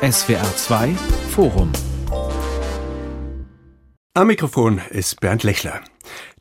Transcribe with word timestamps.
SWR 0.00 0.56
2 0.56 0.94
Forum. 1.30 1.72
Am 4.14 4.28
Mikrofon 4.28 4.80
ist 4.90 5.18
Bernd 5.18 5.42
Lechler. 5.42 5.80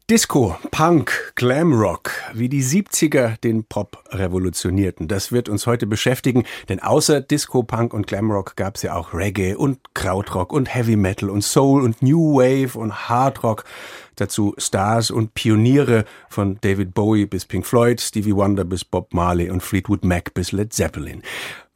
Disco, 0.09 0.55
Punk, 0.69 1.33
Glamrock, 1.35 2.11
wie 2.33 2.49
die 2.49 2.63
70er 2.63 3.41
den 3.41 3.63
Pop 3.63 4.03
revolutionierten. 4.11 5.07
Das 5.07 5.31
wird 5.31 5.49
uns 5.49 5.65
heute 5.65 5.87
beschäftigen, 5.87 6.45
denn 6.69 6.79
außer 6.79 7.19
Disco, 7.19 7.63
Punk 7.63 7.95
und 7.95 8.05
Glamrock 8.05 8.55
gab 8.55 8.75
es 8.75 8.83
ja 8.83 8.95
auch 8.95 9.15
Reggae 9.15 9.55
und 9.55 9.79
Krautrock 9.95 10.53
und 10.53 10.73
Heavy 10.73 10.95
Metal 10.95 11.29
und 11.29 11.41
Soul 11.41 11.83
und 11.83 12.03
New 12.03 12.35
Wave 12.35 12.77
und 12.77 13.09
Hard 13.09 13.43
Rock. 13.43 13.65
Dazu 14.15 14.55
Stars 14.57 15.11
und 15.11 15.33
Pioniere 15.33 16.05
von 16.29 16.57
David 16.61 16.93
Bowie 16.93 17.25
bis 17.25 17.45
Pink 17.45 17.65
Floyd, 17.65 17.99
Stevie 17.99 18.35
Wonder 18.35 18.63
bis 18.63 18.85
Bob 18.85 19.13
Marley 19.13 19.49
und 19.49 19.61
Fleetwood 19.61 20.05
Mac 20.05 20.33
bis 20.33 20.51
Led 20.51 20.73
Zeppelin. 20.73 21.21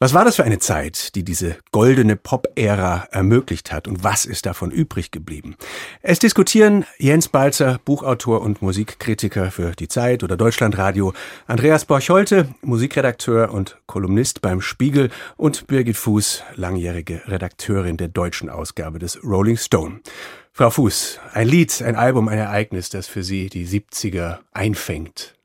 Was 0.02 0.14
war 0.14 0.24
das 0.24 0.34
für 0.34 0.42
eine 0.42 0.58
Zeit, 0.58 1.14
die 1.14 1.22
diese 1.22 1.58
goldene 1.70 2.16
Pop-Ära 2.16 3.06
ermöglicht 3.12 3.70
hat 3.70 3.86
und 3.86 4.02
was 4.02 4.24
ist 4.24 4.46
davon 4.46 4.72
übrig 4.72 5.12
geblieben? 5.12 5.54
Es 6.00 6.18
diskutieren 6.18 6.84
Jens 6.98 7.28
Balzer, 7.28 7.78
Buchautor 7.84 8.40
und 8.40 8.62
Musikkritiker 8.62 9.52
für 9.52 9.76
Die 9.76 9.86
Zeit 9.86 10.24
oder 10.24 10.36
Deutschlandradio, 10.36 11.12
Andreas 11.46 11.84
Borcholte, 11.84 12.48
Musikredakteur 12.62 13.54
und 13.54 13.78
Kolumnist 13.86 14.40
beim 14.40 14.60
Spiegel 14.60 15.08
und 15.36 15.68
Birgit 15.68 15.96
Fuß, 15.96 16.42
langjährige 16.56 17.22
Redakteurin 17.28 17.96
der 17.96 18.08
deutschen 18.08 18.50
Ausgabe 18.50 18.98
des 18.98 19.22
Rolling 19.22 19.56
Stone. 19.56 20.00
Frau 20.50 20.70
Fuß, 20.70 21.20
ein 21.32 21.46
Lied, 21.46 21.80
ein 21.80 21.94
Album, 21.94 22.26
ein 22.26 22.38
Ereignis, 22.38 22.88
das 22.88 23.06
für 23.06 23.22
Sie 23.22 23.48
die 23.48 23.68
70er 23.68 24.38
einfängt. 24.50 25.36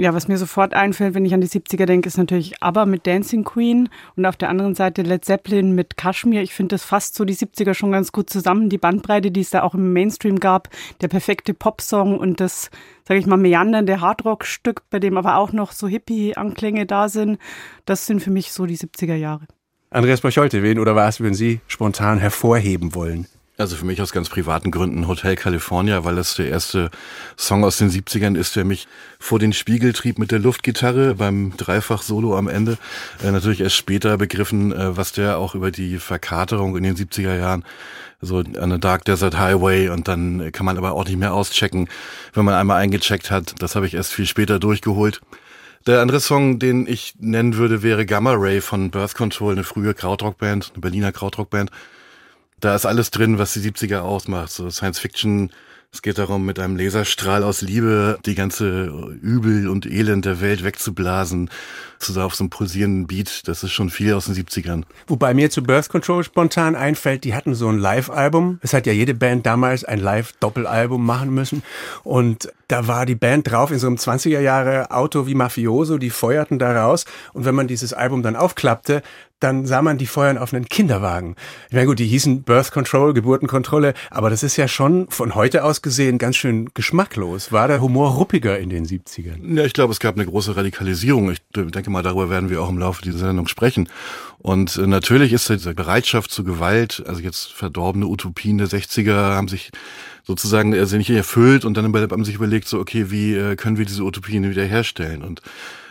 Ja, 0.00 0.14
was 0.14 0.28
mir 0.28 0.38
sofort 0.38 0.72
einfällt, 0.72 1.12
wenn 1.12 1.26
ich 1.26 1.34
an 1.34 1.42
die 1.42 1.46
70er 1.46 1.84
denke, 1.84 2.06
ist 2.08 2.16
natürlich 2.16 2.62
ABBA 2.62 2.86
mit 2.86 3.06
Dancing 3.06 3.44
Queen 3.44 3.90
und 4.16 4.24
auf 4.24 4.38
der 4.38 4.48
anderen 4.48 4.74
Seite 4.74 5.02
Led 5.02 5.26
Zeppelin 5.26 5.74
mit 5.74 5.98
Kashmir. 5.98 6.40
Ich 6.40 6.54
finde 6.54 6.72
das 6.72 6.84
fasst 6.84 7.16
so 7.16 7.26
die 7.26 7.34
70er 7.34 7.74
schon 7.74 7.92
ganz 7.92 8.10
gut 8.10 8.30
zusammen. 8.30 8.70
Die 8.70 8.78
Bandbreite, 8.78 9.30
die 9.30 9.42
es 9.42 9.50
da 9.50 9.62
auch 9.62 9.74
im 9.74 9.92
Mainstream 9.92 10.40
gab, 10.40 10.70
der 11.02 11.08
perfekte 11.08 11.52
Popsong 11.52 12.18
und 12.18 12.40
das, 12.40 12.70
sage 13.06 13.20
ich 13.20 13.26
mal, 13.26 13.36
meandernde 13.36 14.00
Hardrock-Stück, 14.00 14.84
bei 14.88 15.00
dem 15.00 15.18
aber 15.18 15.36
auch 15.36 15.52
noch 15.52 15.72
so 15.72 15.86
Hippie-Anklänge 15.86 16.86
da 16.86 17.10
sind, 17.10 17.38
das 17.84 18.06
sind 18.06 18.22
für 18.22 18.30
mich 18.30 18.52
so 18.52 18.64
die 18.64 18.78
70er 18.78 19.16
Jahre. 19.16 19.48
Andreas 19.90 20.22
Borcholte, 20.22 20.62
wen 20.62 20.78
oder 20.78 20.96
was 20.96 21.20
würden 21.20 21.34
Sie 21.34 21.60
spontan 21.66 22.18
hervorheben 22.18 22.94
wollen? 22.94 23.26
Also 23.60 23.76
für 23.76 23.84
mich 23.84 24.00
aus 24.00 24.12
ganz 24.12 24.30
privaten 24.30 24.70
Gründen 24.70 25.06
Hotel 25.06 25.36
California, 25.36 26.02
weil 26.02 26.16
das 26.16 26.34
der 26.34 26.48
erste 26.48 26.90
Song 27.36 27.62
aus 27.62 27.76
den 27.76 27.90
70ern 27.90 28.34
ist, 28.34 28.56
der 28.56 28.64
mich 28.64 28.88
vor 29.18 29.38
den 29.38 29.52
Spiegel 29.52 29.92
trieb 29.92 30.18
mit 30.18 30.30
der 30.30 30.38
Luftgitarre 30.38 31.16
beim 31.16 31.52
Dreifach-Solo 31.58 32.38
am 32.38 32.48
Ende. 32.48 32.78
Äh, 33.22 33.30
natürlich 33.32 33.60
erst 33.60 33.76
später 33.76 34.16
begriffen, 34.16 34.72
äh, 34.72 34.96
was 34.96 35.12
der 35.12 35.36
auch 35.36 35.54
über 35.54 35.70
die 35.70 35.98
Verkaterung 35.98 36.74
in 36.74 36.84
den 36.84 36.96
70er 36.96 37.36
Jahren 37.36 37.64
so 38.22 38.38
an 38.38 38.70
der 38.70 38.78
Dark 38.78 39.04
Desert 39.04 39.38
Highway 39.38 39.90
und 39.90 40.08
dann 40.08 40.52
kann 40.52 40.64
man 40.64 40.78
aber 40.78 40.92
auch 40.92 41.04
nicht 41.04 41.18
mehr 41.18 41.34
auschecken, 41.34 41.90
wenn 42.32 42.46
man 42.46 42.54
einmal 42.54 42.80
eingecheckt 42.80 43.30
hat. 43.30 43.56
Das 43.58 43.76
habe 43.76 43.86
ich 43.86 43.92
erst 43.92 44.14
viel 44.14 44.26
später 44.26 44.58
durchgeholt. 44.58 45.20
Der 45.86 46.00
andere 46.00 46.20
Song, 46.20 46.58
den 46.58 46.86
ich 46.86 47.14
nennen 47.18 47.56
würde, 47.56 47.82
wäre 47.82 48.06
Gamma 48.06 48.32
Ray 48.32 48.62
von 48.62 48.90
Birth 48.90 49.14
Control, 49.14 49.52
eine 49.52 49.64
frühe 49.64 49.92
Krautrockband, 49.92 50.70
eine 50.72 50.80
Berliner 50.80 51.12
Krautrockband. 51.12 51.70
Da 52.60 52.74
ist 52.74 52.86
alles 52.86 53.10
drin, 53.10 53.38
was 53.38 53.54
die 53.54 53.60
70er 53.60 54.00
ausmacht. 54.00 54.50
So 54.50 54.68
Science 54.70 54.98
Fiction, 54.98 55.50
es 55.92 56.02
geht 56.02 56.18
darum, 56.18 56.44
mit 56.44 56.58
einem 56.58 56.76
Laserstrahl 56.76 57.42
aus 57.42 57.62
Liebe 57.62 58.18
die 58.24 58.34
ganze 58.34 58.86
Übel 59.22 59.66
und 59.68 59.86
Elend 59.86 60.24
der 60.24 60.40
Welt 60.40 60.62
wegzublasen. 60.62 61.50
So 61.98 62.20
auf 62.20 62.34
so 62.34 62.44
einem 62.44 62.50
pulsierenden 62.50 63.06
Beat. 63.06 63.48
Das 63.48 63.64
ist 63.64 63.72
schon 63.72 63.90
viel 63.90 64.14
aus 64.14 64.26
den 64.26 64.34
70ern. 64.34 64.84
Wobei 65.06 65.34
mir 65.34 65.50
zu 65.50 65.62
Birth 65.62 65.88
Control 65.88 66.22
spontan 66.22 66.76
einfällt, 66.76 67.24
die 67.24 67.34
hatten 67.34 67.54
so 67.54 67.68
ein 67.68 67.78
Live-Album. 67.78 68.60
Es 68.62 68.72
hat 68.72 68.86
ja 68.86 68.92
jede 68.92 69.14
Band 69.14 69.46
damals 69.46 69.84
ein 69.84 69.98
Live-Doppelalbum 69.98 71.04
machen 71.04 71.34
müssen. 71.34 71.62
Und 72.04 72.52
da 72.70 72.86
war 72.86 73.04
die 73.04 73.14
Band 73.14 73.50
drauf 73.50 73.70
in 73.70 73.78
so 73.78 73.86
einem 73.86 73.96
20er 73.96 74.40
Jahre 74.40 74.90
Auto 74.90 75.26
wie 75.26 75.34
Mafioso. 75.34 75.98
Die 75.98 76.10
feuerten 76.10 76.58
da 76.58 76.84
raus. 76.84 77.04
Und 77.32 77.44
wenn 77.44 77.54
man 77.54 77.66
dieses 77.66 77.92
Album 77.92 78.22
dann 78.22 78.36
aufklappte, 78.36 79.02
dann 79.40 79.64
sah 79.64 79.80
man 79.82 79.98
die 79.98 80.06
feuern 80.06 80.38
auf 80.38 80.52
einen 80.52 80.66
Kinderwagen. 80.66 81.34
Ich 81.68 81.74
meine, 81.74 81.86
gut, 81.86 81.98
die 81.98 82.06
hießen 82.06 82.42
Birth 82.42 82.72
Control, 82.72 83.14
Geburtenkontrolle, 83.14 83.94
aber 84.10 84.28
das 84.28 84.42
ist 84.42 84.56
ja 84.58 84.68
schon 84.68 85.08
von 85.08 85.34
heute 85.34 85.64
aus 85.64 85.80
gesehen 85.80 86.18
ganz 86.18 86.36
schön 86.36 86.68
geschmacklos. 86.74 87.50
War 87.50 87.66
der 87.66 87.80
Humor 87.80 88.10
ruppiger 88.10 88.58
in 88.58 88.68
den 88.68 88.84
70ern? 88.84 89.56
Ja, 89.56 89.64
ich 89.64 89.72
glaube, 89.72 89.92
es 89.92 89.98
gab 89.98 90.14
eine 90.14 90.26
große 90.26 90.56
Radikalisierung. 90.56 91.30
Ich 91.30 91.40
denke 91.54 91.90
mal, 91.90 92.02
darüber 92.02 92.28
werden 92.28 92.50
wir 92.50 92.60
auch 92.60 92.68
im 92.68 92.78
Laufe 92.78 93.02
dieser 93.02 93.18
Sendung 93.18 93.48
sprechen. 93.48 93.88
Und 94.38 94.76
äh, 94.76 94.86
natürlich 94.86 95.32
ist 95.32 95.48
diese 95.48 95.74
Bereitschaft 95.74 96.30
zu 96.30 96.44
Gewalt, 96.44 97.02
also 97.06 97.22
jetzt 97.22 97.52
verdorbene 97.52 98.06
Utopien 98.06 98.58
der 98.58 98.68
60er 98.68 99.14
haben 99.14 99.48
sich 99.48 99.70
sozusagen 100.24 100.74
also 100.74 100.96
nicht 100.96 101.10
erfüllt 101.10 101.64
und 101.64 101.76
dann 101.76 101.92
haben 101.92 102.24
sich 102.24 102.34
überlegt, 102.34 102.68
so, 102.68 102.78
okay, 102.78 103.10
wie 103.10 103.34
äh, 103.34 103.56
können 103.56 103.78
wir 103.78 103.84
diese 103.84 104.02
Utopien 104.02 104.48
wiederherstellen? 104.48 105.22
Und 105.22 105.42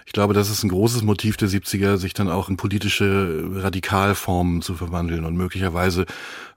ich 0.10 0.14
glaube, 0.14 0.34
das 0.34 0.50
ist 0.50 0.64
ein 0.64 0.70
großes 0.70 1.04
Motiv 1.04 1.38
der 1.38 1.50
70er, 1.50 1.98
sich 1.98 2.16
dann 2.16 2.30
auch 2.30 2.50
in 2.50 2.58
politische 2.58 3.44
Radikalformen 3.54 4.64
zu 4.64 4.74
verwandeln. 4.74 5.24
Und 5.24 5.38
möglicherweise 5.38 6.08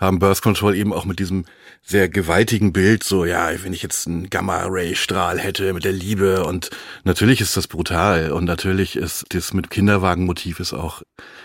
haben 0.01 0.19
Birth 0.19 0.41
Control 0.41 0.75
eben 0.75 0.95
auch 0.95 1.05
mit 1.05 1.19
diesem 1.19 1.45
sehr 1.83 2.09
gewaltigen 2.09 2.73
Bild, 2.73 3.05
so, 3.05 3.27
ja, 3.27 3.51
wenn 3.63 3.75
ich 3.75 3.83
jetzt 3.83 4.07
einen 4.07 4.31
Gamma-Ray-Strahl 4.31 5.39
hätte 5.39 5.75
mit 5.75 5.85
der 5.85 5.93
Liebe 5.93 6.47
und 6.47 6.71
natürlich 7.05 7.43
ist 7.43 7.55
das 7.55 7.69
brutal 7.69 8.33
und 8.33 8.47
natürlich 8.47 8.97
ist 8.97 9.27
das 9.35 9.53
mit 9.53 9.69
Kinderwagenmotiv 9.69 10.59
ist 10.59 10.73
auch 10.73 11.03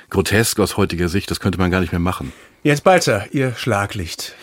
grotesk 0.10 0.62
aus 0.62 0.78
heutiger 0.78 1.10
Sicht, 1.10 1.30
das 1.30 1.42
könnte 1.42 1.58
man 1.58 1.72
gar 1.72 1.82
nicht 1.82 1.92
mehr 1.92 2.00
machen. 2.00 2.32
Jetzt 2.64 2.86
Balzer, 2.86 3.26
Ihr 3.34 3.54
Schlaglicht. 3.58 4.34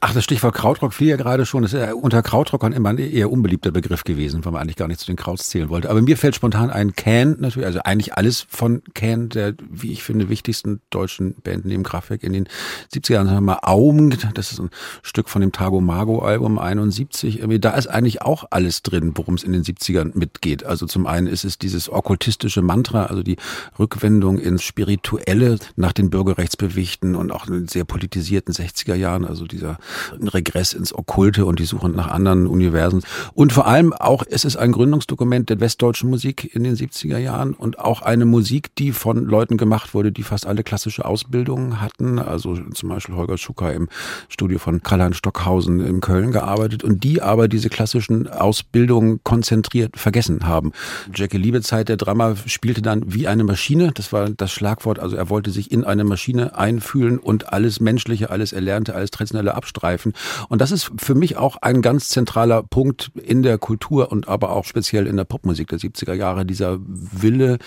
Ach, 0.00 0.12
das 0.12 0.24
Stichwort 0.24 0.54
Krautrock 0.54 0.92
fiel 0.92 1.08
ja 1.08 1.16
gerade 1.16 1.46
schon. 1.46 1.62
Das 1.62 1.72
ist 1.72 1.80
ja 1.80 1.94
unter 1.94 2.22
Krautrockern 2.22 2.72
immer 2.72 2.90
ein 2.90 2.98
eher 2.98 3.30
unbeliebter 3.30 3.70
Begriff 3.70 4.04
gewesen, 4.04 4.44
weil 4.44 4.52
man 4.52 4.60
eigentlich 4.60 4.76
gar 4.76 4.88
nicht 4.88 5.00
zu 5.00 5.06
den 5.06 5.16
Krauts 5.16 5.48
zählen 5.48 5.70
wollte. 5.70 5.88
Aber 5.88 6.02
mir 6.02 6.16
fällt 6.16 6.34
spontan 6.34 6.70
ein 6.70 6.94
Can 6.94 7.36
natürlich, 7.40 7.66
also 7.66 7.80
eigentlich 7.80 8.14
alles 8.14 8.46
von 8.48 8.82
Can, 8.94 9.30
der, 9.30 9.54
wie 9.70 9.92
ich 9.92 10.02
finde, 10.02 10.28
wichtigsten 10.28 10.80
deutschen 10.90 11.34
Band 11.42 11.64
neben 11.64 11.84
Kraftwerk 11.84 12.22
in 12.22 12.34
den 12.34 12.48
70er 12.92 13.12
Jahren. 13.14 13.26
Sagen 13.26 13.38
wir 13.38 13.40
mal 13.40 13.60
Aum, 13.62 14.10
das 14.34 14.52
ist 14.52 14.60
ein 14.60 14.70
Stück 15.02 15.30
von 15.30 15.40
dem 15.40 15.52
Tago 15.52 15.80
Mago 15.80 16.18
Album 16.20 16.58
71. 16.58 17.42
Da 17.60 17.70
ist 17.70 17.86
eigentlich 17.86 18.22
auch 18.22 18.44
alles 18.50 18.82
drin, 18.82 19.12
worum 19.14 19.34
es 19.34 19.42
in 19.42 19.52
den 19.52 19.62
70ern 19.62 20.16
mitgeht. 20.18 20.64
Also 20.64 20.86
zum 20.86 21.06
einen 21.06 21.26
ist 21.26 21.44
es 21.44 21.58
dieses 21.58 21.90
okkultistische 21.90 22.60
Mantra, 22.60 23.06
also 23.06 23.22
die 23.22 23.36
Rückwendung 23.78 24.38
ins 24.38 24.62
Spirituelle 24.62 25.58
nach 25.76 25.92
den 25.92 26.10
Bürgerrechtsbewichten 26.10 27.14
und 27.14 27.30
auch 27.30 27.46
in 27.46 27.54
den 27.54 27.68
sehr 27.68 27.84
politisierten 27.84 28.52
60er 28.52 28.94
Jahren, 28.94 29.24
also 29.24 29.46
diese 29.46 29.61
dieser 29.62 29.78
Regress 30.20 30.72
ins 30.72 30.94
Okkulte 30.94 31.46
und 31.46 31.58
die 31.58 31.64
Suche 31.64 31.88
nach 31.88 32.08
anderen 32.08 32.46
Universen. 32.46 33.02
Und 33.34 33.52
vor 33.52 33.66
allem 33.66 33.92
auch, 33.92 34.24
es 34.28 34.56
ein 34.56 34.72
Gründungsdokument 34.72 35.48
der 35.48 35.60
westdeutschen 35.60 36.10
Musik 36.10 36.54
in 36.54 36.64
den 36.64 36.76
70er 36.76 37.18
Jahren 37.18 37.54
und 37.54 37.78
auch 37.78 38.02
eine 38.02 38.24
Musik, 38.24 38.74
die 38.76 38.92
von 38.92 39.24
Leuten 39.24 39.56
gemacht 39.56 39.94
wurde, 39.94 40.12
die 40.12 40.22
fast 40.22 40.46
alle 40.46 40.64
klassische 40.64 41.04
Ausbildungen 41.04 41.80
hatten. 41.80 42.18
Also 42.18 42.56
zum 42.74 42.88
Beispiel 42.88 43.14
Holger 43.14 43.38
Schucker 43.38 43.72
im 43.72 43.88
Studio 44.28 44.58
von 44.58 44.82
Karl-Heinz 44.82 45.16
Stockhausen 45.16 45.80
in 45.80 46.00
Köln 46.00 46.32
gearbeitet 46.32 46.82
und 46.82 47.04
die 47.04 47.22
aber 47.22 47.48
diese 47.48 47.68
klassischen 47.68 48.28
Ausbildungen 48.28 49.20
konzentriert 49.22 49.98
vergessen 49.98 50.46
haben. 50.46 50.72
Jackie 51.14 51.38
Liebezeit, 51.38 51.88
der 51.88 51.96
Drama, 51.96 52.34
spielte 52.46 52.82
dann 52.82 53.02
wie 53.06 53.28
eine 53.28 53.44
Maschine. 53.44 53.92
Das 53.94 54.12
war 54.12 54.30
das 54.30 54.52
Schlagwort. 54.52 54.98
Also 54.98 55.16
er 55.16 55.30
wollte 55.30 55.50
sich 55.50 55.70
in 55.70 55.84
eine 55.84 56.04
Maschine 56.04 56.56
einfühlen 56.56 57.18
und 57.18 57.52
alles 57.52 57.80
Menschliche, 57.80 58.30
alles 58.30 58.52
Erlernte, 58.52 58.94
alles 58.94 59.10
Traditionelle 59.10 59.51
abstreifen. 59.54 60.12
Und 60.48 60.60
das 60.60 60.72
ist 60.72 60.90
für 60.96 61.14
mich 61.14 61.36
auch 61.36 61.56
ein 61.60 61.82
ganz 61.82 62.08
zentraler 62.08 62.62
Punkt 62.62 63.10
in 63.22 63.42
der 63.42 63.58
Kultur 63.58 64.10
und 64.10 64.28
aber 64.28 64.50
auch 64.50 64.64
speziell 64.64 65.06
in 65.06 65.16
der 65.16 65.24
Popmusik 65.24 65.68
der 65.68 65.78
70er 65.78 66.14
Jahre, 66.14 66.44
dieser 66.44 66.78
Wille, 66.80 67.58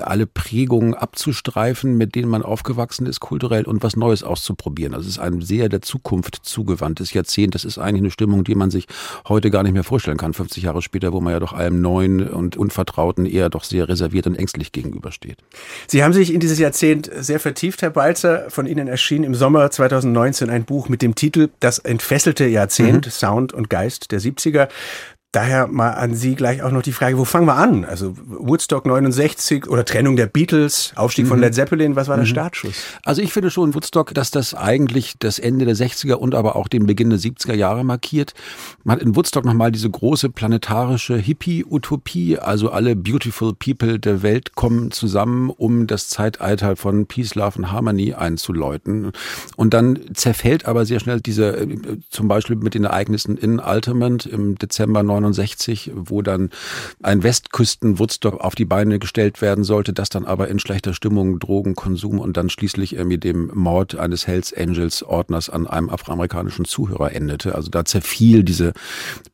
alle 0.00 0.26
Prägungen 0.26 0.94
abzustreifen, 0.94 1.96
mit 1.96 2.14
denen 2.14 2.28
man 2.28 2.42
aufgewachsen 2.42 3.06
ist, 3.06 3.20
kulturell 3.20 3.64
und 3.64 3.82
was 3.82 3.96
Neues 3.96 4.22
auszuprobieren. 4.22 4.92
Das 4.92 5.06
ist 5.06 5.18
ein 5.18 5.40
sehr 5.40 5.68
der 5.68 5.82
Zukunft 5.82 6.40
zugewandtes 6.42 7.12
Jahrzehnt. 7.12 7.54
Das 7.54 7.64
ist 7.64 7.78
eigentlich 7.78 8.02
eine 8.02 8.10
Stimmung, 8.10 8.44
die 8.44 8.54
man 8.54 8.70
sich 8.70 8.86
heute 9.28 9.50
gar 9.50 9.62
nicht 9.62 9.72
mehr 9.72 9.84
vorstellen 9.84 10.16
kann, 10.16 10.32
50 10.32 10.62
Jahre 10.62 10.82
später, 10.82 11.12
wo 11.12 11.20
man 11.20 11.32
ja 11.32 11.40
doch 11.40 11.52
allem 11.52 11.80
Neuen 11.80 12.28
und 12.28 12.56
Unvertrauten 12.56 13.26
eher 13.26 13.48
doch 13.48 13.64
sehr 13.64 13.88
reserviert 13.88 14.26
und 14.26 14.36
ängstlich 14.36 14.72
gegenübersteht. 14.72 15.38
Sie 15.86 16.02
haben 16.02 16.12
sich 16.12 16.32
in 16.32 16.40
dieses 16.40 16.58
Jahrzehnt 16.58 17.10
sehr 17.14 17.40
vertieft, 17.40 17.82
Herr 17.82 17.90
Balzer. 17.90 18.50
Von 18.50 18.66
Ihnen 18.66 18.88
erschien 18.88 19.24
im 19.24 19.34
Sommer 19.34 19.70
2019 19.70 20.50
ein 20.50 20.64
Buch 20.64 20.88
mit 20.88 21.02
dem 21.02 21.14
Titel 21.20 21.50
Das 21.60 21.78
entfesselte 21.78 22.46
Jahrzehnt, 22.46 23.04
mhm. 23.04 23.10
Sound 23.10 23.52
und 23.52 23.68
Geist 23.68 24.10
der 24.10 24.20
70er. 24.20 24.68
Daher 25.32 25.68
mal 25.68 25.90
an 25.90 26.16
Sie 26.16 26.34
gleich 26.34 26.60
auch 26.64 26.72
noch 26.72 26.82
die 26.82 26.90
Frage, 26.90 27.16
wo 27.16 27.24
fangen 27.24 27.46
wir 27.46 27.54
an? 27.54 27.84
Also 27.84 28.16
Woodstock 28.26 28.84
69 28.84 29.68
oder 29.68 29.84
Trennung 29.84 30.16
der 30.16 30.26
Beatles, 30.26 30.92
Aufstieg 30.96 31.26
mhm. 31.26 31.28
von 31.28 31.38
Led 31.38 31.54
Zeppelin, 31.54 31.94
was 31.94 32.08
war 32.08 32.16
der 32.16 32.24
mhm. 32.24 32.30
Startschuss? 32.30 32.74
Also 33.04 33.22
ich 33.22 33.32
finde 33.32 33.50
schon 33.52 33.72
Woodstock, 33.72 34.12
dass 34.12 34.32
das 34.32 34.54
eigentlich 34.54 35.14
das 35.20 35.38
Ende 35.38 35.66
der 35.66 35.76
60er 35.76 36.14
und 36.14 36.34
aber 36.34 36.56
auch 36.56 36.66
den 36.66 36.86
Beginn 36.86 37.10
der 37.10 37.20
70er 37.20 37.54
Jahre 37.54 37.84
markiert. 37.84 38.34
Man 38.82 38.96
hat 38.96 39.02
in 39.04 39.14
Woodstock 39.14 39.44
nochmal 39.44 39.70
diese 39.70 39.88
große 39.88 40.30
planetarische 40.30 41.16
Hippie-Utopie, 41.16 42.38
also 42.38 42.70
alle 42.70 42.96
beautiful 42.96 43.54
people 43.54 44.00
der 44.00 44.22
Welt 44.22 44.56
kommen 44.56 44.90
zusammen, 44.90 45.50
um 45.50 45.86
das 45.86 46.08
Zeitalter 46.08 46.74
von 46.74 47.06
Peace, 47.06 47.36
Love 47.36 47.58
und 47.58 47.70
Harmony 47.70 48.14
einzuläuten. 48.14 49.12
Und 49.54 49.74
dann 49.74 50.00
zerfällt 50.12 50.66
aber 50.66 50.86
sehr 50.86 50.98
schnell 50.98 51.20
diese, 51.20 51.56
äh, 51.56 51.98
zum 52.08 52.26
Beispiel 52.26 52.56
mit 52.56 52.74
den 52.74 52.82
Ereignissen 52.82 53.36
in 53.36 53.60
Altamont 53.60 54.26
im 54.26 54.58
Dezember 54.58 55.04
69, 55.04 55.19
wo 55.94 56.22
dann 56.22 56.50
ein 57.02 57.22
Westküsten-Woodstock 57.22 58.40
auf 58.40 58.54
die 58.54 58.64
Beine 58.64 58.98
gestellt 58.98 59.40
werden 59.42 59.64
sollte, 59.64 59.92
das 59.92 60.08
dann 60.08 60.24
aber 60.24 60.48
in 60.48 60.58
schlechter 60.58 60.94
Stimmung, 60.94 61.38
Drogenkonsum 61.38 62.18
und 62.18 62.36
dann 62.36 62.50
schließlich 62.50 62.92
mit 63.04 63.24
dem 63.24 63.50
Mord 63.54 63.96
eines 63.96 64.26
Hells 64.26 64.52
Angels 64.52 65.02
Ordners 65.02 65.50
an 65.50 65.66
einem 65.66 65.90
afroamerikanischen 65.90 66.64
Zuhörer 66.64 67.12
endete. 67.12 67.54
Also 67.54 67.70
da 67.70 67.84
zerfiel 67.84 68.42
diese 68.44 68.72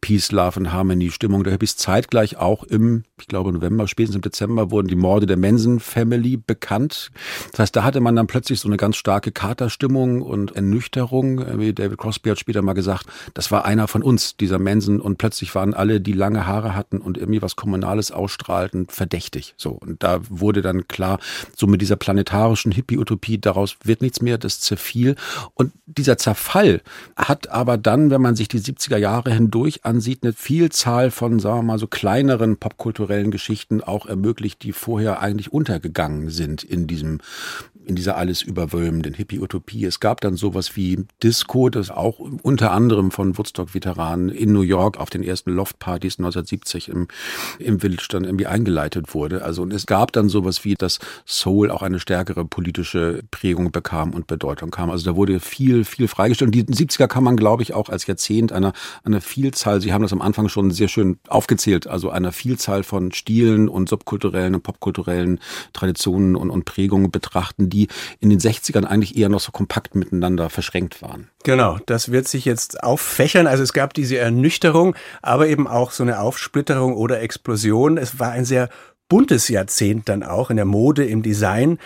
Peace, 0.00 0.33
Love 0.33 0.59
and 0.59 0.73
Harmony 0.73 1.11
Stimmung 1.11 1.44
der 1.44 1.53
Hippies 1.53 1.77
zeitgleich 1.77 2.37
auch 2.37 2.65
im, 2.65 3.05
ich 3.21 3.27
glaube 3.27 3.53
November, 3.53 3.89
spätestens 3.89 4.17
im 4.17 4.23
Dezember 4.23 4.71
wurden 4.71 4.89
die 4.89 4.97
Morde 4.97 5.27
der 5.27 5.37
Manson 5.37 5.81
Family 5.81 6.37
bekannt. 6.37 7.11
Das 7.53 7.61
heißt, 7.61 7.77
da 7.77 7.85
hatte 7.85 8.00
man 8.00 8.17
dann 8.17 8.27
plötzlich 8.27 8.61
so 8.61 8.69
eine 8.69 8.77
ganz 8.77 8.97
starke 8.97 9.32
Katerstimmung 9.32 10.23
und 10.23 10.55
Ernüchterung. 10.55 11.59
Wie 11.59 11.73
David 11.73 11.99
Crosby 11.99 12.31
hat 12.31 12.39
später 12.39 12.62
mal 12.62 12.73
gesagt, 12.73 13.06
das 13.35 13.50
war 13.50 13.65
einer 13.65 13.89
von 13.89 14.03
uns, 14.03 14.37
dieser 14.37 14.59
Manson 14.59 15.00
und 15.00 15.19
plötzlich 15.19 15.55
waren 15.55 15.75
alle, 15.76 16.00
die 16.00 16.12
lange 16.12 16.46
Haare 16.46 16.75
hatten 16.75 16.99
und 16.99 17.19
irgendwie 17.19 17.43
was 17.43 17.56
Kommunales 17.56 18.11
ausstrahlten, 18.11 18.88
verdächtig. 18.88 19.55
So. 19.56 19.70
Und 19.70 20.02
da 20.02 20.20
wurde 20.28 20.62
dann 20.62 20.88
klar, 20.88 21.19
so 21.56 21.67
mit 21.67 21.81
dieser 21.81 21.96
planetarischen 21.96 22.73
Hippie-Utopie, 22.73 23.38
daraus 23.38 23.76
wird 23.84 24.02
nichts 24.02 24.20
mehr, 24.20 24.38
das 24.38 24.61
zerfiel. 24.61 25.17
Und 25.55 25.73
dieser 25.87 26.19
Zerfall 26.19 26.82
hat 27.17 27.49
aber 27.49 27.78
dann, 27.78 28.11
wenn 28.11 28.23
man 28.23 28.37
sich 28.37 28.49
die 28.49 28.61
70er 28.61 28.96
Jahre 28.96 29.32
hindurch 29.32 29.84
ansieht, 29.84 30.23
eine 30.23 30.32
Vielzahl 30.32 31.11
von, 31.11 31.38
sagen 31.38 31.58
wir 31.58 31.62
mal, 31.62 31.79
so 31.79 31.87
kleineren 31.87 32.56
popkulturellen 32.56 33.31
Geschichten 33.31 33.82
auch 33.82 34.06
ermöglicht, 34.06 34.62
die 34.62 34.72
vorher 34.72 35.20
eigentlich 35.20 35.52
untergegangen 35.52 36.31
sind 36.31 36.62
in 36.62 36.87
diesem 36.87 37.20
in 37.87 37.94
dieser 37.94 38.17
alles 38.17 38.43
überwölbenden 38.43 39.15
Hippie-Utopie. 39.15 39.85
Es 39.85 40.00
gab 40.00 40.21
dann 40.21 40.37
sowas 40.37 40.75
wie 40.75 41.06
Disco, 41.23 41.71
das 41.71 41.91
auch 41.91 42.19
unter 42.19 42.73
anderem 42.73 43.12
von 43.12 43.38
Woodstock-Veteranen 43.38 44.29
in 44.29 44.53
New 44.53 44.62
York 44.62 44.99
auf 44.99 45.09
den 45.09 45.23
ersten 45.23 45.53
Loft-Partys 45.53 46.19
1970 46.19 46.88
im, 46.88 47.06
im 47.61 47.79
Village 47.79 48.09
dann 48.11 48.25
irgendwie 48.25 48.47
eingeleitet 48.47 49.15
wurde. 49.15 49.44
Also 49.44 49.62
und 49.62 49.73
es 49.73 49.87
gab 49.87 50.11
dann 50.12 50.29
sowas 50.29 50.65
wie, 50.65 50.75
dass 50.75 50.99
Soul 51.27 51.71
auch 51.71 51.83
eine 51.83 52.00
stärkere 52.00 52.44
politische 52.44 53.23
Prägung 53.31 53.71
bekam 53.71 54.12
und 54.15 54.27
Bedeutung 54.27 54.71
kam. 54.71 54.91
Also 54.91 55.09
da 55.09 55.17
wurde 55.17 55.39
viel, 55.39 55.85
viel 55.85 56.09
freigestellt. 56.09 56.49
Und 56.49 56.55
die 56.55 56.65
70er 56.65 57.06
kann 57.06 57.23
man, 57.23 57.37
glaube 57.37 57.62
ich, 57.62 57.73
auch 57.73 57.89
als 57.89 58.09
Jahrzehnt 58.09 58.50
einer, 58.50 58.73
einer 59.05 59.21
Vielzahl, 59.21 59.81
Sie 59.81 59.93
haben 59.93 60.03
das 60.03 60.12
am 60.12 60.23
Anfang 60.23 60.49
schon 60.49 60.73
sehr 60.73 60.89
schön 60.89 61.19
aufgezählt, 61.29 61.87
also 61.87 62.11
einer 62.11 62.32
Vielzahl 62.32 62.82
von 62.82 63.12
Stilen 63.12 63.69
und 63.69 63.89
subkulturellen 63.89 64.56
und 64.56 64.62
popkulturellen 64.62 65.39
Traditionen 65.73 66.35
und, 66.35 66.50
und 66.50 66.65
Prägungen 66.65 67.12
betrachten, 67.12 67.69
die 67.69 67.75
in 68.20 68.31
den 68.31 68.40
60ern 68.40 68.84
eigentlich 68.84 69.17
eher 69.17 69.28
noch 69.28 69.40
so 69.40 69.52
kompakt 69.52 69.94
miteinander 69.94 70.50
verschränkt 70.50 71.02
waren. 71.02 71.28
Genau, 71.44 71.78
das 71.87 72.11
wird 72.11 72.28
sich 72.28 72.44
jetzt 72.44 72.82
auffächern. 72.82 73.46
Also 73.46 73.62
es 73.62 73.73
gab 73.73 73.94
diese 73.94 74.19
Ernüchterung, 74.19 74.96
aber 75.23 75.49
eben 75.49 75.69
auch 75.69 75.90
so 75.90 76.02
eine 76.02 76.20
Aufsplitterung 76.20 76.94
oder 76.96 77.20
Explosion. 77.20 77.99
Es 77.99 78.19
war 78.19 78.31
ein 78.31 78.44
sehr 78.44 78.69
buntes 79.08 79.49
Jahrzehnt 79.49 80.08
dann 80.08 80.23
auch 80.23 80.50
in 80.50 80.56
der 80.56 80.64
Mode, 80.64 81.05
im 81.05 81.23
Design. 81.23 81.78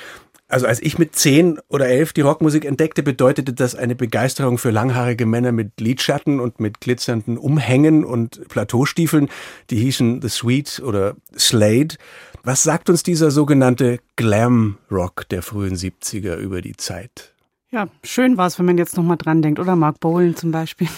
Also 0.50 0.67
als 0.67 0.82
ich 0.82 0.99
mit 0.99 1.14
zehn 1.14 1.58
oder 1.69 1.88
elf 1.88 2.12
die 2.12 2.23
Rockmusik 2.23 2.64
entdeckte, 2.64 3.02
bedeutete 3.02 3.52
das 3.52 3.76
eine 3.76 3.94
Begeisterung 3.94 4.58
für 4.58 4.70
langhaarige 4.70 5.25
Männer 5.25 5.52
mit 5.52 5.81
Lidschatten 5.81 6.41
und 6.41 6.58
mit 6.58 6.81
glitzernden 6.81 7.38
Umhängen 7.38 8.05
und 8.05 8.49
Plateaustiefeln. 8.49 9.29
Die 9.70 9.76
hießen 9.76 10.20
The 10.20 10.29
Sweet 10.29 10.82
oder 10.85 11.14
Slade. 11.38 11.94
Was 12.43 12.64
sagt 12.64 12.91
uns 12.91 13.02
dieser 13.05 13.31
sogenannte 13.31 14.00
Glam 14.17 14.79
Rock 14.91 15.29
der 15.29 15.43
frühen 15.43 15.76
70er 15.76 16.37
über 16.37 16.62
die 16.62 16.76
Zeit? 16.76 17.32
Ja, 17.70 17.88
schön 18.03 18.37
war 18.37 18.49
es, 18.49 18.58
wenn 18.58 18.67
man 18.67 18.79
jetzt 18.79 18.96
nochmal 18.96 19.19
dran 19.19 19.43
denkt. 19.43 19.61
Oder 19.61 19.76
Mark 19.76 20.00
Bowen 20.00 20.35
zum 20.35 20.50
Beispiel. 20.50 20.88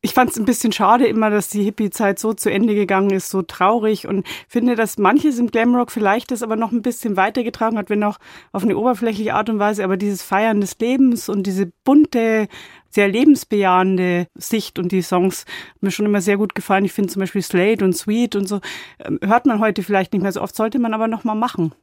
Ich 0.00 0.14
fand 0.14 0.30
es 0.30 0.38
ein 0.38 0.44
bisschen 0.44 0.70
schade 0.70 1.08
immer, 1.08 1.28
dass 1.28 1.48
die 1.48 1.64
Hippie-Zeit 1.64 2.20
so 2.20 2.32
zu 2.32 2.52
Ende 2.52 2.76
gegangen 2.76 3.10
ist, 3.10 3.30
so 3.30 3.42
traurig 3.42 4.06
und 4.06 4.24
finde, 4.46 4.76
dass 4.76 4.96
manches 4.96 5.40
im 5.40 5.50
Glamrock 5.50 5.90
vielleicht 5.90 6.30
das 6.30 6.44
aber 6.44 6.54
noch 6.54 6.70
ein 6.70 6.82
bisschen 6.82 7.16
weitergetragen 7.16 7.76
hat, 7.76 7.90
wenn 7.90 8.04
auch 8.04 8.18
auf 8.52 8.62
eine 8.62 8.78
oberflächliche 8.78 9.34
Art 9.34 9.50
und 9.50 9.58
Weise, 9.58 9.82
aber 9.82 9.96
dieses 9.96 10.22
Feiern 10.22 10.60
des 10.60 10.78
Lebens 10.78 11.28
und 11.28 11.48
diese 11.48 11.72
bunte, 11.82 12.46
sehr 12.90 13.08
lebensbejahende 13.08 14.28
Sicht 14.36 14.78
und 14.78 14.92
die 14.92 15.02
Songs 15.02 15.44
mir 15.80 15.90
schon 15.90 16.06
immer 16.06 16.20
sehr 16.20 16.36
gut 16.36 16.54
gefallen. 16.54 16.84
Ich 16.84 16.92
finde 16.92 17.10
zum 17.12 17.20
Beispiel 17.20 17.42
Slade 17.42 17.84
und 17.84 17.94
Sweet 17.94 18.36
und 18.36 18.46
so, 18.46 18.60
ähm, 19.04 19.18
hört 19.22 19.46
man 19.46 19.58
heute 19.58 19.82
vielleicht 19.82 20.12
nicht 20.12 20.22
mehr 20.22 20.32
so 20.32 20.42
oft, 20.42 20.54
sollte 20.54 20.78
man 20.78 20.94
aber 20.94 21.08
noch 21.08 21.24
mal 21.24 21.34
machen. 21.34 21.74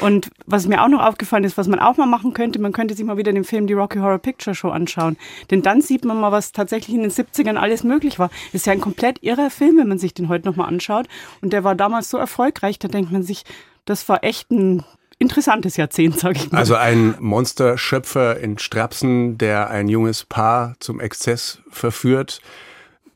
Und 0.00 0.30
was 0.46 0.66
mir 0.66 0.82
auch 0.82 0.88
noch 0.88 1.04
aufgefallen 1.04 1.44
ist, 1.44 1.58
was 1.58 1.68
man 1.68 1.78
auch 1.78 1.96
mal 1.96 2.06
machen 2.06 2.32
könnte, 2.32 2.60
man 2.60 2.72
könnte 2.72 2.94
sich 2.94 3.04
mal 3.04 3.16
wieder 3.16 3.32
den 3.32 3.44
Film 3.44 3.66
Die 3.66 3.72
Rocky 3.72 3.98
Horror 3.98 4.18
Picture 4.18 4.54
Show 4.54 4.68
anschauen. 4.68 5.16
Denn 5.50 5.62
dann 5.62 5.80
sieht 5.80 6.04
man 6.04 6.20
mal, 6.20 6.32
was 6.32 6.52
tatsächlich 6.52 6.94
in 6.94 7.02
den 7.02 7.10
70ern 7.10 7.56
alles 7.56 7.84
möglich 7.84 8.18
war. 8.18 8.28
Das 8.52 8.62
ist 8.62 8.66
ja 8.66 8.72
ein 8.72 8.80
komplett 8.80 9.22
irrer 9.22 9.50
Film, 9.50 9.78
wenn 9.78 9.88
man 9.88 9.98
sich 9.98 10.14
den 10.14 10.28
heute 10.28 10.48
nochmal 10.48 10.68
anschaut. 10.68 11.06
Und 11.42 11.52
der 11.52 11.64
war 11.64 11.74
damals 11.74 12.10
so 12.10 12.16
erfolgreich, 12.16 12.78
da 12.78 12.88
denkt 12.88 13.12
man 13.12 13.22
sich, 13.22 13.44
das 13.84 14.08
war 14.08 14.24
echt 14.24 14.50
ein 14.50 14.84
interessantes 15.18 15.76
Jahrzehnt, 15.76 16.18
sage 16.18 16.38
ich 16.38 16.50
mal. 16.50 16.58
Also 16.58 16.74
ein 16.76 17.14
Monsterschöpfer 17.20 18.38
in 18.40 18.58
Strapsen, 18.58 19.38
der 19.38 19.70
ein 19.70 19.88
junges 19.88 20.24
Paar 20.24 20.76
zum 20.80 20.98
Exzess 21.00 21.58
verführt 21.70 22.40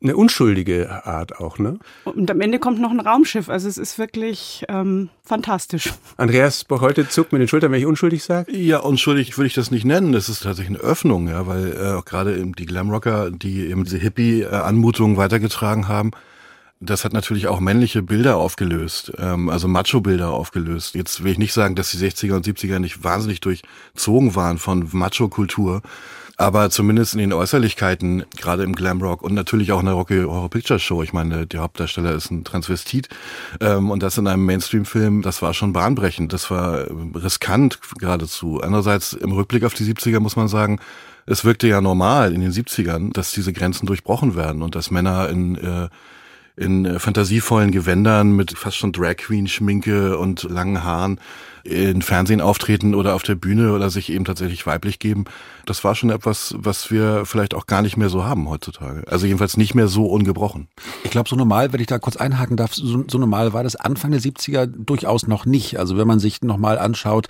eine 0.03 0.17
unschuldige 0.17 1.07
Art 1.07 1.41
auch, 1.41 1.59
ne? 1.59 1.79
Und 2.05 2.31
am 2.31 2.41
Ende 2.41 2.59
kommt 2.59 2.81
noch 2.81 2.91
ein 2.91 3.01
Raumschiff. 3.01 3.49
Also 3.49 3.69
es 3.69 3.79
ist 3.79 3.99
wirklich 3.99 4.65
ähm, 4.69 5.09
fantastisch. 5.23 5.93
Andreas 6.17 6.65
heute 6.71 7.09
zuckt 7.09 7.33
mit 7.33 7.41
den 7.41 7.49
Schultern, 7.49 7.73
wenn 7.73 7.81
ich 7.81 7.87
unschuldig 7.87 8.23
sage? 8.23 8.55
Ja, 8.57 8.79
unschuldig 8.79 9.37
würde 9.39 9.47
ich 9.47 9.55
das 9.55 9.71
nicht 9.71 9.85
nennen. 9.85 10.13
Das 10.13 10.29
ist 10.29 10.43
tatsächlich 10.43 10.79
eine 10.79 10.87
Öffnung, 10.87 11.29
ja, 11.29 11.47
weil 11.47 11.73
äh, 11.73 11.93
auch 11.93 12.05
gerade 12.05 12.37
eben 12.37 12.55
die 12.55 12.67
Glamrocker, 12.67 13.31
die 13.31 13.67
eben 13.67 13.85
diese 13.85 13.99
Hippie-Anmutungen 13.99 15.17
weitergetragen 15.17 15.89
haben, 15.89 16.11
das 16.81 17.05
hat 17.05 17.13
natürlich 17.13 17.47
auch 17.47 17.61
männliche 17.61 18.03
Bilder 18.03 18.37
aufgelöst, 18.37 19.13
ähm, 19.19 19.49
also 19.49 19.69
Macho-Bilder 19.69 20.31
aufgelöst. 20.31 20.95
Jetzt 20.95 21.25
will 21.25 21.33
ich 21.33 21.39
nicht 21.39 21.53
sagen, 21.53 21.75
dass 21.75 21.91
die 21.91 21.99
60er 21.99 22.35
und 22.35 22.47
70er 22.47 22.79
nicht 22.79 23.05
wahnsinnig 23.05 23.41
durchzogen 23.41 24.35
waren 24.35 24.59
von 24.59 24.89
Macho-Kultur, 24.93 25.83
aber 26.37 26.71
zumindest 26.71 27.15
in 27.15 27.21
den 27.21 27.33
Äußerlichkeiten, 27.33 28.25
gerade 28.37 28.65
im 28.65 28.75
Glamrock 28.75 29.23
und 29.23 29.35
natürlich 29.35 29.73
auch 29.73 29.81
in 29.81 29.87
der 29.87 29.95
Rocky 29.95 30.23
Horror 30.23 30.51
Picture 30.51 30.79
Show. 30.79 31.03
Ich 31.03 31.13
meine, 31.13 31.47
der 31.47 31.61
Hauptdarsteller 31.61 32.13
ist 32.13 32.31
ein 32.31 32.45
Transvestit 32.45 33.09
ähm, 33.61 33.91
und 33.91 34.03
das 34.03 34.19
in 34.19 34.27
einem 34.27 34.45
Mainstream-Film, 34.45 35.23
das 35.23 35.43
war 35.43 35.55
schon 35.55 35.73
bahnbrechend, 35.73 36.33
das 36.33 36.51
war 36.51 36.87
riskant 37.15 37.79
geradezu. 37.99 38.61
Andererseits 38.63 39.13
im 39.13 39.33
Rückblick 39.33 39.65
auf 39.65 39.75
die 39.75 39.85
70er 39.85 40.21
muss 40.21 40.37
man 40.37 40.49
sagen, 40.49 40.81
es 41.27 41.45
wirkte 41.45 41.69
ja 41.69 41.81
normal 41.81 42.35
in 42.35 42.41
den 42.41 42.53
70ern, 42.53 43.13
dass 43.13 43.33
diese 43.33 43.53
Grenzen 43.53 43.87
durchbrochen 43.87 44.35
werden 44.37 44.63
und 44.63 44.75
dass 44.75 44.91
Männer 44.91 45.29
in 45.29 45.57
äh, 45.57 45.89
in 46.57 47.01
fantasievollen 47.01 47.73
Gewändern 47.73 48.31
mit 48.31 48.57
fast 48.57 48.77
schon 48.77 48.93
Drag 48.93 49.17
Queen 49.17 49.49
Schminke 49.49 50.17
und 50.19 50.45
langen 50.45 50.85
Haaren 50.85 51.19
in 51.65 52.03
Fernsehen 52.03 52.43
auftreten 52.43 52.95
oder 52.95 53.15
auf 53.15 53.23
der 53.23 53.35
Bühne 53.35 53.73
oder 53.73 53.89
sich 53.89 54.13
eben 54.13 54.27
tatsächlich 54.27 54.67
weiblich 54.67 54.99
geben. 54.99 55.25
Das 55.65 55.83
war 55.83 55.95
schon 55.95 56.11
etwas, 56.11 56.55
was 56.59 56.91
wir 56.91 57.25
vielleicht 57.25 57.55
auch 57.55 57.67
gar 57.67 57.81
nicht 57.81 57.97
mehr 57.97 58.11
so 58.11 58.25
haben 58.25 58.49
heutzutage. 58.51 59.03
Also 59.09 59.25
jedenfalls 59.25 59.57
nicht 59.57 59.75
mehr 59.75 59.89
so 59.89 60.07
ungebrochen. 60.07 60.69
Ich 61.05 61.11
glaube, 61.11 61.29
so 61.29 61.37
normal, 61.37 61.73
wenn 61.73 61.81
ich 61.81 61.87
da 61.87 61.99
kurz 61.99 62.17
einhaken 62.17 62.59
darf, 62.59 62.75
so, 62.75 63.05
so 63.09 63.17
normal 63.17 63.55
war 63.55 63.65
das 63.65 63.77
Anfang 63.77 64.11
der 64.11 64.21
70er 64.21 64.67
durchaus 64.67 65.27
noch 65.27 65.47
nicht. 65.47 65.79
Also 65.79 65.97
wenn 65.97 66.07
man 66.07 66.21
sich 66.21 66.43
nochmal 66.43 66.79
anschaut, 66.79 67.29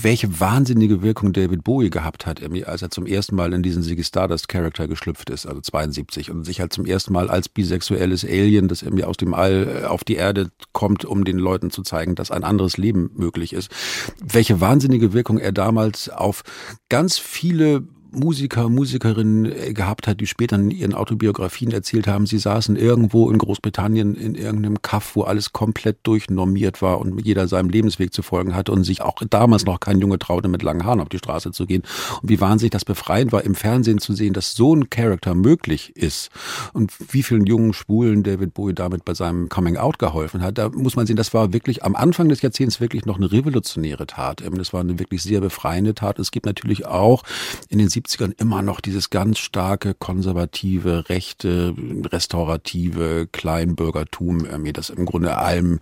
welche 0.00 0.40
wahnsinnige 0.40 1.02
Wirkung 1.02 1.34
David 1.34 1.62
Bowie 1.62 1.90
gehabt 1.90 2.24
hat, 2.24 2.40
als 2.66 2.80
er 2.80 2.90
zum 2.90 3.04
ersten 3.04 3.36
Mal 3.36 3.52
in 3.52 3.62
diesen 3.62 3.82
Ziggy 3.82 4.02
Stardust 4.02 4.48
Charakter 4.48 4.88
geschlüpft 4.88 5.28
ist, 5.28 5.46
also 5.46 5.60
72, 5.60 6.30
und 6.30 6.44
sich 6.44 6.60
halt 6.60 6.72
zum 6.72 6.86
ersten 6.86 7.12
Mal 7.12 7.28
als 7.28 7.50
bisexuelles 7.50 8.24
Alien, 8.24 8.68
das 8.68 8.80
irgendwie 8.80 9.04
aus 9.04 9.18
dem 9.18 9.34
All 9.34 9.82
äh, 9.82 9.84
auf 9.84 10.04
die 10.04 10.14
Erde 10.14 10.50
kommt, 10.72 11.04
um 11.04 11.24
den 11.24 11.38
Leuten 11.38 11.70
zu 11.70 11.82
zeigen, 11.82 12.14
dass 12.14 12.30
ein 12.30 12.44
anderes 12.44 12.78
Leben 12.78 13.10
möglich 13.14 13.52
ist 13.52 13.73
welche 14.22 14.60
wahnsinnige 14.60 15.12
Wirkung 15.12 15.38
er 15.38 15.52
damals 15.52 16.08
auf 16.08 16.42
ganz 16.88 17.18
viele 17.18 17.86
Musiker, 18.14 18.68
Musikerinnen 18.68 19.44
äh, 19.46 19.72
gehabt 19.72 20.06
hat, 20.06 20.20
die 20.20 20.26
später 20.26 20.56
in 20.56 20.70
ihren 20.70 20.94
Autobiografien 20.94 21.72
erzählt 21.72 22.06
haben, 22.06 22.26
sie 22.26 22.38
saßen 22.38 22.76
irgendwo 22.76 23.30
in 23.30 23.38
Großbritannien 23.38 24.14
in 24.14 24.34
irgendeinem 24.34 24.82
Kaff, 24.82 25.16
wo 25.16 25.22
alles 25.22 25.52
komplett 25.52 25.98
durchnormiert 26.04 26.82
war 26.82 27.00
und 27.00 27.18
jeder 27.24 27.48
seinem 27.48 27.68
Lebensweg 27.68 28.12
zu 28.12 28.22
folgen 28.22 28.54
hatte 28.54 28.72
und 28.72 28.84
sich 28.84 29.02
auch 29.02 29.16
damals 29.28 29.64
noch 29.64 29.80
kein 29.80 30.00
Junge 30.00 30.18
traute, 30.18 30.48
mit 30.48 30.62
langen 30.62 30.84
Haaren 30.84 31.00
auf 31.00 31.08
die 31.08 31.18
Straße 31.18 31.52
zu 31.52 31.66
gehen. 31.66 31.82
Und 32.22 32.28
wie 32.28 32.40
wahnsinnig 32.40 32.72
das 32.72 32.84
befreiend 32.84 33.32
war, 33.32 33.44
im 33.44 33.54
Fernsehen 33.54 33.98
zu 33.98 34.12
sehen, 34.14 34.32
dass 34.32 34.54
so 34.54 34.74
ein 34.74 34.90
Charakter 34.90 35.34
möglich 35.34 35.96
ist 35.96 36.30
und 36.72 36.92
wie 37.12 37.22
vielen 37.22 37.46
jungen 37.46 37.72
Schwulen 37.72 38.22
David 38.22 38.54
Bowie 38.54 38.74
damit 38.74 39.04
bei 39.04 39.14
seinem 39.14 39.48
Coming 39.48 39.76
Out 39.76 39.98
geholfen 39.98 40.42
hat. 40.42 40.58
Da 40.58 40.68
muss 40.70 40.96
man 40.96 41.06
sehen, 41.06 41.16
das 41.16 41.34
war 41.34 41.52
wirklich 41.52 41.84
am 41.84 41.94
Anfang 41.94 42.28
des 42.28 42.42
Jahrzehnts 42.42 42.80
wirklich 42.80 43.04
noch 43.06 43.16
eine 43.16 43.30
revolutionäre 43.30 44.06
Tat. 44.06 44.42
Das 44.56 44.72
war 44.72 44.80
eine 44.80 44.98
wirklich 44.98 45.22
sehr 45.22 45.40
befreiende 45.40 45.94
Tat. 45.94 46.18
Es 46.18 46.30
gibt 46.30 46.46
natürlich 46.46 46.86
auch 46.86 47.22
in 47.68 47.78
den 47.78 47.88
70ern 48.04 48.32
immer 48.38 48.62
noch 48.62 48.80
dieses 48.80 49.10
ganz 49.10 49.38
starke 49.38 49.94
konservative, 49.94 51.08
rechte, 51.08 51.74
restaurative 52.06 53.28
Kleinbürgertum, 53.30 54.46
das 54.72 54.90
im 54.90 55.06
Grunde 55.06 55.36
allem 55.36 55.80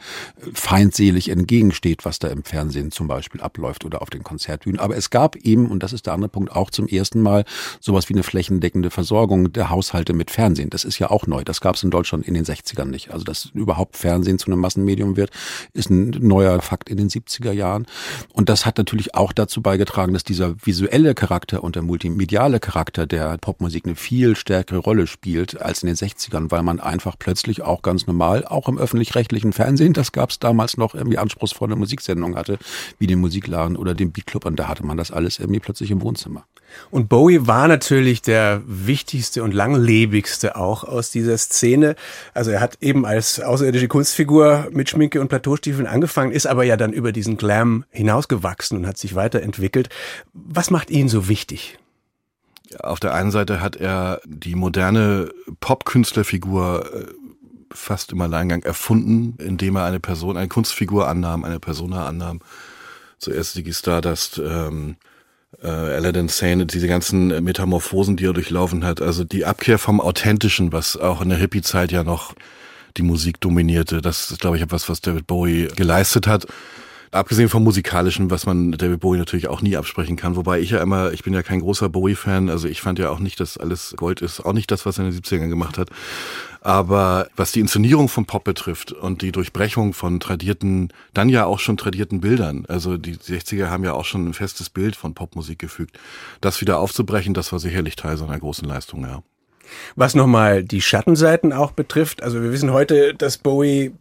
feindselig 0.54 1.28
entgegensteht, 1.28 2.04
was 2.04 2.18
da 2.18 2.28
im 2.28 2.44
Fernsehen 2.44 2.90
zum 2.90 3.08
Beispiel 3.08 3.40
abläuft 3.40 3.84
oder 3.84 4.02
auf 4.02 4.10
den 4.10 4.22
Konzertbühnen. 4.22 4.80
Aber 4.80 4.96
es 4.96 5.10
gab 5.10 5.36
eben, 5.36 5.70
und 5.70 5.82
das 5.82 5.92
ist 5.92 6.06
der 6.06 6.14
andere 6.14 6.28
Punkt, 6.28 6.52
auch 6.52 6.70
zum 6.70 6.86
ersten 6.86 7.20
Mal 7.20 7.44
sowas 7.80 8.08
wie 8.08 8.14
eine 8.14 8.22
flächendeckende 8.22 8.90
Versorgung 8.90 9.52
der 9.52 9.70
Haushalte 9.70 10.12
mit 10.12 10.30
Fernsehen. 10.30 10.70
Das 10.70 10.84
ist 10.84 10.98
ja 10.98 11.10
auch 11.10 11.26
neu. 11.26 11.42
Das 11.44 11.60
gab 11.60 11.76
es 11.76 11.82
in 11.82 11.90
Deutschland 11.90 12.26
in 12.26 12.34
den 12.34 12.44
60ern 12.44 12.86
nicht. 12.86 13.10
Also 13.10 13.24
dass 13.24 13.46
überhaupt 13.54 13.96
Fernsehen 13.96 14.38
zu 14.38 14.50
einem 14.50 14.60
Massenmedium 14.60 15.16
wird, 15.16 15.30
ist 15.72 15.90
ein 15.90 16.10
neuer 16.20 16.60
Fakt 16.60 16.88
in 16.88 16.96
den 16.96 17.08
70er 17.08 17.52
Jahren. 17.52 17.86
Und 18.32 18.48
das 18.48 18.66
hat 18.66 18.78
natürlich 18.78 19.14
auch 19.14 19.32
dazu 19.32 19.62
beigetragen, 19.62 20.12
dass 20.12 20.24
dieser 20.24 20.54
visuelle 20.64 21.14
Charakter 21.14 21.64
und 21.64 21.74
der 21.74 21.82
multimediale 22.12 22.60
Charakter 22.60 23.06
der 23.06 23.38
Popmusik 23.38 23.86
eine 23.86 23.96
viel 23.96 24.36
stärkere 24.36 24.78
Rolle 24.78 25.06
spielt 25.06 25.60
als 25.60 25.82
in 25.82 25.86
den 25.86 25.96
60ern, 25.96 26.50
weil 26.50 26.62
man 26.62 26.78
einfach 26.78 27.16
plötzlich 27.18 27.62
auch 27.62 27.80
ganz 27.82 28.06
normal, 28.06 28.44
auch 28.44 28.68
im 28.68 28.78
öffentlich-rechtlichen 28.78 29.52
Fernsehen, 29.52 29.94
das 29.94 30.12
gab 30.12 30.30
es 30.30 30.38
damals 30.38 30.76
noch, 30.76 30.94
irgendwie 30.94 31.18
anspruchsvolle 31.18 31.74
Musiksendungen 31.74 32.36
hatte, 32.36 32.58
wie 32.98 33.06
den 33.06 33.18
Musikladen 33.18 33.76
oder 33.76 33.94
den 33.94 34.12
Beatclub 34.12 34.44
und 34.44 34.56
da 34.56 34.68
hatte 34.68 34.84
man 34.84 34.98
das 34.98 35.10
alles 35.10 35.38
irgendwie 35.38 35.60
plötzlich 35.60 35.90
im 35.90 36.02
Wohnzimmer. 36.02 36.44
Und 36.90 37.08
Bowie 37.08 37.46
war 37.46 37.66
natürlich 37.66 38.22
der 38.22 38.62
wichtigste 38.66 39.42
und 39.42 39.52
langlebigste 39.52 40.56
auch 40.56 40.84
aus 40.84 41.10
dieser 41.10 41.36
Szene. 41.38 41.96
Also 42.34 42.50
er 42.50 42.60
hat 42.60 42.78
eben 42.80 43.04
als 43.04 43.40
außerirdische 43.40 43.88
Kunstfigur 43.88 44.68
mit 44.70 44.88
Schminke 44.88 45.20
und 45.20 45.28
Plateaustiefeln 45.28 45.86
angefangen, 45.86 46.32
ist 46.32 46.46
aber 46.46 46.64
ja 46.64 46.76
dann 46.76 46.92
über 46.92 47.12
diesen 47.12 47.36
Glam 47.36 47.84
hinausgewachsen 47.90 48.78
und 48.78 48.86
hat 48.86 48.98
sich 48.98 49.14
weiterentwickelt. 49.14 49.88
Was 50.32 50.70
macht 50.70 50.90
ihn 50.90 51.08
so 51.08 51.28
wichtig? 51.28 51.78
Auf 52.80 53.00
der 53.00 53.14
einen 53.14 53.30
Seite 53.30 53.60
hat 53.60 53.76
er 53.76 54.20
die 54.24 54.54
moderne 54.54 55.30
Popkünstlerfigur 55.60 56.90
äh, 56.92 57.06
fast 57.72 58.12
im 58.12 58.20
Alleingang 58.20 58.62
erfunden, 58.62 59.36
indem 59.38 59.76
er 59.76 59.84
eine 59.84 60.00
Person, 60.00 60.36
eine 60.36 60.48
Kunstfigur 60.48 61.08
annahm, 61.08 61.44
eine 61.44 61.60
Persona 61.60 62.06
annahm. 62.06 62.40
Zuerst 63.18 63.52
Ziggy 63.52 63.72
Stardust, 63.72 64.38
ähm, 64.38 64.96
äh, 65.62 65.68
Aladdin 65.68 66.28
Sane, 66.28 66.66
diese 66.66 66.88
ganzen 66.88 67.42
Metamorphosen, 67.44 68.16
die 68.16 68.26
er 68.26 68.32
durchlaufen 68.32 68.84
hat. 68.84 69.00
Also 69.00 69.24
die 69.24 69.44
Abkehr 69.44 69.78
vom 69.78 70.00
Authentischen, 70.00 70.72
was 70.72 70.96
auch 70.96 71.20
in 71.20 71.28
der 71.28 71.38
Hippie-Zeit 71.38 71.92
ja 71.92 72.04
noch 72.04 72.34
die 72.96 73.02
Musik 73.02 73.40
dominierte. 73.40 74.02
Das 74.02 74.30
ist, 74.30 74.40
glaube 74.40 74.56
ich, 74.56 74.62
etwas, 74.62 74.88
was 74.88 75.00
David 75.00 75.26
Bowie 75.26 75.68
geleistet 75.76 76.26
hat. 76.26 76.46
Abgesehen 77.12 77.50
vom 77.50 77.62
musikalischen, 77.62 78.30
was 78.30 78.46
man 78.46 78.72
David 78.72 79.00
Bowie 79.00 79.18
natürlich 79.18 79.46
auch 79.46 79.60
nie 79.60 79.76
absprechen 79.76 80.16
kann. 80.16 80.34
Wobei 80.34 80.60
ich 80.60 80.70
ja 80.70 80.80
immer, 80.80 81.12
ich 81.12 81.22
bin 81.22 81.34
ja 81.34 81.42
kein 81.42 81.60
großer 81.60 81.90
Bowie-Fan, 81.90 82.48
also 82.48 82.66
ich 82.66 82.80
fand 82.80 82.98
ja 82.98 83.10
auch 83.10 83.18
nicht, 83.18 83.38
dass 83.38 83.58
alles 83.58 83.92
Gold 83.98 84.22
ist, 84.22 84.40
auch 84.40 84.54
nicht 84.54 84.70
das, 84.70 84.86
was 84.86 84.98
er 84.98 85.04
in 85.04 85.10
den 85.10 85.20
70ern 85.20 85.50
gemacht 85.50 85.76
hat. 85.76 85.90
Aber 86.62 87.28
was 87.36 87.52
die 87.52 87.60
Inszenierung 87.60 88.08
von 88.08 88.24
Pop 88.24 88.44
betrifft 88.44 88.92
und 88.92 89.20
die 89.20 89.30
Durchbrechung 89.30 89.92
von 89.92 90.20
tradierten, 90.20 90.88
dann 91.12 91.28
ja 91.28 91.44
auch 91.44 91.58
schon 91.58 91.76
tradierten 91.76 92.22
Bildern, 92.22 92.64
also 92.66 92.96
die 92.96 93.16
60er 93.16 93.66
haben 93.66 93.84
ja 93.84 93.92
auch 93.92 94.06
schon 94.06 94.30
ein 94.30 94.34
festes 94.34 94.70
Bild 94.70 94.96
von 94.96 95.12
Popmusik 95.12 95.58
gefügt, 95.58 95.98
das 96.40 96.62
wieder 96.62 96.78
aufzubrechen, 96.78 97.34
das 97.34 97.52
war 97.52 97.58
sicherlich 97.58 97.94
Teil 97.94 98.16
seiner 98.16 98.38
großen 98.38 98.66
Leistung, 98.66 99.02
ja. 99.02 99.22
Was 99.96 100.14
nochmal 100.14 100.64
die 100.64 100.80
Schattenseiten 100.80 101.52
auch 101.52 101.72
betrifft, 101.72 102.22
also 102.22 102.42
wir 102.42 102.52
wissen 102.52 102.72
heute, 102.72 103.12
dass 103.14 103.36
Bowie 103.36 103.92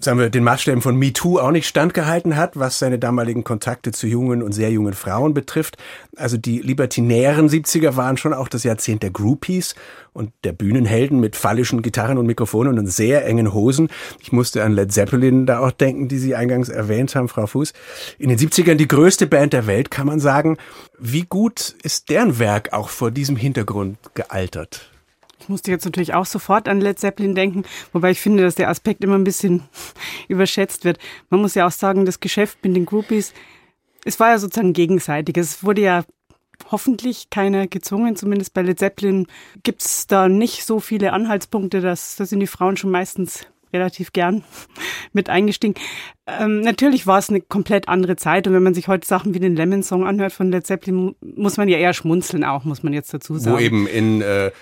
sagen 0.00 0.18
wir, 0.18 0.30
den 0.30 0.44
Maßstäben 0.44 0.82
von 0.82 0.96
MeToo 0.96 1.38
auch 1.38 1.50
nicht 1.50 1.66
standgehalten 1.66 2.36
hat, 2.36 2.58
was 2.58 2.78
seine 2.78 2.98
damaligen 2.98 3.44
Kontakte 3.44 3.92
zu 3.92 4.06
jungen 4.06 4.42
und 4.42 4.52
sehr 4.52 4.70
jungen 4.70 4.94
Frauen 4.94 5.34
betrifft. 5.34 5.76
Also 6.16 6.36
die 6.36 6.60
libertinären 6.60 7.48
70er 7.48 7.96
waren 7.96 8.16
schon 8.16 8.34
auch 8.34 8.48
das 8.48 8.64
Jahrzehnt 8.64 9.02
der 9.02 9.10
Groupies 9.10 9.74
und 10.12 10.32
der 10.44 10.52
Bühnenhelden 10.52 11.20
mit 11.20 11.36
phallischen 11.36 11.82
Gitarren 11.82 12.18
und 12.18 12.26
Mikrofonen 12.26 12.78
und 12.78 12.86
sehr 12.86 13.24
engen 13.26 13.52
Hosen. 13.52 13.88
Ich 14.20 14.32
musste 14.32 14.64
an 14.64 14.72
Led 14.72 14.92
Zeppelin 14.92 15.46
da 15.46 15.60
auch 15.60 15.72
denken, 15.72 16.08
die 16.08 16.18
Sie 16.18 16.34
eingangs 16.34 16.68
erwähnt 16.68 17.14
haben, 17.14 17.28
Frau 17.28 17.46
Fuß. 17.46 17.72
In 18.18 18.28
den 18.28 18.38
70ern 18.38 18.74
die 18.74 18.88
größte 18.88 19.26
Band 19.26 19.52
der 19.52 19.66
Welt, 19.66 19.90
kann 19.90 20.06
man 20.06 20.20
sagen. 20.20 20.58
Wie 20.98 21.22
gut 21.22 21.74
ist 21.82 22.10
deren 22.10 22.38
Werk 22.38 22.72
auch 22.72 22.88
vor 22.88 23.10
diesem 23.10 23.36
Hintergrund 23.36 23.98
gealtert? 24.14 24.91
Ich 25.42 25.48
musste 25.48 25.72
jetzt 25.72 25.84
natürlich 25.84 26.14
auch 26.14 26.24
sofort 26.26 26.68
an 26.68 26.80
Led 26.80 27.00
Zeppelin 27.00 27.34
denken, 27.34 27.64
wobei 27.92 28.12
ich 28.12 28.20
finde, 28.20 28.44
dass 28.44 28.54
der 28.54 28.68
Aspekt 28.68 29.02
immer 29.02 29.16
ein 29.16 29.24
bisschen 29.24 29.64
überschätzt 30.28 30.84
wird. 30.84 30.98
Man 31.30 31.40
muss 31.40 31.56
ja 31.56 31.66
auch 31.66 31.72
sagen, 31.72 32.06
das 32.06 32.20
Geschäft 32.20 32.58
mit 32.62 32.76
den 32.76 32.86
Groupies, 32.86 33.34
es 34.04 34.20
war 34.20 34.30
ja 34.30 34.38
sozusagen 34.38 34.72
gegenseitig. 34.72 35.36
Es 35.36 35.64
wurde 35.64 35.82
ja 35.82 36.04
hoffentlich 36.70 37.28
keiner 37.30 37.66
gezwungen, 37.66 38.14
zumindest 38.14 38.54
bei 38.54 38.62
Led 38.62 38.78
Zeppelin 38.78 39.26
gibt 39.64 39.82
es 39.82 40.06
da 40.06 40.28
nicht 40.28 40.64
so 40.64 40.78
viele 40.78 41.12
Anhaltspunkte, 41.12 41.80
dass 41.80 42.14
da 42.14 42.24
sind 42.24 42.38
die 42.38 42.46
Frauen 42.46 42.76
schon 42.76 42.90
meistens 42.90 43.46
relativ 43.72 44.12
gern 44.12 44.44
mit 45.12 45.28
eingestiegen. 45.28 45.74
Ähm, 46.26 46.60
natürlich 46.60 47.06
war 47.06 47.18
es 47.18 47.28
eine 47.28 47.40
komplett 47.40 47.88
andere 47.88 48.16
Zeit 48.16 48.46
und 48.46 48.54
wenn 48.54 48.62
man 48.62 48.74
sich 48.74 48.88
heute 48.88 49.06
Sachen 49.06 49.34
wie 49.34 49.40
den 49.40 49.56
Lemon 49.56 49.82
Song 49.82 50.06
anhört 50.06 50.32
von 50.32 50.50
Led 50.50 50.66
Zeppelin, 50.66 51.16
muss 51.20 51.56
man 51.56 51.68
ja 51.68 51.78
eher 51.78 51.94
schmunzeln 51.94 52.44
auch, 52.44 52.64
muss 52.64 52.82
man 52.82 52.92
jetzt 52.92 53.12
dazu 53.12 53.36
sagen. 53.38 53.56
Wo 53.56 53.60
eben 53.60 53.86
in 53.88 54.22
äh, 54.22 54.52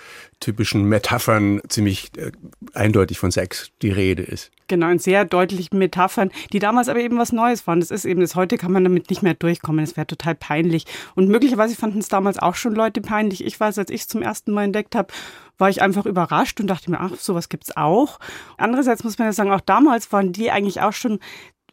typischen 0.41 0.83
Metaphern 0.83 1.61
ziemlich 1.69 2.11
äh, 2.17 2.31
eindeutig 2.73 3.19
von 3.19 3.31
Sex 3.31 3.71
die 3.81 3.91
Rede 3.91 4.23
ist. 4.23 4.51
Genau, 4.67 4.89
in 4.89 4.99
sehr 4.99 5.23
deutlichen 5.23 5.77
Metaphern, 5.77 6.31
die 6.51 6.59
damals 6.59 6.89
aber 6.89 6.99
eben 6.99 7.17
was 7.17 7.31
Neues 7.31 7.67
waren. 7.67 7.79
Das 7.79 7.91
ist 7.91 8.05
eben 8.05 8.21
das, 8.21 8.35
heute 8.35 8.57
kann 8.57 8.71
man 8.71 8.83
damit 8.83 9.09
nicht 9.09 9.21
mehr 9.21 9.33
durchkommen. 9.33 9.83
Es 9.83 9.95
wäre 9.95 10.07
total 10.07 10.35
peinlich. 10.35 10.85
Und 11.15 11.29
möglicherweise 11.29 11.75
fanden 11.75 11.99
es 11.99 12.09
damals 12.09 12.39
auch 12.39 12.55
schon 12.55 12.73
Leute 12.73 13.01
peinlich. 13.01 13.45
Ich 13.45 13.59
weiß, 13.59 13.77
als 13.77 13.91
ich 13.91 14.01
es 14.01 14.07
zum 14.07 14.21
ersten 14.21 14.51
Mal 14.51 14.63
entdeckt 14.63 14.95
habe, 14.95 15.13
war 15.61 15.69
ich 15.69 15.81
einfach 15.81 16.05
überrascht 16.05 16.59
und 16.59 16.67
dachte 16.67 16.91
mir, 16.91 16.99
ach, 16.99 17.15
sowas 17.15 17.47
gibt's 17.47 17.77
auch. 17.77 18.19
Andererseits 18.57 19.03
muss 19.03 19.17
man 19.17 19.27
ja 19.27 19.33
sagen, 19.33 19.51
auch 19.51 19.61
damals 19.61 20.11
waren 20.11 20.33
die 20.33 20.51
eigentlich 20.51 20.81
auch 20.81 20.93
schon 20.93 21.19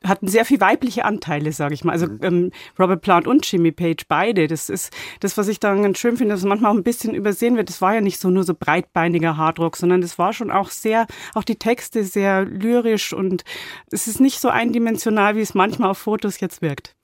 hatten 0.04 0.28
sehr 0.28 0.44
viel 0.44 0.60
weibliche 0.60 1.04
Anteile, 1.04 1.52
sage 1.52 1.74
ich 1.74 1.84
mal. 1.84 1.92
Also 1.92 2.06
mhm. 2.06 2.18
ähm, 2.22 2.50
Robert 2.78 3.00
Plant 3.00 3.26
und 3.26 3.50
Jimmy 3.50 3.72
Page, 3.72 4.04
beide. 4.08 4.46
Das 4.46 4.68
ist 4.68 4.92
das, 5.20 5.36
was 5.36 5.48
ich 5.48 5.58
daran 5.58 5.82
ganz 5.82 5.98
schön 5.98 6.16
finde, 6.16 6.34
dass 6.34 6.44
manchmal 6.44 6.72
auch 6.72 6.76
ein 6.76 6.84
bisschen 6.84 7.14
übersehen 7.14 7.56
wird. 7.56 7.68
Das 7.68 7.80
war 7.80 7.94
ja 7.94 8.00
nicht 8.00 8.20
so 8.20 8.30
nur 8.30 8.44
so 8.44 8.54
breitbeiniger 8.54 9.36
Hardrock, 9.36 9.76
sondern 9.76 10.00
das 10.00 10.18
war 10.18 10.32
schon 10.32 10.50
auch 10.50 10.70
sehr, 10.70 11.06
auch 11.34 11.44
die 11.44 11.56
Texte 11.56 12.04
sehr 12.04 12.44
lyrisch 12.44 13.12
und 13.12 13.44
es 13.90 14.06
ist 14.06 14.20
nicht 14.20 14.40
so 14.40 14.48
eindimensional, 14.48 15.36
wie 15.36 15.40
es 15.40 15.54
manchmal 15.54 15.90
auf 15.90 15.98
Fotos 15.98 16.40
jetzt 16.40 16.62
wirkt. 16.62 16.94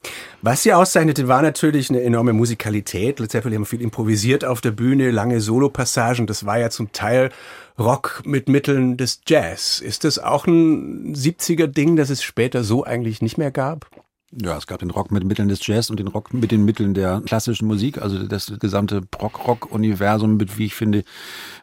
Was 0.43 0.63
sie 0.63 0.73
auszeichnete, 0.73 1.29
war 1.29 1.43
natürlich 1.43 1.91
eine 1.91 2.03
enorme 2.03 2.33
Musikalität. 2.33 3.19
Led 3.21 3.31
Zeppelin 3.31 3.61
haben 3.61 3.67
viel 3.67 3.81
improvisiert 3.81 4.45
auf 4.45 4.61
der 4.61 4.71
Bühne, 4.71 5.11
lange 5.11 5.41
Solopassagen. 5.41 6.27
Das 6.27 6.45
war 6.47 6.59
ja 6.59 6.71
zum 6.71 6.93
Teil 6.93 7.31
Rock 7.78 8.23
mit 8.25 8.49
Mitteln 8.49 8.97
des 8.97 9.21
Jazz. 9.26 9.81
Ist 9.81 10.04
das 10.04 10.19
auch 10.19 10.47
ein 10.47 11.14
70er 11.14 11.66
Ding, 11.66 11.97
das 11.97 12.11
es 12.11 12.23
später 12.23 12.62
so 12.62 12.85
eigentlich 12.85 13.21
nicht 13.21 13.37
mehr 13.37 13.50
gab? 13.50 13.90
Ja, 14.43 14.57
es 14.57 14.67
gab 14.67 14.81
den 14.81 14.91
Rock 14.91 15.12
mit 15.12 15.23
Mitteln 15.25 15.49
des 15.49 15.64
Jazz 15.64 15.91
und 15.91 16.00
den 16.00 16.09
Rock 16.09 16.35
mit 16.35 16.50
den 16.50 16.64
Mitteln 16.64 16.93
der 16.93 17.23
klassischen 17.25 17.69
Musik, 17.69 18.03
also 18.03 18.26
das 18.26 18.53
gesamte 18.59 19.03
Rock-Rock-Universum 19.21 20.37
mit, 20.37 20.59
wie 20.59 20.67
ich 20.67 20.75
finde, 20.75 21.05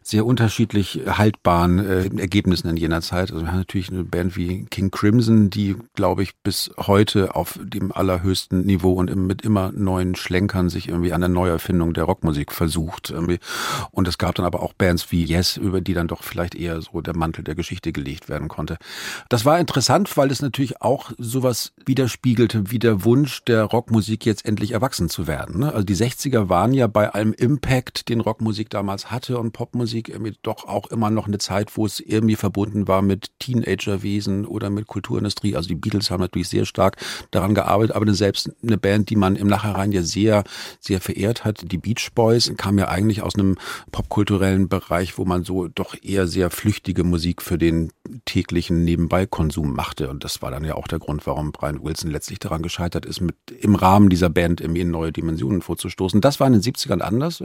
sehr 0.04 0.26
unterschiedlich 0.26 1.02
haltbaren 1.06 1.80
äh, 1.80 2.10
Ergebnissen 2.18 2.70
in 2.70 2.78
jener 2.78 3.02
Zeit. 3.02 3.32
Also 3.32 3.44
wir 3.44 3.52
haben 3.52 3.58
natürlich 3.58 3.90
eine 3.90 4.04
Band 4.06 4.38
wie 4.38 4.66
King 4.70 4.90
Crimson, 4.90 5.50
die, 5.50 5.76
glaube 5.96 6.24
ich, 6.24 6.36
bis 6.44 6.72
heute 6.78 7.36
auf 7.36 7.60
dem 7.62 7.92
allerhöchsten 7.92 8.66
Niveau 8.66 8.94
und 8.94 9.14
mit 9.16 9.42
immer 9.42 9.72
neuen 9.74 10.16
Schlenkern 10.16 10.70
sich 10.70 10.88
irgendwie 10.88 11.12
an 11.12 11.22
der 11.22 11.30
Neuerfindung 11.30 11.94
der 11.94 12.06
Rockmusik 12.06 12.54
versucht. 12.54 13.10
Irgendwie. 13.10 13.40
Und 13.92 14.08
es 14.08 14.18
gab 14.18 14.36
dann 14.36 14.46
aber 14.46 14.64
auch 14.64 14.74
Bands 14.74 15.12
wie 15.12 15.26
Yes, 15.26 15.58
über 15.58 15.82
die 15.82 15.94
dann 15.94 16.08
doch 16.08 16.24
vielleicht 16.24 16.56
eher 16.56 16.82
so 16.82 17.02
der 17.02 17.18
Mantel 17.18 17.44
der 17.44 17.56
Geschichte 17.56 17.92
gelegt 17.92 18.30
werden 18.30 18.48
konnte. 18.48 18.78
Das 19.30 19.44
war 19.44 19.60
interessant, 19.60 20.16
weil 20.16 20.32
es 20.32 20.42
natürlich 20.42 20.82
auch 20.82 21.12
sowas 21.18 21.74
widerspiegelte, 21.86 22.61
wie 22.70 22.80
der 22.80 23.04
Wunsch 23.04 23.44
der 23.46 23.64
Rockmusik 23.64 24.26
jetzt 24.26 24.46
endlich 24.46 24.72
erwachsen 24.72 25.10
zu 25.10 25.28
werden. 25.28 25.60
Ne? 25.60 25.74
Also 25.74 25.84
die 25.84 25.96
60er 25.96 26.50
waren 26.50 26.74
ja 26.74 26.88
bei 26.88 27.10
allem 27.10 27.34
Impact, 27.34 28.10
den 28.10 28.22
Rockmusik 28.22 28.70
damals 28.70 29.10
hatte 29.10 29.40
und 29.40 29.52
Popmusik 29.52 30.10
irgendwie 30.10 30.36
doch 30.44 30.68
auch 30.68 30.88
immer 30.88 31.10
noch 31.10 31.28
eine 31.28 31.38
Zeit, 31.38 31.78
wo 31.78 31.86
es 31.86 32.00
irgendwie 32.00 32.36
verbunden 32.36 32.88
war 32.88 33.02
mit 33.02 33.32
Teenagerwesen 33.40 34.46
oder 34.46 34.70
mit 34.70 34.88
Kulturindustrie. 34.88 35.56
Also 35.56 35.70
die 35.70 35.76
Beatles 35.76 36.12
haben 36.12 36.22
natürlich 36.22 36.50
sehr 36.50 36.66
stark 36.66 36.98
daran 37.32 37.56
gearbeitet, 37.56 37.96
aber 37.96 38.12
selbst 38.14 38.52
eine 38.62 38.78
Band, 38.78 39.10
die 39.10 39.16
man 39.16 39.36
im 39.36 39.48
Nachhinein 39.48 39.92
ja 39.92 40.04
sehr, 40.04 40.44
sehr 40.80 41.00
verehrt 41.00 41.46
hat, 41.46 41.72
die 41.72 41.78
Beach 41.78 42.10
Boys, 42.14 42.52
kam 42.58 42.78
ja 42.78 42.90
eigentlich 42.90 43.22
aus 43.22 43.36
einem 43.36 43.58
popkulturellen 43.92 44.68
Bereich, 44.68 45.18
wo 45.18 45.26
man 45.26 45.44
so 45.44 45.68
doch 45.68 45.96
eher 46.02 46.28
sehr 46.28 46.50
flüchtige 46.50 47.04
Musik 47.04 47.42
für 47.42 47.58
den 47.58 47.92
täglichen 48.26 48.84
Nebenbeikonsum 48.84 49.74
machte. 49.74 50.10
Und 50.10 50.24
das 50.24 50.42
war 50.42 50.52
dann 50.52 50.64
ja 50.64 50.76
auch 50.76 50.88
der 50.88 51.00
Grund, 51.00 51.26
warum 51.26 51.52
Brian 51.52 51.84
Wilson 51.84 52.12
letztlich 52.12 52.40
daran 52.40 52.62
gescheitert 52.62 53.06
ist, 53.06 53.22
mit 53.22 53.36
im 53.60 53.76
Rahmen 53.76 54.10
dieser 54.10 54.30
Band 54.30 54.62
irgendwie 54.62 54.82
in 54.82 54.92
neue 54.92 55.12
Dimensionen 55.12 55.62
vorzustoßen. 55.62 56.22
Das 56.22 56.40
war 56.40 56.48
in 56.48 56.54
den 56.54 56.62
70ern 56.62 57.00
anders. 57.00 57.44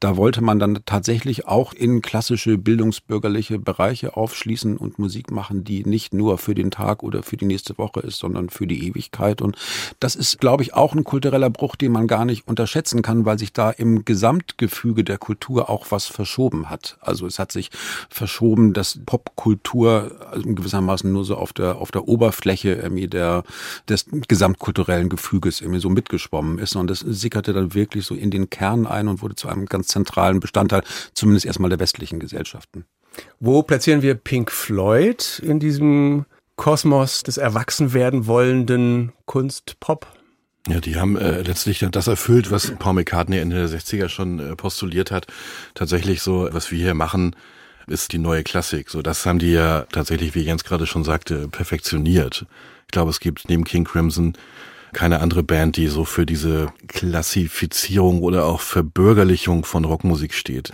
Da 0.00 0.16
wollte 0.16 0.42
man 0.42 0.58
dann 0.58 0.80
tatsächlich 0.86 1.46
auch 1.46 1.72
in 1.72 2.02
klassische 2.02 2.58
bildungsbürgerliche 2.58 3.58
Bereiche 3.58 4.16
aufschließen 4.16 4.76
und 4.76 4.98
Musik 4.98 5.30
machen, 5.30 5.64
die 5.64 5.84
nicht 5.84 6.14
nur 6.14 6.38
für 6.38 6.54
den 6.54 6.70
Tag 6.70 7.02
oder 7.02 7.22
für 7.22 7.36
die 7.36 7.46
nächste 7.46 7.78
Woche 7.78 8.00
ist, 8.00 8.18
sondern 8.18 8.50
für 8.50 8.66
die 8.66 8.86
Ewigkeit. 8.88 9.42
Und 9.42 9.56
das 10.00 10.16
ist, 10.16 10.40
glaube 10.40 10.62
ich, 10.62 10.74
auch 10.74 10.94
ein 10.94 11.04
kultureller 11.04 11.50
Bruch, 11.50 11.76
den 11.76 11.92
man 11.92 12.06
gar 12.06 12.24
nicht 12.24 12.46
unterschätzen 12.48 13.02
kann, 13.02 13.24
weil 13.24 13.38
sich 13.38 13.52
da 13.52 13.70
im 13.70 14.04
Gesamtgefüge 14.04 15.04
der 15.04 15.18
Kultur 15.18 15.70
auch 15.70 15.90
was 15.90 16.06
verschoben 16.06 16.70
hat. 16.70 16.98
Also 17.00 17.26
es 17.26 17.38
hat 17.38 17.52
sich 17.52 17.70
verschoben, 18.08 18.72
dass 18.72 19.00
Popkultur 19.04 19.91
also 20.30 20.42
gewissermaßen 20.54 21.10
nur 21.10 21.24
so 21.24 21.36
auf 21.36 21.52
der, 21.52 21.76
auf 21.76 21.90
der 21.90 22.08
Oberfläche 22.08 22.72
irgendwie 22.74 23.08
der, 23.08 23.44
des 23.88 24.06
gesamtkulturellen 24.28 25.08
Gefüges 25.08 25.60
irgendwie 25.60 25.80
so 25.80 25.88
mitgeschwommen 25.88 26.58
ist. 26.58 26.76
Und 26.76 26.88
das 26.88 27.00
sickerte 27.00 27.52
dann 27.52 27.74
wirklich 27.74 28.04
so 28.04 28.14
in 28.14 28.30
den 28.30 28.50
Kern 28.50 28.86
ein 28.86 29.08
und 29.08 29.22
wurde 29.22 29.34
zu 29.34 29.48
einem 29.48 29.66
ganz 29.66 29.88
zentralen 29.88 30.40
Bestandteil, 30.40 30.82
zumindest 31.14 31.46
erstmal 31.46 31.70
der 31.70 31.80
westlichen 31.80 32.20
Gesellschaften. 32.20 32.84
Wo 33.40 33.62
platzieren 33.62 34.02
wir 34.02 34.14
Pink 34.14 34.50
Floyd 34.50 35.40
in 35.44 35.60
diesem 35.60 36.24
Kosmos 36.56 37.22
des 37.22 37.36
Erwachsenwerden 37.36 38.26
wollenden 38.26 39.12
Kunst-Pop? 39.26 40.06
Ja, 40.68 40.78
die 40.78 40.96
haben 40.96 41.16
äh, 41.16 41.42
letztlich 41.42 41.84
das 41.90 42.06
erfüllt, 42.06 42.52
was 42.52 42.70
Paul 42.78 42.94
McCartney 42.94 43.38
Ende 43.38 43.56
der 43.56 43.68
60er 43.68 44.08
schon 44.08 44.38
äh, 44.38 44.54
postuliert 44.54 45.10
hat. 45.10 45.26
Tatsächlich 45.74 46.22
so, 46.22 46.48
was 46.52 46.70
wir 46.70 46.78
hier 46.78 46.94
machen, 46.94 47.34
ist 47.86 48.12
die 48.12 48.18
neue 48.18 48.42
Klassik. 48.42 48.90
So, 48.90 49.02
das 49.02 49.26
haben 49.26 49.38
die 49.38 49.52
ja 49.52 49.86
tatsächlich, 49.92 50.34
wie 50.34 50.42
Jens 50.42 50.64
gerade 50.64 50.86
schon 50.86 51.04
sagte, 51.04 51.48
perfektioniert. 51.48 52.46
Ich 52.86 52.92
glaube, 52.92 53.10
es 53.10 53.20
gibt 53.20 53.48
neben 53.48 53.64
King 53.64 53.84
Crimson 53.84 54.34
keine 54.92 55.20
andere 55.20 55.42
Band, 55.42 55.76
die 55.78 55.86
so 55.88 56.04
für 56.04 56.26
diese 56.26 56.66
Klassifizierung 56.86 58.20
oder 58.20 58.44
auch 58.44 58.60
Verbürgerlichung 58.60 59.64
von 59.64 59.84
Rockmusik 59.84 60.34
steht. 60.34 60.70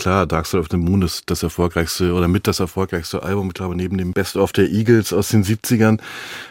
Klar, 0.00 0.26
Dark 0.26 0.46
Side 0.46 0.60
of 0.60 0.66
the 0.70 0.76
Moon 0.76 1.02
ist 1.02 1.30
das 1.30 1.44
erfolgreichste 1.44 2.12
oder 2.12 2.26
mit 2.26 2.48
das 2.48 2.58
erfolgreichste 2.58 3.22
Album, 3.22 3.48
ich 3.48 3.54
glaube, 3.54 3.76
neben 3.76 3.98
dem 3.98 4.12
Best 4.12 4.36
of 4.36 4.52
der 4.52 4.68
Eagles 4.68 5.12
aus 5.12 5.28
den 5.28 5.44
70ern. 5.44 6.00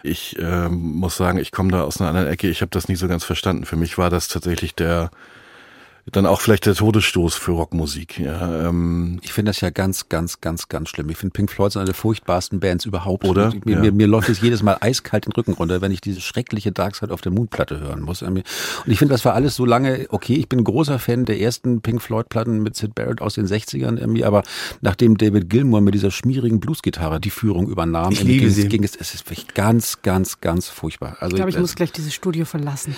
Ich 0.03 0.39
äh, 0.39 0.70
muss 0.70 1.17
sagen, 1.17 1.38
ich 1.38 1.51
komme 1.51 1.72
da 1.72 1.84
aus 1.84 2.00
einer 2.00 2.10
anderen 2.10 2.29
Ecke. 2.29 2.48
Ich 2.48 2.62
habe 2.62 2.72
das 2.72 2.88
nicht 2.88 3.00
so 3.00 3.10
ganz 3.10 3.25
verstanden. 3.25 3.65
Für 3.65 3.75
mich 3.75 3.98
war 3.98 4.10
das 4.10 4.29
tatsächlich 4.29 4.74
der 4.74 5.12
dann 6.12 6.25
auch 6.25 6.41
vielleicht 6.41 6.65
der 6.65 6.74
Todesstoß 6.74 7.36
für 7.36 7.51
Rockmusik. 7.51 8.20
Ja, 8.20 8.67
ähm. 8.67 9.20
Ich 9.22 9.34
finde 9.34 9.51
das 9.51 9.62
ja 9.62 9.70
ganz, 9.70 10.10
ganz, 10.10 10.41
ganz, 10.41 10.67
ganz 10.67 10.89
schlimm. 10.89 11.10
Ich 11.10 11.17
finde 11.17 11.34
Pink 11.34 11.51
Floyd 11.51 11.70
ist 11.70 11.77
eine 11.77 11.86
der 11.86 11.93
furchtbarsten 11.93 12.60
Bands 12.60 12.86
überhaupt. 12.86 13.25
Oder? 13.25 13.53
Mir, 13.65 13.75
ja. 13.75 13.81
mir, 13.81 13.91
mir 13.91 14.08
läuft 14.08 14.29
es 14.29 14.41
jedes 14.41 14.63
Mal 14.63 14.77
eiskalt 14.81 15.25
den 15.25 15.34
Rücken 15.34 15.53
runter, 15.53 15.81
wenn 15.81 15.91
ich 15.91 16.01
diese 16.01 16.22
schreckliche 16.22 16.72
Dark 16.72 16.96
Side 16.96 17.13
auf 17.13 17.22
der 17.22 17.31
Moon-Platte 17.31 17.79
hören 17.79 18.01
muss. 18.01 18.24
Und 18.24 18.43
ich 18.86 18.98
finde, 18.98 19.13
das 19.13 19.25
war 19.25 19.34
alles 19.34 19.55
so 19.55 19.65
lange, 19.65 20.08
okay, 20.10 20.36
ich 20.36 20.50
bin 20.50 20.60
ein 20.60 20.63
großer 20.63 20.98
Fan 21.00 21.25
der 21.25 21.39
ersten 21.39 21.81
Pink 21.81 22.01
Floyd-Platten 22.01 22.63
mit 22.63 22.75
Sid 22.75 22.96
Barrett 22.96 23.22
aus 23.22 23.36
den 23.36 23.46
60ern 23.46 23.98
irgendwie, 23.98 24.25
aber 24.25 24.43
nachdem 24.81 25.17
David 25.17 25.50
Gilmour 25.50 25.81
mit 25.81 25.93
dieser 25.93 26.12
schmierigen 26.12 26.60
Bluesgitarre 26.60 27.20
die 27.20 27.29
Führung 27.29 27.67
übernahm, 27.67 28.12
ich 28.12 28.24
liebe 28.24 28.50
ging, 28.51 28.70
ging 28.70 28.84
es, 28.84 28.96
es 28.96 29.13
ist 29.13 29.25
wirklich 29.27 29.53
ganz, 29.53 30.01
ganz, 30.01 30.41
ganz 30.41 30.67
furchtbar. 30.67 31.17
Also 31.20 31.36
ich 31.36 31.36
glaube, 31.36 31.50
ich, 31.50 31.55
ich 31.55 31.62
muss 31.62 31.75
gleich 31.75 31.91
dieses 31.91 32.13
Studio 32.13 32.46
verlassen. 32.46 32.96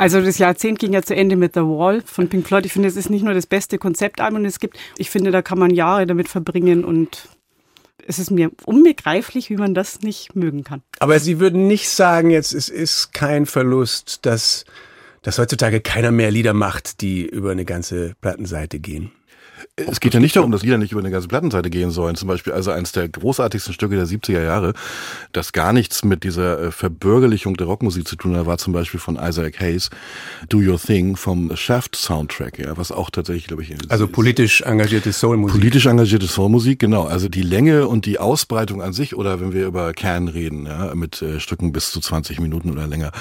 Also 0.00 0.22
das 0.22 0.38
Jahrzehnt 0.38 0.78
ging 0.78 0.94
ja 0.94 1.02
zu 1.02 1.14
Ende 1.14 1.36
mit 1.36 1.52
The 1.52 1.60
Wall 1.60 2.00
von 2.00 2.26
Pink 2.26 2.46
Floyd. 2.46 2.64
Ich 2.64 2.72
finde, 2.72 2.88
es 2.88 2.96
ist 2.96 3.10
nicht 3.10 3.22
nur 3.22 3.34
das 3.34 3.44
beste 3.44 3.76
Konzeptalbum, 3.76 4.42
es 4.46 4.58
gibt. 4.58 4.78
Ich 4.96 5.10
finde, 5.10 5.30
da 5.30 5.42
kann 5.42 5.58
man 5.58 5.68
Jahre 5.68 6.06
damit 6.06 6.26
verbringen 6.26 6.86
und 6.86 7.28
es 8.06 8.18
ist 8.18 8.30
mir 8.30 8.50
unbegreiflich, 8.64 9.50
wie 9.50 9.58
man 9.58 9.74
das 9.74 10.00
nicht 10.00 10.34
mögen 10.34 10.64
kann. 10.64 10.80
Aber 11.00 11.20
Sie 11.20 11.38
würden 11.38 11.66
nicht 11.66 11.90
sagen, 11.90 12.30
jetzt 12.30 12.54
es 12.54 12.70
ist 12.70 13.12
kein 13.12 13.44
Verlust, 13.44 14.24
dass, 14.24 14.64
dass 15.20 15.38
heutzutage 15.38 15.82
keiner 15.82 16.12
mehr 16.12 16.30
Lieder 16.30 16.54
macht, 16.54 17.02
die 17.02 17.26
über 17.26 17.50
eine 17.50 17.66
ganze 17.66 18.14
Plattenseite 18.22 18.78
gehen. 18.78 19.12
Es 19.88 20.00
geht 20.00 20.14
ja 20.14 20.20
nicht 20.20 20.36
darum, 20.36 20.52
dass 20.52 20.62
Lieder 20.62 20.78
nicht 20.78 20.92
über 20.92 21.00
eine 21.00 21.10
ganze 21.10 21.28
Plattenseite 21.28 21.70
gehen 21.70 21.90
sollen. 21.90 22.16
Zum 22.16 22.28
Beispiel 22.28 22.52
also 22.52 22.70
eines 22.70 22.92
der 22.92 23.08
großartigsten 23.08 23.74
Stücke 23.74 23.96
der 23.96 24.06
70er 24.06 24.42
Jahre, 24.42 24.74
das 25.32 25.52
gar 25.52 25.72
nichts 25.72 26.04
mit 26.04 26.24
dieser 26.24 26.60
äh, 26.60 26.70
Verbürgerlichung 26.70 27.56
der 27.56 27.66
Rockmusik 27.66 28.06
zu 28.06 28.16
tun 28.16 28.36
hat, 28.36 28.46
war 28.46 28.58
zum 28.58 28.72
Beispiel 28.72 29.00
von 29.00 29.16
Isaac 29.16 29.60
Hayes 29.60 29.90
Do 30.48 30.58
Your 30.58 30.78
Thing 30.78 31.16
vom 31.16 31.54
Shaft 31.56 31.96
Soundtrack, 31.96 32.58
ja, 32.58 32.76
was 32.76 32.92
auch 32.92 33.10
tatsächlich, 33.10 33.46
glaube 33.46 33.62
ich, 33.62 33.74
also 33.88 34.06
politisch 34.06 34.62
engagierte 34.62 35.12
Soulmusik. 35.12 35.60
Politisch 35.60 35.86
engagierte 35.86 36.26
Soulmusik, 36.26 36.78
genau. 36.78 37.04
Also 37.04 37.28
die 37.28 37.42
Länge 37.42 37.88
und 37.88 38.06
die 38.06 38.18
Ausbreitung 38.18 38.82
an 38.82 38.92
sich, 38.92 39.14
oder 39.16 39.40
wenn 39.40 39.52
wir 39.52 39.66
über 39.66 39.92
Can 39.92 40.28
reden, 40.28 40.66
ja, 40.66 40.94
mit 40.94 41.22
äh, 41.22 41.40
Stücken 41.40 41.72
bis 41.72 41.90
zu 41.90 42.00
20 42.00 42.40
Minuten 42.40 42.70
oder 42.70 42.86
länger, 42.86 43.12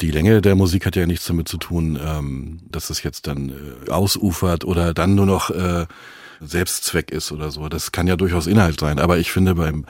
die 0.00 0.10
Länge 0.10 0.40
der 0.40 0.54
Musik 0.54 0.86
hat 0.86 0.96
ja 0.96 1.06
nichts 1.06 1.26
damit 1.26 1.48
zu 1.48 1.58
tun, 1.58 1.98
ähm, 2.04 2.58
dass 2.70 2.90
es 2.90 3.02
jetzt 3.02 3.26
dann 3.26 3.50
äh, 3.86 3.90
ausufert 3.90 4.64
oder 4.64 4.94
dann 4.94 5.14
nur 5.14 5.26
noch 5.26 5.50
äh, 5.50 5.86
Selbstzweck 6.40 7.10
ist 7.10 7.32
oder 7.32 7.50
so. 7.50 7.68
Das 7.68 7.92
kann 7.92 8.06
ja 8.06 8.16
durchaus 8.16 8.46
Inhalt 8.46 8.80
sein. 8.80 8.98
Aber 8.98 9.18
ich 9.18 9.30
finde 9.30 9.54
beim 9.54 9.84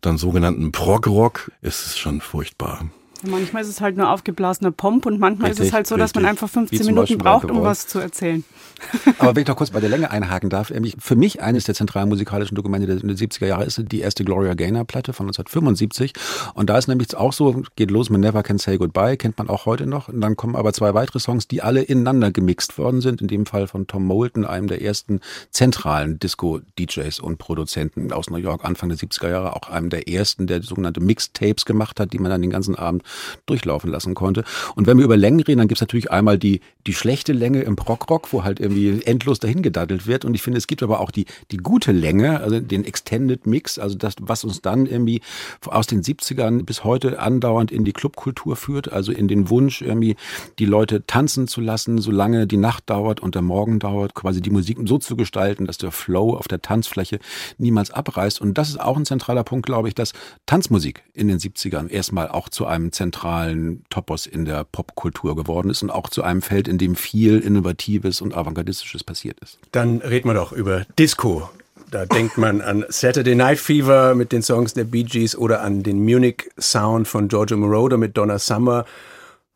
dann 0.00 0.16
sogenannten 0.16 0.70
Prog-Rock 0.70 1.50
ist 1.60 1.86
es 1.86 1.98
schon 1.98 2.20
furchtbar. 2.20 2.88
Manchmal 3.22 3.62
ist 3.62 3.68
es 3.68 3.80
halt 3.80 3.96
nur 3.96 4.10
aufgeblasener 4.10 4.70
Pomp 4.70 5.06
und 5.06 5.18
manchmal 5.18 5.48
richtig, 5.48 5.64
ist 5.64 5.68
es 5.68 5.74
halt 5.74 5.86
so, 5.86 5.96
dass 5.96 6.10
richtig. 6.10 6.22
man 6.22 6.30
einfach 6.30 6.48
15 6.48 6.86
Minuten 6.86 7.18
braucht, 7.18 7.50
um 7.50 7.62
was 7.62 7.86
zu 7.86 7.98
erzählen. 7.98 8.44
Aber 9.18 9.34
wenn 9.34 9.42
ich 9.42 9.48
noch 9.48 9.56
kurz 9.56 9.70
bei 9.70 9.80
der 9.80 9.88
Länge 9.88 10.10
einhaken 10.10 10.50
darf, 10.50 10.72
für 10.98 11.16
mich 11.16 11.42
eines 11.42 11.64
der 11.64 11.74
zentralen 11.74 12.08
musikalischen 12.08 12.54
Dokumente 12.54 12.86
der 12.86 12.98
70er 12.98 13.46
Jahre 13.46 13.64
ist 13.64 13.82
die 13.90 14.00
erste 14.00 14.24
Gloria 14.24 14.54
Gaynor 14.54 14.84
Platte 14.84 15.12
von 15.12 15.26
1975. 15.26 16.12
Und 16.54 16.70
da 16.70 16.78
ist 16.78 16.86
nämlich 16.86 17.16
auch 17.16 17.32
so, 17.32 17.62
geht 17.76 17.90
los 17.90 18.10
mit 18.10 18.20
Never 18.20 18.42
Can 18.42 18.58
Say 18.58 18.78
Goodbye, 18.78 19.16
kennt 19.16 19.38
man 19.38 19.48
auch 19.48 19.66
heute 19.66 19.86
noch. 19.86 20.08
Und 20.08 20.20
dann 20.20 20.36
kommen 20.36 20.54
aber 20.54 20.72
zwei 20.72 20.94
weitere 20.94 21.18
Songs, 21.18 21.48
die 21.48 21.62
alle 21.62 21.82
ineinander 21.82 22.30
gemixt 22.30 22.78
worden 22.78 23.00
sind. 23.00 23.20
In 23.20 23.28
dem 23.28 23.46
Fall 23.46 23.66
von 23.66 23.86
Tom 23.86 24.04
Moulton, 24.04 24.44
einem 24.44 24.68
der 24.68 24.82
ersten 24.82 25.20
zentralen 25.50 26.18
Disco-DJs 26.18 27.20
und 27.20 27.38
Produzenten 27.38 28.12
aus 28.12 28.30
New 28.30 28.36
York, 28.36 28.64
Anfang 28.64 28.88
der 28.88 28.98
70er 28.98 29.30
Jahre, 29.30 29.56
auch 29.56 29.68
einem 29.70 29.90
der 29.90 30.08
ersten, 30.08 30.46
der 30.46 30.62
sogenannte 30.62 31.00
Mixtapes 31.00 31.64
gemacht 31.64 31.98
hat, 32.00 32.12
die 32.12 32.18
man 32.18 32.30
dann 32.30 32.42
den 32.42 32.50
ganzen 32.50 32.76
Abend 32.76 33.02
durchlaufen 33.46 33.90
lassen 33.90 34.14
konnte. 34.14 34.44
Und 34.74 34.86
wenn 34.86 34.98
wir 34.98 35.04
über 35.04 35.16
Längen 35.16 35.40
reden, 35.40 35.58
dann 35.58 35.68
gibt 35.68 35.78
es 35.78 35.82
natürlich 35.82 36.10
einmal 36.10 36.38
die, 36.38 36.60
die 36.86 36.94
schlechte 36.94 37.32
Länge 37.32 37.62
im 37.62 37.76
Prog-Rock, 37.76 38.32
wo 38.32 38.44
halt 38.44 38.60
irgendwie 38.60 39.02
endlos 39.04 39.38
dahin 39.38 39.62
gedaddelt 39.62 40.06
wird. 40.06 40.24
Und 40.24 40.34
ich 40.34 40.42
finde, 40.42 40.58
es 40.58 40.66
gibt 40.66 40.82
aber 40.82 41.00
auch 41.00 41.10
die, 41.10 41.26
die 41.50 41.56
gute 41.58 41.92
Länge, 41.92 42.40
also 42.40 42.60
den 42.60 42.84
Extended 42.84 43.46
Mix, 43.46 43.78
also 43.78 43.96
das, 43.96 44.14
was 44.20 44.44
uns 44.44 44.60
dann 44.62 44.86
irgendwie 44.86 45.20
aus 45.66 45.86
den 45.86 46.02
70ern 46.02 46.64
bis 46.64 46.84
heute 46.84 47.18
andauernd 47.18 47.70
in 47.70 47.84
die 47.84 47.92
Clubkultur 47.92 48.56
führt, 48.56 48.92
also 48.92 49.12
in 49.12 49.28
den 49.28 49.50
Wunsch, 49.50 49.82
irgendwie 49.82 50.16
die 50.58 50.66
Leute 50.66 51.06
tanzen 51.06 51.48
zu 51.48 51.60
lassen, 51.60 51.98
solange 51.98 52.46
die 52.46 52.56
Nacht 52.56 52.88
dauert 52.90 53.20
und 53.20 53.34
der 53.34 53.42
Morgen 53.42 53.78
dauert, 53.78 54.14
quasi 54.14 54.40
die 54.40 54.50
Musik 54.50 54.78
so 54.84 54.98
zu 54.98 55.16
gestalten, 55.16 55.66
dass 55.66 55.78
der 55.78 55.92
Flow 55.92 56.36
auf 56.36 56.48
der 56.48 56.62
Tanzfläche 56.62 57.18
niemals 57.58 57.90
abreißt. 57.90 58.40
Und 58.40 58.58
das 58.58 58.68
ist 58.68 58.80
auch 58.80 58.96
ein 58.96 59.04
zentraler 59.04 59.44
Punkt, 59.44 59.66
glaube 59.66 59.88
ich, 59.88 59.94
dass 59.94 60.12
Tanzmusik 60.46 61.02
in 61.14 61.28
den 61.28 61.38
70ern 61.38 61.88
erstmal 61.88 62.28
auch 62.28 62.48
zu 62.48 62.66
einem 62.66 62.92
zentralen 62.98 63.84
Topos 63.90 64.26
in 64.26 64.44
der 64.44 64.64
Popkultur 64.64 65.36
geworden 65.36 65.70
ist 65.70 65.82
und 65.82 65.90
auch 65.90 66.10
zu 66.10 66.22
einem 66.22 66.42
Feld, 66.42 66.68
in 66.68 66.78
dem 66.78 66.96
viel 66.96 67.38
Innovatives 67.38 68.20
und 68.20 68.36
Avantgardistisches 68.36 69.04
passiert 69.04 69.38
ist. 69.40 69.58
Dann 69.72 69.98
reden 69.98 70.28
wir 70.28 70.34
doch 70.34 70.52
über 70.52 70.84
Disco. 70.98 71.48
Da 71.90 72.04
denkt 72.04 72.36
man 72.36 72.60
an 72.60 72.84
Saturday 72.88 73.34
Night 73.34 73.58
Fever 73.58 74.14
mit 74.14 74.32
den 74.32 74.42
Songs 74.42 74.74
der 74.74 74.84
Bee 74.84 75.04
Gees 75.04 75.36
oder 75.36 75.62
an 75.62 75.82
den 75.82 76.04
Munich 76.04 76.50
Sound 76.58 77.08
von 77.08 77.28
Giorgio 77.28 77.56
Moroder 77.56 77.96
mit 77.96 78.16
Donna 78.16 78.38
Summer 78.38 78.84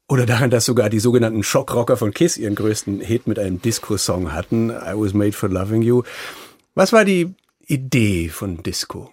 oder 0.09 0.25
daran, 0.25 0.51
dass 0.51 0.65
sogar 0.65 0.89
die 0.89 1.01
sogenannten 1.01 1.43
Schockrocker 1.43 1.97
von 1.97 2.13
Kiss 2.13 2.39
ihren 2.39 2.55
größten 2.55 3.01
Hit 3.01 3.27
mit 3.27 3.39
einem 3.39 3.61
Disco-Song 3.61 4.33
hatten, 4.33 4.71
I 4.71 4.93
Was 4.95 5.13
Made 5.15 5.33
for 5.33 5.49
Loving 5.49 5.83
You. 5.83 6.03
Was 6.75 6.93
war 6.93 7.05
die 7.05 7.35
Idee 7.67 8.29
von 8.29 8.63
Disco? 8.63 9.11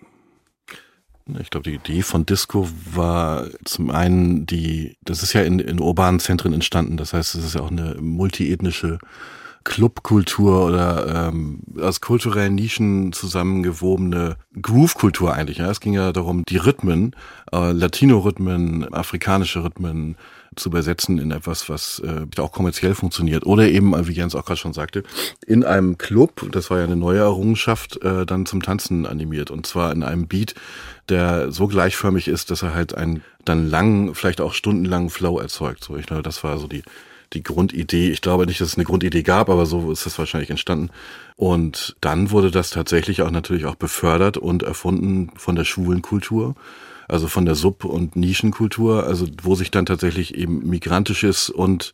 Ich 1.40 1.50
glaube, 1.50 1.70
die 1.70 1.76
Idee 1.76 2.02
von 2.02 2.26
Disco 2.26 2.68
war 2.94 3.46
zum 3.66 3.92
einen 3.92 4.46
die, 4.46 4.98
das 5.04 5.24
ist 5.24 5.34
ja 5.34 5.42
in, 5.42 5.60
in 5.60 5.80
urbanen 5.80 6.20
Zentren 6.20 6.54
entstanden, 6.54 6.98
das 6.98 7.14
heißt, 7.14 7.36
es 7.36 7.46
ist 7.46 7.56
ja 7.56 7.62
auch 7.62 7.72
eine 7.72 7.96
multiethnische 8.00 9.00
Clubkultur 9.64 10.66
oder 10.66 11.28
ähm, 11.28 11.62
aus 11.80 12.02
kulturellen 12.02 12.56
Nischen 12.56 13.12
zusammengewobene 13.12 14.38
Groove-Kultur 14.60 15.34
eigentlich. 15.34 15.58
Ja? 15.58 15.70
Es 15.70 15.80
ging 15.80 15.94
ja 15.94 16.12
darum, 16.12 16.44
die 16.48 16.58
Rhythmen, 16.58 17.16
äh, 17.52 17.72
Latino-Rhythmen, 17.72 18.92
afrikanische 18.94 19.64
Rhythmen 19.64 20.16
zu 20.56 20.70
übersetzen 20.70 21.20
in 21.20 21.32
etwas, 21.32 21.70
was 21.70 22.00
äh, 22.00 22.42
auch 22.42 22.52
kommerziell 22.52 22.96
funktioniert. 22.96 23.46
Oder 23.46 23.68
eben, 23.70 23.94
wie 24.08 24.14
Jens 24.14 24.36
auch 24.36 24.46
gerade 24.46 24.60
schon 24.60 24.74
sagte, 24.74 25.04
in 25.46 25.64
einem 25.64 25.98
Club, 25.98 26.48
das 26.52 26.70
war 26.70 26.80
ja 26.80 26.86
eine 26.86 26.96
neue 26.96 27.20
Errungenschaft, 27.20 28.02
äh, 28.04 28.26
dann 28.26 28.46
zum 28.46 28.62
Tanzen 28.62 29.06
animiert. 29.06 29.52
Und 29.52 29.68
zwar 29.68 29.92
in 29.92 30.04
einem 30.04 30.28
Beat, 30.28 30.56
der 31.10 31.52
so 31.52 31.68
gleichförmig 31.68 32.28
ist, 32.28 32.52
dass 32.52 32.64
er 32.64 32.74
halt 32.74 32.96
einen 32.96 33.24
dann 33.46 33.70
langen, 33.70 34.16
vielleicht 34.16 34.42
auch 34.42 34.54
stundenlangen 34.54 35.10
Flow 35.10 35.40
erzeugt. 35.40 35.84
So, 35.84 35.98
ich 35.98 36.06
glaube, 36.06 36.24
das 36.24 36.44
war 36.44 36.58
so 36.58 36.68
die 36.68 36.84
die 37.34 37.44
Grundidee. 37.44 38.10
Ich 38.10 38.22
glaube 38.22 38.46
nicht, 38.46 38.60
dass 38.60 38.70
es 38.70 38.78
eine 38.78 38.86
Grundidee 38.86 39.24
gab, 39.24 39.50
aber 39.50 39.66
so 39.66 39.92
ist 39.92 40.06
es 40.06 40.18
wahrscheinlich 40.18 40.50
entstanden. 40.50 40.90
Und 41.36 41.96
dann 42.02 42.32
wurde 42.32 42.52
das 42.52 42.70
tatsächlich 42.70 43.22
auch 43.22 43.32
natürlich 43.32 43.66
auch 43.66 43.76
befördert 43.76 44.38
und 44.38 44.64
erfunden 44.64 45.32
von 45.36 45.56
der 45.56 45.66
schwulen 45.66 46.02
Kultur, 46.02 46.56
also 47.08 47.28
von 47.28 47.46
der 47.46 47.56
Sub- 47.56 47.86
und 47.86 48.16
Nischenkultur, 48.16 49.06
also 49.06 49.28
wo 49.42 49.56
sich 49.56 49.72
dann 49.72 49.86
tatsächlich 49.86 50.36
eben 50.36 50.68
migrantisches 50.68 51.50
und 51.50 51.94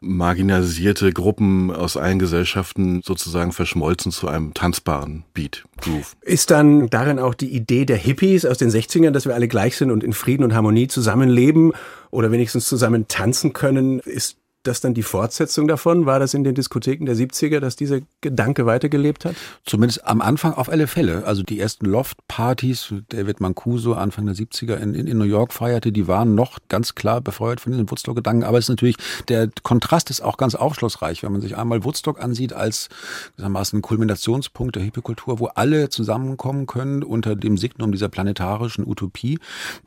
marginalisierte 0.00 1.12
Gruppen 1.12 1.70
aus 1.70 1.96
allen 1.96 2.18
Gesellschaften 2.18 3.02
sozusagen 3.04 3.52
verschmolzen 3.52 4.12
zu 4.12 4.28
einem 4.28 4.54
tanzbaren 4.54 5.24
Beat, 5.34 5.64
Groove. 5.80 6.16
Ist 6.22 6.50
dann 6.50 6.88
darin 6.90 7.18
auch 7.18 7.34
die 7.34 7.50
Idee 7.54 7.84
der 7.84 7.96
Hippies 7.96 8.44
aus 8.44 8.58
den 8.58 8.70
60ern, 8.70 9.10
dass 9.10 9.26
wir 9.26 9.34
alle 9.34 9.48
gleich 9.48 9.76
sind 9.76 9.90
und 9.90 10.04
in 10.04 10.12
Frieden 10.12 10.44
und 10.44 10.54
Harmonie 10.54 10.88
zusammenleben 10.88 11.72
oder 12.10 12.32
wenigstens 12.32 12.66
zusammen 12.66 13.08
tanzen 13.08 13.52
können, 13.52 14.00
ist 14.00 14.38
das 14.68 14.80
dann 14.80 14.94
die 14.94 15.02
Fortsetzung 15.02 15.66
davon? 15.66 16.06
War 16.06 16.20
das 16.20 16.34
in 16.34 16.44
den 16.44 16.54
Diskotheken 16.54 17.06
der 17.06 17.16
70er, 17.16 17.60
dass 17.60 17.76
dieser 17.76 18.00
Gedanke 18.20 18.66
weitergelebt 18.66 19.24
hat? 19.24 19.34
Zumindest 19.64 20.06
am 20.06 20.20
Anfang 20.20 20.54
auf 20.54 20.68
alle 20.68 20.86
Fälle. 20.86 21.24
Also 21.24 21.42
die 21.42 21.58
ersten 21.58 21.86
Loft-Partys, 21.86 22.94
David 23.08 23.40
Mancuso 23.40 23.94
Anfang 23.94 24.26
der 24.26 24.36
70er 24.36 24.76
in, 24.76 24.94
in, 24.94 25.06
in, 25.06 25.18
New 25.18 25.24
York 25.24 25.52
feierte, 25.52 25.90
die 25.90 26.06
waren 26.06 26.34
noch 26.34 26.58
ganz 26.68 26.94
klar 26.94 27.20
befeuert 27.20 27.60
von 27.60 27.72
diesen 27.72 27.90
Woodstock-Gedanken. 27.90 28.44
Aber 28.44 28.58
es 28.58 28.66
ist 28.66 28.70
natürlich, 28.70 28.96
der 29.28 29.50
Kontrast 29.62 30.10
ist 30.10 30.20
auch 30.20 30.36
ganz 30.36 30.54
aufschlussreich, 30.54 31.22
wenn 31.22 31.32
man 31.32 31.40
sich 31.40 31.56
einmal 31.56 31.84
Woodstock 31.84 32.22
ansieht 32.22 32.52
als 32.52 32.88
gewissermaßen 33.36 33.82
Kulminationspunkt 33.82 34.76
der 34.76 34.82
Hippie-Kultur, 34.82 35.40
wo 35.40 35.46
alle 35.46 35.88
zusammenkommen 35.88 36.66
können 36.66 37.02
unter 37.02 37.36
dem 37.36 37.56
Signum 37.56 37.92
dieser 37.92 38.08
planetarischen 38.08 38.86
Utopie. 38.86 39.38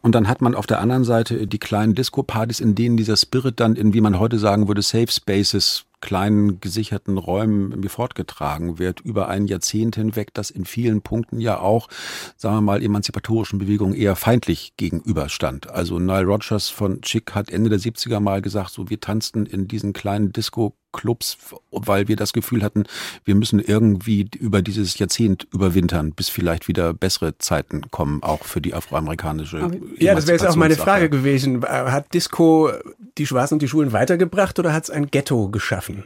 Und 0.02 0.16
dann 0.16 0.28
hat 0.28 0.42
man 0.42 0.56
auf 0.56 0.66
der 0.66 0.80
anderen 0.80 1.04
Seite 1.04 1.48
die 1.48 1.60
kleinen 1.60 1.96
Disco-Partys, 1.96 2.60
in 2.60 2.76
denen 2.76 2.98
dieser 2.98 3.18
Spirit 3.18 3.60
dann 3.60 3.76
in, 3.76 3.94
wie 3.94 4.02
man 4.02 4.20
heute 4.20 4.40
sagen 4.40 4.68
würde, 4.68 4.71
Safe 4.80 5.12
Spaces 5.12 5.86
kleinen 6.02 6.60
gesicherten 6.60 7.18
Räumen 7.18 7.88
fortgetragen 7.88 8.80
wird 8.80 9.00
über 9.02 9.28
ein 9.28 9.46
Jahrzehnt 9.46 9.96
hinweg, 9.96 10.34
das 10.34 10.50
in 10.50 10.66
vielen 10.66 11.02
Punkten 11.02 11.40
ja 11.40 11.60
auch, 11.60 11.88
sagen 12.36 12.56
wir 12.56 12.62
mal, 12.62 12.84
emanzipatorischen 12.84 13.60
Bewegungen 13.60 13.94
eher 13.94 14.16
feindlich 14.16 14.74
gegenüberstand. 14.78 15.70
Also 15.70 16.00
Nile 16.00 16.26
Rogers 16.26 16.70
von 16.70 17.02
Chick 17.02 17.36
hat 17.36 17.52
Ende 17.52 17.70
der 17.70 17.80
70er 17.80 18.20
mal 18.20 18.42
gesagt, 18.42 18.72
so 18.72 18.90
wir 18.90 19.00
tanzten 19.00 19.46
in 19.46 19.68
diesen 19.68 19.94
kleinen 19.94 20.34
Disco 20.34 20.74
Clubs, 20.92 21.38
weil 21.72 22.08
wir 22.08 22.16
das 22.16 22.34
Gefühl 22.34 22.64
hatten, 22.64 22.84
wir 23.26 23.36
müssen 23.36 23.60
irgendwie 23.60 24.28
über 24.38 24.62
dieses 24.62 24.98
Jahrzehnt 24.98 25.48
überwintern, 25.52 26.12
bis 26.14 26.30
vielleicht 26.30 26.68
wieder 26.68 26.94
bessere 26.94 27.38
Zeiten 27.38 27.90
kommen, 27.92 28.24
auch 28.24 28.44
für 28.44 28.62
die 28.62 28.74
afroamerikanische. 28.74 29.60
Aber, 29.60 29.76
ja, 29.98 30.16
das 30.16 30.28
wäre 30.28 30.38
jetzt 30.38 30.48
auch 30.48 30.56
meine 30.56 30.76
Frage 30.76 31.10
gewesen. 31.10 31.64
Hat 31.64 32.14
Disco 32.14 32.72
die 33.18 33.26
Schwarzen 33.26 33.56
und 33.56 33.62
die 33.62 33.68
Schulen 33.68 33.92
weitergebracht 33.92 34.60
oder 34.60 34.74
hat 34.74 34.84
es 34.84 34.90
ein 34.90 35.08
Ghetto 35.08 35.50
geschaffen? 35.50 36.06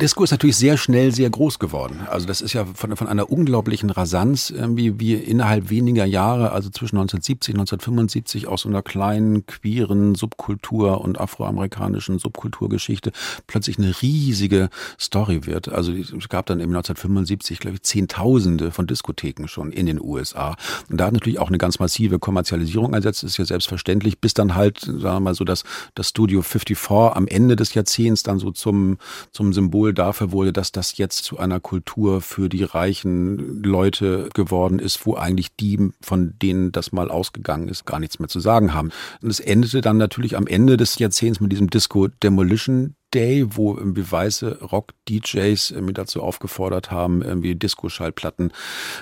Disco 0.00 0.24
ist 0.24 0.30
natürlich 0.30 0.56
sehr 0.56 0.78
schnell 0.78 1.12
sehr 1.12 1.28
groß 1.28 1.58
geworden. 1.58 2.00
Also 2.08 2.26
das 2.26 2.40
ist 2.40 2.54
ja 2.54 2.64
von, 2.64 2.96
von 2.96 3.08
einer 3.08 3.30
unglaublichen 3.30 3.90
Rasanz, 3.90 4.50
irgendwie 4.50 4.98
wie 4.98 5.14
innerhalb 5.14 5.68
weniger 5.68 6.04
Jahre, 6.04 6.52
also 6.52 6.70
zwischen 6.70 6.96
1970 6.96 7.54
und 7.54 7.60
1975 7.60 8.48
aus 8.48 8.62
so 8.62 8.68
einer 8.68 8.82
kleinen 8.82 9.46
queeren 9.46 10.14
Subkultur 10.14 11.02
und 11.02 11.20
afroamerikanischen 11.20 12.18
Subkulturgeschichte 12.18 13.12
plötzlich 13.46 13.78
eine 13.78 13.94
riesige 14.00 14.70
Story 14.98 15.46
wird. 15.46 15.68
Also 15.68 15.92
es 15.92 16.28
gab 16.28 16.46
dann 16.46 16.60
im 16.60 16.70
1975, 16.70 17.58
glaube 17.58 17.76
ich, 17.76 17.82
Zehntausende 17.82 18.70
von 18.70 18.86
Diskotheken 18.86 19.46
schon 19.46 19.72
in 19.72 19.86
den 19.86 20.00
USA. 20.00 20.56
Und 20.90 20.98
da 20.98 21.06
hat 21.06 21.12
natürlich 21.12 21.38
auch 21.38 21.48
eine 21.48 21.58
ganz 21.58 21.78
massive 21.78 22.18
Kommerzialisierung 22.18 22.94
ersetzt, 22.94 23.24
ist 23.24 23.36
ja 23.36 23.44
selbstverständlich, 23.44 24.20
bis 24.20 24.32
dann 24.32 24.54
halt, 24.54 24.80
sagen 24.80 25.02
wir 25.02 25.20
mal 25.20 25.34
so, 25.34 25.44
das, 25.44 25.64
das 25.94 26.08
Studio 26.08 26.40
54 26.40 26.72
am 27.16 27.26
Ende 27.26 27.56
des 27.56 27.74
Jahrzehnts 27.74 28.22
dann 28.22 28.38
so 28.38 28.50
zum, 28.50 28.96
zum 29.32 29.52
Symbol 29.52 29.81
Symbol 29.82 29.94
dafür 29.94 30.30
wurde, 30.30 30.52
dass 30.52 30.70
das 30.70 30.96
jetzt 30.96 31.24
zu 31.24 31.38
einer 31.38 31.58
Kultur 31.58 32.20
für 32.20 32.48
die 32.48 32.62
reichen 32.62 33.62
Leute 33.64 34.28
geworden 34.32 34.78
ist, 34.78 35.04
wo 35.06 35.14
eigentlich 35.14 35.56
die, 35.56 35.90
von 36.00 36.34
denen 36.40 36.70
das 36.70 36.92
mal 36.92 37.10
ausgegangen 37.10 37.66
ist, 37.66 37.84
gar 37.84 37.98
nichts 37.98 38.20
mehr 38.20 38.28
zu 38.28 38.38
sagen 38.38 38.74
haben. 38.74 38.90
Und 39.22 39.30
es 39.30 39.40
endete 39.40 39.80
dann 39.80 39.96
natürlich 39.96 40.36
am 40.36 40.46
Ende 40.46 40.76
des 40.76 40.98
Jahrzehnts 41.00 41.40
mit 41.40 41.50
diesem 41.50 41.68
Disco 41.68 42.06
Demolition 42.06 42.94
Day, 43.14 43.46
wo 43.50 43.76
irgendwie 43.76 44.10
weiße 44.10 44.60
Rock-DJs 44.62 45.70
irgendwie 45.70 45.94
dazu 45.94 46.22
aufgefordert 46.22 46.90
haben, 46.90 47.22
irgendwie 47.22 47.54
Disco-Schallplatten, 47.54 48.52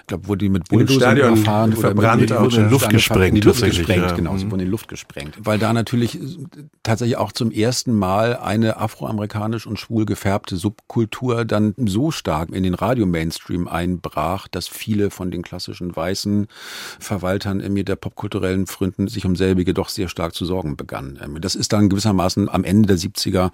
ich 0.01 0.07
glaube, 0.07 0.29
wo 0.29 0.35
die 0.35 0.49
mit 0.49 0.69
Bulldozern 0.69 1.17
erfahren 1.17 1.73
oder 1.73 1.81
verbrannt, 1.81 2.23
mit, 2.23 2.31
in 2.31 2.51
die 2.51 2.61
Luft 2.71 2.91
gesprengt, 2.91 3.29
in 3.29 3.35
die 3.37 3.41
Luft 3.41 3.63
gesprengt, 3.63 4.11
ja. 4.11 4.13
genau, 4.15 4.37
sie 4.37 4.47
mhm. 4.47 4.51
wurden 4.53 4.63
in 4.63 4.71
Luft 4.71 4.89
gesprengt, 4.89 5.37
weil 5.41 5.59
da 5.59 5.73
natürlich 5.73 6.19
tatsächlich 6.83 7.17
auch 7.17 7.33
zum 7.33 7.51
ersten 7.51 7.95
Mal 7.95 8.37
eine 8.37 8.77
afroamerikanisch 8.79 9.67
und 9.67 9.79
schwul 9.79 10.07
gefärbte 10.07 10.57
Subkultur 10.57 11.45
dann 11.45 11.75
so 11.79 12.11
stark 12.11 12.51
in 12.51 12.63
den 12.63 12.75
Radio-Mainstream 12.75 13.69
einbrach, 13.69 14.49
dass 14.49 14.69
viele 14.69 15.11
von 15.11 15.31
den 15.31 15.43
klassischen 15.43 15.95
weißen 15.95 16.49
Verwaltern 16.99 17.61
irgendwie 17.61 17.85
der 17.85 17.97
popkulturellen 17.97 18.67
Fründen 18.67 19.09
sich 19.09 19.25
um 19.25 19.37
selbige 19.37 19.75
doch 19.75 19.89
sehr 19.89 20.09
stark 20.09 20.35
zu 20.35 20.45
sorgen 20.45 20.77
begannen. 20.77 21.19
Das 21.41 21.55
ist 21.55 21.73
dann 21.73 21.89
gewissermaßen 21.89 22.49
am 22.49 22.65
Ende 22.65 22.89
der 22.89 22.99
70er 22.99 23.51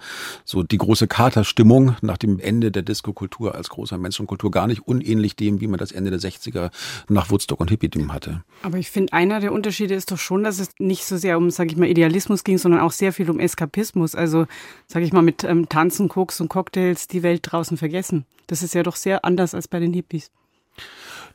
so 0.47 0.63
die 0.63 0.77
große 0.77 1.07
Katerstimmung 1.07 1.97
nach 2.01 2.17
dem 2.17 2.39
Ende 2.39 2.71
der 2.71 2.81
Disco-Kultur 2.81 3.53
als 3.53 3.67
großer 3.69 3.97
Menschenkultur 3.97 4.49
gar 4.49 4.65
nicht 4.67 4.87
unähnlich 4.87 5.35
dem, 5.35 5.59
wie 5.59 5.67
man 5.67 5.77
das 5.77 5.91
Ende 5.91 6.09
der 6.09 6.21
60er 6.21 6.71
nach 7.09 7.29
Woodstock 7.29 7.59
und 7.59 7.69
Hippie-Dim 7.69 8.13
hatte. 8.13 8.43
Aber 8.63 8.77
ich 8.77 8.89
finde, 8.89 9.11
einer 9.11 9.41
der 9.41 9.51
Unterschiede 9.51 9.93
ist 9.93 10.09
doch 10.09 10.17
schon, 10.17 10.45
dass 10.45 10.59
es 10.59 10.69
nicht 10.79 11.03
so 11.03 11.17
sehr 11.17 11.37
um, 11.37 11.51
sage 11.51 11.71
ich 11.71 11.77
mal, 11.77 11.89
Idealismus 11.89 12.45
ging, 12.45 12.57
sondern 12.57 12.79
auch 12.79 12.93
sehr 12.93 13.11
viel 13.11 13.29
um 13.29 13.41
Eskapismus. 13.41 14.15
Also, 14.15 14.45
sage 14.87 15.03
ich 15.03 15.11
mal, 15.11 15.21
mit 15.21 15.43
ähm, 15.43 15.67
Tanzen, 15.67 16.07
Koks 16.07 16.39
und 16.39 16.47
Cocktails 16.47 17.07
die 17.07 17.23
Welt 17.23 17.41
draußen 17.43 17.75
vergessen. 17.75 18.25
Das 18.47 18.63
ist 18.63 18.73
ja 18.73 18.83
doch 18.83 18.95
sehr 18.95 19.25
anders 19.25 19.53
als 19.53 19.67
bei 19.67 19.79
den 19.81 19.91
Hippies. 19.91 20.31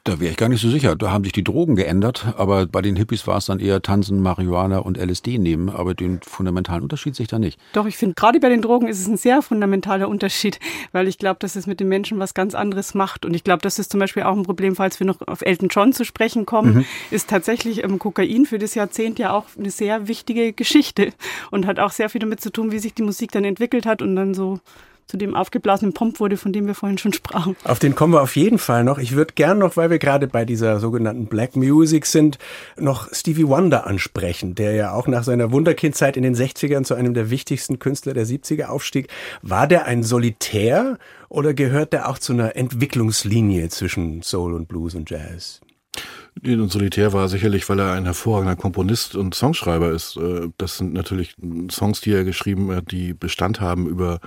Da 0.05 0.19
wäre 0.19 0.33
ich 0.33 0.37
gar 0.37 0.49
nicht 0.49 0.61
so 0.61 0.69
sicher. 0.69 0.97
Da 0.97 1.13
haben 1.13 1.23
sich 1.23 1.33
die 1.33 1.45
Drogen 1.45 1.77
geändert, 1.77 2.35
aber 2.37 2.67
bei 2.67 2.83
den 2.83 2.97
Hippies 2.97 3.29
war 3.29 3.37
es 3.37 3.47
dann 3.47 3.61
eher 3.61 3.83
Tanzen, 3.83 4.21
Marihuana 4.21 4.79
und 4.79 4.99
LSD 4.99 5.39
nehmen, 5.39 5.71
aber 5.71 5.95
den 5.95 6.21
fundamentalen 6.23 6.83
Unterschied 6.83 7.15
sehe 7.15 7.23
ich 7.25 7.31
da 7.31 7.39
nicht. 7.39 7.61
Doch, 7.73 7.87
ich 7.87 7.97
finde, 7.97 8.17
gerade 8.17 8.41
bei 8.41 8.49
den 8.49 8.63
Drogen 8.63 8.89
ist 8.89 8.99
es 8.99 9.07
ein 9.07 9.17
sehr 9.17 9.43
fundamentaler 9.43 10.09
Unterschied, 10.09 10.59
weil 10.91 11.07
ich 11.07 11.19
glaube, 11.19 11.39
dass 11.39 11.55
es 11.55 11.69
mit 11.69 11.79
den 11.79 11.87
Menschen 11.87 12.19
was 12.19 12.35
ganz 12.35 12.57
anderes 12.57 12.95
macht. 12.95 13.25
Und 13.25 13.35
ich 13.35 13.45
glaube, 13.45 13.63
das 13.63 13.79
ist 13.79 13.93
zum 13.93 14.01
Beispiel 14.01 14.25
auch 14.25 14.37
ein 14.37 14.43
Problem, 14.43 14.75
falls 14.75 14.99
wir 14.99 15.07
noch 15.07 15.21
auf 15.29 15.43
Elton 15.43 15.69
John 15.69 15.93
zu 15.93 16.05
sprechen 16.05 16.47
kommen, 16.47 16.75
mhm. 16.75 16.85
ist 17.13 17.31
tatsächlich 17.31 17.85
ähm, 17.85 18.01
Kokain 18.01 18.45
für 18.45 18.59
das 18.59 18.75
Jahrzehnt 18.75 19.21
ja 19.21 19.33
auch 19.33 19.45
eine 19.57 19.71
sehr 19.71 20.09
wichtige 20.09 20.53
Geschichte 20.53 21.13
und 21.53 21.65
hat 21.65 21.79
auch 21.79 21.93
sehr 21.93 22.09
viel 22.09 22.21
damit 22.21 22.41
zu 22.41 22.51
tun, 22.51 22.73
wie 22.73 22.81
sich 22.81 22.95
die 22.95 23.03
Musik 23.03 23.31
dann 23.31 23.45
entwickelt 23.45 23.87
hat 23.87 24.03
und 24.03 24.17
dann 24.17 24.35
so 24.35 24.59
zu 25.07 25.17
dem 25.17 25.35
aufgeblasenen 25.35 25.93
Pomp 25.93 26.21
wurde, 26.21 26.37
von 26.37 26.53
dem 26.53 26.67
wir 26.67 26.75
vorhin 26.75 26.99
schon 26.99 27.13
sprachen. 27.13 27.57
Auf 27.65 27.79
den 27.79 27.95
kommen 27.95 28.13
wir 28.13 28.23
auf 28.23 28.37
jeden 28.37 28.59
Fall 28.59 28.85
noch. 28.85 28.99
Ich 28.99 29.13
würde 29.13 29.35
gern 29.35 29.59
noch, 29.59 29.77
weil 29.77 29.91
wir 29.91 29.99
gerade 29.99 30.27
bei 30.27 30.45
dieser 30.45 30.81
sogenannten 30.81 31.27
Black 31.27 31.57
Music 31.57 32.07
sind, 32.07 32.39
noch 32.79 33.13
Stevie 33.13 33.47
Wonder 33.47 33.87
ansprechen, 33.87 34.55
der 34.55 34.73
ja 34.73 34.93
auch 34.93 35.07
nach 35.07 35.25
seiner 35.25 35.53
Wunderkindzeit 35.53 36.17
in 36.17 36.23
den 36.23 36.35
60ern 36.35 36.85
zu 36.85 36.95
einem 36.95 37.15
der 37.15 37.31
wichtigsten 37.31 37.79
Künstler 37.79 38.15
der 38.15 38.27
70er 38.27 38.67
aufstieg. 38.67 39.09
War 39.43 39.67
der 39.67 39.87
ein 39.87 40.03
Solitär 40.03 40.99
oder 41.29 41.55
gehört 41.55 41.93
der 41.93 42.09
auch 42.09 42.19
zu 42.19 42.33
einer 42.33 42.57
Entwicklungslinie 42.57 43.69
zwischen 43.69 44.23
Soul 44.23 44.55
und 44.55 44.69
Blues 44.69 44.95
und 44.95 45.11
Jazz? 45.11 45.61
Und 46.43 46.73
Solitär 46.73 47.13
war 47.13 47.29
sicherlich, 47.29 47.69
weil 47.69 47.79
er 47.79 47.93
ein 47.93 48.07
hervorragender 48.07 48.57
Komponist 48.57 49.15
und 49.15 49.35
Songschreiber 49.35 49.91
ist. 49.91 50.17
Äh, 50.17 50.49
das 50.57 50.79
sind 50.79 50.95
natürlich 50.95 51.37
Songs, 51.71 52.01
die 52.01 52.13
er 52.13 52.25
geschrieben 52.25 52.75
hat, 52.75 52.91
die 52.91 53.13
Bestand 53.13 53.61
haben 53.61 53.87
über 53.87 54.21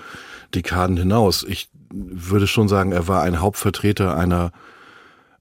Dekaden 0.54 0.98
hinaus. 0.98 1.44
Ich 1.44 1.70
würde 1.92 2.48
schon 2.48 2.68
sagen, 2.68 2.92
er 2.92 3.08
war 3.08 3.24
ein 3.24 3.40
Hauptvertreter 3.40 4.16
einer 4.16 4.52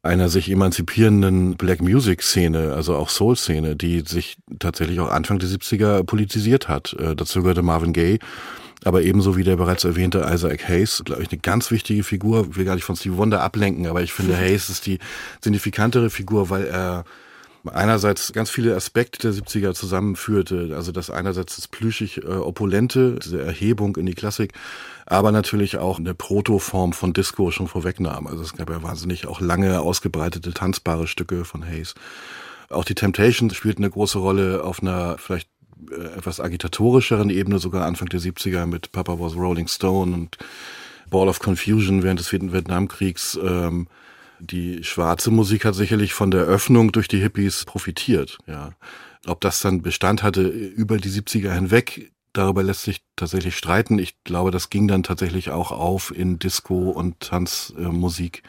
einer 0.04 0.28
sich 0.28 0.50
emanzipierenden 0.50 1.56
Black 1.56 1.80
Music 1.80 2.22
Szene, 2.22 2.74
also 2.74 2.94
auch 2.94 3.08
Soul 3.08 3.36
Szene, 3.36 3.74
die 3.74 4.00
sich 4.00 4.36
tatsächlich 4.58 5.00
auch 5.00 5.08
Anfang 5.08 5.38
der 5.38 5.48
70er 5.48 6.04
politisiert 6.04 6.68
hat. 6.68 6.94
Äh, 6.98 7.16
dazu 7.16 7.40
gehörte 7.40 7.62
Marvin 7.62 7.94
Gaye, 7.94 8.18
aber 8.84 9.02
ebenso 9.02 9.36
wie 9.38 9.44
der 9.44 9.56
bereits 9.56 9.84
erwähnte 9.84 10.28
Isaac 10.30 10.68
Hayes, 10.68 11.02
glaube 11.06 11.22
ich, 11.22 11.32
eine 11.32 11.40
ganz 11.40 11.70
wichtige 11.70 12.04
Figur. 12.04 12.46
Ich 12.50 12.56
will 12.56 12.66
gar 12.66 12.74
nicht 12.74 12.84
von 12.84 12.96
Steve 12.96 13.16
Wonder 13.16 13.40
ablenken, 13.40 13.86
aber 13.86 14.02
ich 14.02 14.12
finde 14.12 14.36
Hayes 14.38 14.68
ist 14.68 14.84
die 14.84 14.98
signifikantere 15.40 16.10
Figur, 16.10 16.50
weil 16.50 16.66
er 16.66 17.04
einerseits 17.72 18.32
ganz 18.32 18.50
viele 18.50 18.74
Aspekte 18.74 19.18
der 19.18 19.32
70er 19.32 19.74
zusammenführte, 19.74 20.72
also 20.74 20.92
das 20.92 21.10
einerseits 21.10 21.56
das 21.56 21.68
plüschig 21.68 22.18
äh, 22.18 22.26
opulente, 22.26 23.18
diese 23.22 23.40
Erhebung 23.42 23.96
in 23.96 24.06
die 24.06 24.14
Klassik, 24.14 24.52
aber 25.06 25.32
natürlich 25.32 25.78
auch 25.78 25.98
eine 25.98 26.14
Protoform 26.14 26.92
von 26.92 27.12
Disco 27.12 27.50
schon 27.50 27.68
vorwegnahm. 27.68 28.26
Also 28.26 28.42
es 28.42 28.54
gab 28.54 28.70
ja 28.70 28.82
wahnsinnig 28.82 29.26
auch 29.26 29.40
lange 29.40 29.80
ausgebreitete 29.80 30.52
tanzbare 30.52 31.06
Stücke 31.06 31.44
von 31.44 31.64
Hayes. 31.64 31.94
Auch 32.70 32.84
die 32.84 32.94
Temptations 32.94 33.54
spielten 33.54 33.84
eine 33.84 33.90
große 33.90 34.18
Rolle 34.18 34.64
auf 34.64 34.82
einer 34.82 35.16
vielleicht 35.18 35.48
äh, 35.90 36.16
etwas 36.16 36.40
agitatorischeren 36.40 37.30
Ebene, 37.30 37.58
sogar 37.58 37.86
Anfang 37.86 38.08
der 38.08 38.20
70er 38.20 38.66
mit 38.66 38.92
Papa 38.92 39.18
Was 39.18 39.36
Rolling 39.36 39.68
Stone 39.68 40.14
und 40.14 40.38
Ball 41.10 41.28
of 41.28 41.38
Confusion 41.38 42.02
während 42.02 42.20
des 42.20 42.32
Vietnamkriegs. 42.32 43.38
Ähm, 43.42 43.88
die 44.46 44.84
schwarze 44.84 45.30
Musik 45.30 45.64
hat 45.64 45.74
sicherlich 45.74 46.14
von 46.14 46.30
der 46.30 46.42
Öffnung 46.42 46.92
durch 46.92 47.08
die 47.08 47.20
Hippies 47.20 47.64
profitiert. 47.64 48.38
Ja. 48.46 48.72
Ob 49.26 49.40
das 49.40 49.60
dann 49.60 49.82
Bestand 49.82 50.22
hatte 50.22 50.42
über 50.42 50.98
die 50.98 51.08
70er 51.08 51.52
hinweg, 51.52 52.12
darüber 52.32 52.62
lässt 52.62 52.82
sich 52.82 53.02
tatsächlich 53.16 53.56
streiten. 53.56 53.98
Ich 53.98 54.22
glaube, 54.24 54.50
das 54.50 54.70
ging 54.70 54.86
dann 54.86 55.02
tatsächlich 55.02 55.50
auch 55.50 55.72
auf 55.72 56.14
in 56.14 56.38
Disco 56.38 56.90
und 56.90 57.20
Tanzmusik. 57.20 58.42
Äh, 58.44 58.48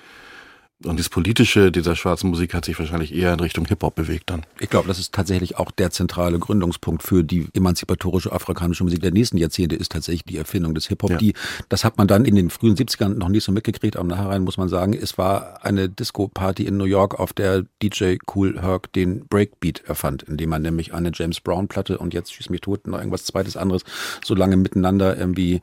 und 0.84 1.00
das 1.00 1.08
Politische 1.08 1.72
dieser 1.72 1.96
schwarzen 1.96 2.30
Musik 2.30 2.54
hat 2.54 2.66
sich 2.66 2.78
wahrscheinlich 2.78 3.16
eher 3.16 3.32
in 3.34 3.40
Richtung 3.40 3.66
Hip-Hop 3.66 3.96
bewegt 3.96 4.30
dann. 4.30 4.46
Ich 4.60 4.70
glaube, 4.70 4.90
das 4.90 5.00
ist 5.00 5.14
tatsächlich 5.14 5.58
auch 5.58 5.72
der 5.72 5.90
zentrale 5.90 6.38
Gründungspunkt 6.38 7.02
für 7.02 7.24
die 7.24 7.48
emanzipatorische 7.54 8.34
afrikanische 8.34 8.84
Musik 8.84 9.00
der 9.00 9.12
nächsten 9.12 9.38
Jahrzehnte 9.38 9.78
ist 9.78 9.94
tatsächlich 9.94 10.26
die 10.26 10.36
Erfindung 10.36 10.76
des 10.76 10.88
Hip-Hop. 10.88 11.12
Ja. 11.12 11.18
Die, 11.18 11.34
das 11.70 11.86
hat 11.86 11.98
man 11.98 12.08
dann 12.08 12.26
in 12.26 12.36
den 12.36 12.50
frühen 12.50 12.76
70ern 12.76 13.16
noch 13.16 13.30
nicht 13.30 13.46
so 13.46 13.54
mitgekriegt, 13.54 13.96
aber 13.96 14.08
nachher 14.10 14.38
muss 14.42 14.58
man 14.58 14.68
sagen, 14.68 14.94
es 14.94 15.18
war 15.18 15.64
eine 15.64 15.88
Disco-Party 15.88 16.66
in 16.66 16.76
New 16.76 16.86
York, 16.86 17.20
auf 17.22 17.32
der 17.32 17.64
DJ 17.82 18.18
Cool 18.34 18.62
Herc 18.62 18.92
den 18.92 19.28
Breakbeat 19.28 19.84
erfand, 19.86 20.24
indem 20.24 20.50
man 20.50 20.62
nämlich 20.62 20.94
eine 20.94 21.12
James 21.14 21.40
Brown-Platte 21.40 22.00
und 22.00 22.14
jetzt 22.14 22.34
schieß 22.34 22.50
mich 22.50 22.60
tot, 22.60 22.86
noch 22.86 22.98
irgendwas 22.98 23.24
zweites 23.24 23.56
anderes, 23.56 23.84
so 24.24 24.36
lange 24.36 24.58
miteinander 24.58 25.18
irgendwie 25.18 25.62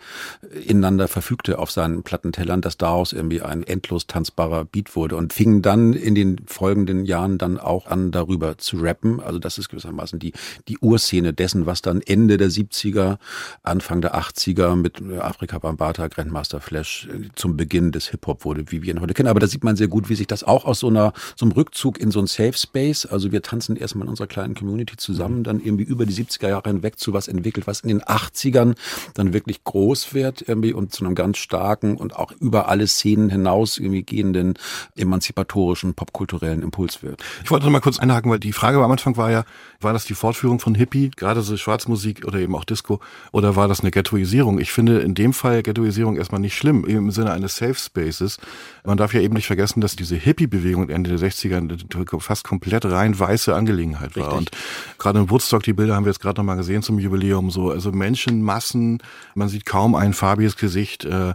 ineinander 0.66 1.07
verfügte 1.07 1.59
auf 1.59 1.70
seinen 1.70 2.03
Plattentellern, 2.03 2.62
dass 2.62 2.79
daraus 2.79 3.12
irgendwie 3.12 3.42
ein 3.42 3.62
endlos 3.62 4.07
tanzbarer 4.07 4.64
Beat 4.64 4.96
wurde 4.96 5.02
wurde 5.03 5.17
und 5.17 5.33
fing 5.33 5.62
dann 5.62 5.95
in 5.95 6.15
den 6.15 6.37
folgenden 6.47 7.05
Jahren 7.05 7.37
dann 7.37 7.59
auch 7.59 7.87
an, 7.87 8.12
darüber 8.12 8.57
zu 8.57 8.77
rappen. 8.77 9.19
Also 9.19 9.41
das 9.41 9.59
ist 9.59 9.69
gewissermaßen 9.69 10.21
die, 10.21 10.33
die 10.69 10.79
Urszene 10.79 11.33
dessen, 11.33 11.67
was 11.67 11.83
dann 11.83 12.01
Ende 12.03 12.37
der 12.37 12.51
70er, 12.51 13.19
Anfang 13.65 14.01
der 14.01 14.15
80er 14.15 14.77
mit 14.77 15.03
Afrika 15.21 15.59
Bambata, 15.59 16.07
Grandmaster 16.07 16.61
Flash 16.61 17.09
äh, 17.12 17.31
zum 17.35 17.57
Beginn 17.57 17.91
des 17.91 18.11
Hip-Hop 18.11 18.45
wurde, 18.45 18.71
wie 18.71 18.83
wir 18.83 18.95
ihn 18.95 19.01
heute 19.01 19.12
kennen. 19.12 19.29
Aber 19.29 19.41
da 19.41 19.49
sieht 19.49 19.65
man 19.65 19.75
sehr 19.75 19.88
gut, 19.88 20.09
wie 20.09 20.15
sich 20.15 20.29
das 20.29 20.45
auch 20.45 20.67
aus 20.67 20.79
so 20.79 20.87
einer, 20.87 21.12
so 21.35 21.47
einem 21.47 21.53
Rückzug 21.53 21.99
in 21.99 22.12
so 22.12 22.21
ein 22.21 22.29
Safe 22.29 22.53
Space, 22.53 23.05
also 23.05 23.33
wir 23.33 23.43
tanzen 23.43 23.75
erstmal 23.75 24.07
in 24.07 24.11
unserer 24.11 24.29
kleinen 24.29 24.55
Community 24.55 24.97
zusammen, 24.97 25.43
dann 25.43 25.59
irgendwie 25.59 25.85
über 25.85 26.07
die 26.07 26.15
70er 26.15 26.49
Jahre 26.49 26.71
hinweg 26.71 27.01
zu 27.01 27.12
was 27.12 27.27
entwickelt, 27.27 27.67
was 27.67 27.81
in 27.81 27.88
den 27.88 28.03
80ern 28.03 28.77
dann 29.15 29.33
wirklich 29.33 29.65
groß 29.65 30.15
wird 30.15 30.47
irgendwie 30.47 30.73
und 30.73 30.93
zu 30.93 31.05
einem 31.05 31.17
ganz 31.17 31.38
starken 31.38 31.97
und 31.97 32.15
auch 32.15 32.31
über 32.38 32.69
alle 32.69 32.87
Szenen 32.87 33.31
hinaus 33.31 33.79
irgendwie 33.79 34.05
gehenden 34.05 34.55
emanzipatorischen, 34.96 35.94
popkulturellen 35.94 36.62
Impuls 36.62 37.02
wird. 37.02 37.22
Ich 37.44 37.50
wollte 37.50 37.64
noch 37.64 37.72
mal 37.72 37.81
kurz 37.81 37.98
einhaken, 37.98 38.31
weil 38.31 38.38
die 38.38 38.52
Frage 38.52 38.83
am 38.83 38.90
Anfang 38.90 39.16
war 39.16 39.31
ja, 39.31 39.44
war 39.81 39.92
das 39.92 40.05
die 40.05 40.14
Fortführung 40.14 40.61
von 40.61 40.74
Hippie, 40.74 41.11
gerade 41.16 41.40
so 41.40 41.57
Schwarzmusik 41.57 42.26
oder 42.26 42.38
eben 42.38 42.55
auch 42.55 42.64
Disco, 42.64 43.00
oder 43.33 43.57
war 43.57 43.68
das 43.68 43.81
eine 43.81 43.90
Ghettoisierung? 43.90 44.59
Ich 44.59 44.70
finde 44.70 45.00
in 45.00 45.14
dem 45.14 45.33
Fall 45.33 45.62
Ghettoisierung 45.62 46.16
erstmal 46.16 46.40
nicht 46.40 46.57
schlimm, 46.57 46.85
im 46.85 47.11
Sinne 47.11 47.33
eines 47.33 47.57
Safe 47.57 47.74
Spaces. 47.74 48.38
Man 48.85 48.98
darf 48.98 49.14
ja 49.14 49.20
eben 49.20 49.35
nicht 49.35 49.46
vergessen, 49.46 49.81
dass 49.81 49.96
diese 49.96 50.16
Hippie-Bewegung 50.16 50.90
Ende 50.90 51.16
der 51.16 51.31
60er 51.31 52.20
fast 52.20 52.44
komplett 52.44 52.85
rein 52.85 53.18
weiße 53.18 53.55
Angelegenheit 53.55 54.14
war. 54.16 54.24
Richtig. 54.24 54.38
Und 54.38 54.50
gerade 54.98 55.20
in 55.20 55.31
Woodstock, 55.31 55.62
die 55.62 55.72
Bilder 55.72 55.96
haben 55.96 56.05
wir 56.05 56.12
jetzt 56.12 56.20
gerade 56.20 56.40
noch 56.40 56.46
mal 56.46 56.57
gesehen 56.57 56.83
zum 56.83 56.98
Jubiläum, 56.98 57.50
so, 57.50 57.70
also 57.70 57.92
Menschenmassen, 57.92 58.98
man 59.35 59.48
sieht 59.48 59.64
kaum 59.64 59.94
ein 59.94 60.12
farbiges 60.12 60.57
Gesicht, 60.57 61.05
äh, 61.05 61.35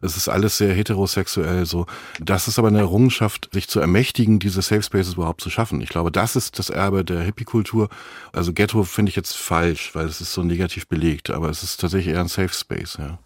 es 0.00 0.16
ist 0.16 0.28
alles 0.28 0.58
sehr 0.58 0.72
heterosexuell 0.72 1.66
so. 1.66 1.86
Das 2.20 2.48
ist 2.48 2.58
aber 2.58 2.68
eine 2.68 2.80
Errungenschaft, 2.80 3.48
sich 3.52 3.68
zu 3.68 3.80
ermächtigen, 3.80 4.38
diese 4.38 4.62
Safe 4.62 4.82
Spaces 4.82 5.14
überhaupt 5.14 5.40
zu 5.40 5.50
schaffen. 5.50 5.80
Ich 5.80 5.88
glaube, 5.88 6.12
das 6.12 6.36
ist 6.36 6.58
das 6.58 6.70
Erbe 6.70 7.04
der 7.04 7.20
Hippie-Kultur. 7.20 7.88
Also 8.32 8.52
Ghetto 8.52 8.84
finde 8.84 9.10
ich 9.10 9.16
jetzt 9.16 9.36
falsch, 9.36 9.94
weil 9.94 10.06
es 10.06 10.20
ist 10.20 10.32
so 10.32 10.42
negativ 10.42 10.86
belegt, 10.88 11.30
aber 11.30 11.48
es 11.48 11.62
ist 11.62 11.80
tatsächlich 11.80 12.14
eher 12.14 12.20
ein 12.20 12.28
Safe 12.28 12.52
Space, 12.52 12.96
ja. 12.98 13.18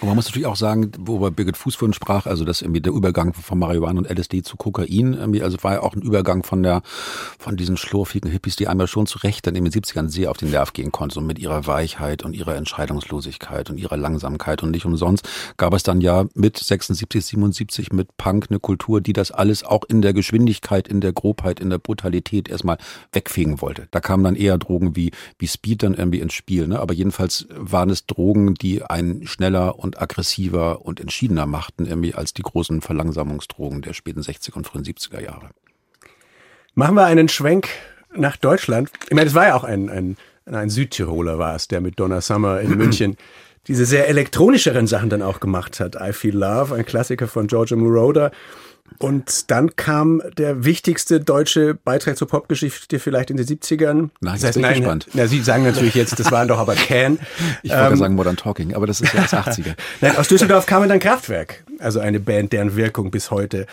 Und 0.00 0.08
man 0.08 0.16
muss 0.16 0.26
natürlich 0.26 0.46
auch 0.46 0.56
sagen, 0.56 0.92
worüber 0.98 1.30
Birgit 1.30 1.56
Fuß 1.56 1.76
vorhin 1.76 1.94
sprach, 1.94 2.26
also 2.26 2.44
das 2.44 2.62
irgendwie 2.62 2.80
der 2.80 2.92
Übergang 2.92 3.32
von 3.32 3.58
Marihuana 3.58 3.98
und 3.98 4.10
LSD 4.10 4.42
zu 4.42 4.56
Kokain, 4.56 5.14
irgendwie, 5.14 5.42
also 5.42 5.56
war 5.62 5.74
ja 5.74 5.82
auch 5.82 5.94
ein 5.94 6.02
Übergang 6.02 6.42
von 6.42 6.62
der, 6.62 6.82
von 7.38 7.56
diesen 7.56 7.76
schlurfigen 7.76 8.30
Hippies, 8.30 8.56
die 8.56 8.68
einmal 8.68 8.86
schon 8.86 9.06
zu 9.06 9.18
Recht 9.18 9.46
dann 9.46 9.54
in 9.54 9.64
den 9.64 9.72
70ern 9.72 10.08
sehr 10.08 10.30
auf 10.30 10.36
den 10.36 10.50
Nerv 10.50 10.72
gehen 10.72 10.92
konnten, 10.92 11.14
so 11.14 11.20
mit 11.20 11.38
ihrer 11.38 11.66
Weichheit 11.66 12.24
und 12.24 12.34
ihrer 12.34 12.56
Entscheidungslosigkeit 12.56 13.70
und 13.70 13.78
ihrer 13.78 13.96
Langsamkeit. 13.96 14.62
Und 14.62 14.72
nicht 14.72 14.84
umsonst 14.84 15.28
gab 15.56 15.74
es 15.74 15.82
dann 15.82 16.00
ja 16.00 16.24
mit 16.34 16.58
76, 16.58 17.24
77 17.24 17.92
mit 17.92 18.16
Punk 18.16 18.46
eine 18.50 18.60
Kultur, 18.60 19.00
die 19.00 19.12
das 19.12 19.30
alles 19.30 19.64
auch 19.64 19.84
in 19.88 20.02
der 20.02 20.12
Geschwindigkeit, 20.12 20.88
in 20.88 21.00
der 21.00 21.12
Grobheit, 21.12 21.60
in 21.60 21.70
der 21.70 21.78
Brutalität 21.78 22.48
erstmal 22.48 22.78
wegfegen 23.12 23.60
wollte. 23.60 23.88
Da 23.90 24.00
kamen 24.00 24.24
dann 24.24 24.36
eher 24.36 24.58
Drogen 24.58 24.96
wie, 24.96 25.12
wie 25.38 25.46
Speed 25.46 25.82
dann 25.82 25.94
irgendwie 25.94 26.20
ins 26.20 26.34
Spiel, 26.34 26.66
ne? 26.66 26.80
Aber 26.80 26.94
jedenfalls 26.94 27.46
waren 27.50 27.90
es 27.90 28.06
Drogen, 28.06 28.54
die 28.54 28.82
einen 28.82 29.26
schneller 29.26 29.78
und 29.78 29.93
aggressiver 30.00 30.84
und 30.84 31.00
entschiedener 31.00 31.46
machten 31.46 31.86
irgendwie 31.86 32.14
als 32.14 32.34
die 32.34 32.42
großen 32.42 32.80
Verlangsamungsdrogen 32.80 33.82
der 33.82 33.92
späten 33.92 34.20
60er 34.20 34.54
und 34.54 34.66
frühen 34.66 34.84
70er 34.84 35.20
Jahre. 35.20 35.50
Machen 36.74 36.96
wir 36.96 37.06
einen 37.06 37.28
Schwenk 37.28 37.68
nach 38.14 38.36
Deutschland. 38.36 38.90
Ich 39.08 39.14
meine, 39.14 39.28
es 39.28 39.34
war 39.34 39.48
ja 39.48 39.54
auch 39.54 39.64
ein, 39.64 39.88
ein, 39.88 40.16
ein 40.46 40.70
Südtiroler 40.70 41.38
war 41.38 41.54
es, 41.54 41.68
der 41.68 41.80
mit 41.80 41.98
Donna 41.98 42.20
Summer 42.20 42.60
in 42.60 42.70
München 42.76 43.16
diese 43.66 43.86
sehr 43.86 44.08
elektronischeren 44.08 44.86
Sachen 44.86 45.08
dann 45.08 45.22
auch 45.22 45.40
gemacht 45.40 45.80
hat. 45.80 45.96
I 46.00 46.12
Feel 46.12 46.36
Love, 46.36 46.74
ein 46.74 46.84
Klassiker 46.84 47.28
von 47.28 47.46
Giorgio 47.46 47.76
Moroder. 47.76 48.30
Und 48.98 49.50
dann 49.50 49.76
kam 49.76 50.22
der 50.36 50.64
wichtigste 50.64 51.20
deutsche 51.20 51.74
Beitrag 51.74 52.16
zur 52.16 52.28
Popgeschichte 52.28 52.98
vielleicht 52.98 53.30
in 53.30 53.36
den 53.36 53.46
70ern. 53.46 54.10
Na, 54.20 54.32
das 54.32 54.44
heißt, 54.44 54.58
nein, 54.58 54.78
gespannt. 54.78 55.08
Na, 55.14 55.26
Sie 55.26 55.40
sagen 55.40 55.64
natürlich 55.64 55.94
jetzt, 55.94 56.18
das 56.18 56.30
waren 56.30 56.48
doch 56.48 56.58
aber 56.58 56.74
Can. 56.74 57.18
Ich 57.62 57.70
wollte 57.70 57.92
ähm, 57.92 57.96
sagen 57.96 58.14
Modern 58.14 58.36
Talking, 58.36 58.74
aber 58.74 58.86
das 58.86 59.00
ist 59.00 59.12
ja 59.12 59.22
das 59.22 59.32
80er. 59.32 59.74
nein, 60.00 60.16
aus 60.16 60.28
Düsseldorf 60.28 60.66
kam 60.66 60.86
dann 60.88 61.00
Kraftwerk. 61.00 61.64
Also 61.78 62.00
eine 62.00 62.20
Band, 62.20 62.52
deren 62.52 62.76
Wirkung 62.76 63.10
bis 63.10 63.30
heute 63.30 63.66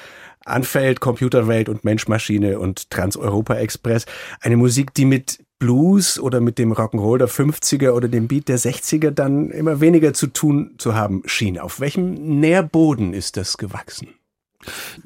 anfällt. 0.45 1.00
Computerwelt 1.00 1.69
und 1.69 1.84
Menschmaschine 1.84 2.60
und 2.60 2.89
Trans-Europa 2.89 3.56
Express. 3.56 4.06
Eine 4.41 4.58
Musik, 4.58 4.93
die 4.93 5.06
mit 5.06 5.39
Blues 5.60 6.19
oder 6.19 6.41
mit 6.41 6.58
dem 6.58 6.74
Rock'n'Roll 6.74 7.19
der 7.19 7.30
50er 7.30 7.91
oder 7.91 8.08
dem 8.08 8.28
Beat 8.28 8.47
der 8.47 8.58
60er 8.58 9.12
dann 9.12 9.52
immer 9.52 9.80
weniger 9.80 10.13
zu 10.13 10.28
tun 10.28 10.71
zu 10.78 10.95
haben 10.95 11.21
schien. 11.26 11.60
Auf 11.60 11.80
welchem 11.80 12.39
Nährboden 12.39 13.13
ist 13.13 13.38
das 13.38 13.58
gewachsen? 13.58 14.10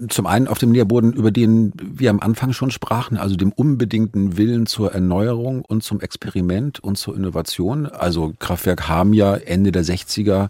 Zum 0.10 0.26
einen 0.26 0.48
auf 0.48 0.58
dem 0.58 0.72
Nährboden, 0.72 1.14
über 1.14 1.32
den 1.32 1.74
wir 1.76 2.10
am 2.10 2.20
Anfang 2.20 2.54
schon 2.54 2.72
sprachen, 2.72 3.18
also 3.18 3.36
dem 3.36 3.52
unbedingten 3.52 4.38
Willen 4.38 4.66
zur 4.66 4.94
Erneuerung 4.94 5.64
und 5.64 5.84
zum 5.84 6.02
Experiment 6.02 6.80
und 6.80 6.98
zur 6.98 7.16
Innovation. 7.16 7.86
Also 7.86 8.34
Kraftwerk 8.40 8.88
haben 8.90 9.14
ja 9.14 9.36
Ende 9.36 9.72
der 9.72 9.84
60er 9.84 10.50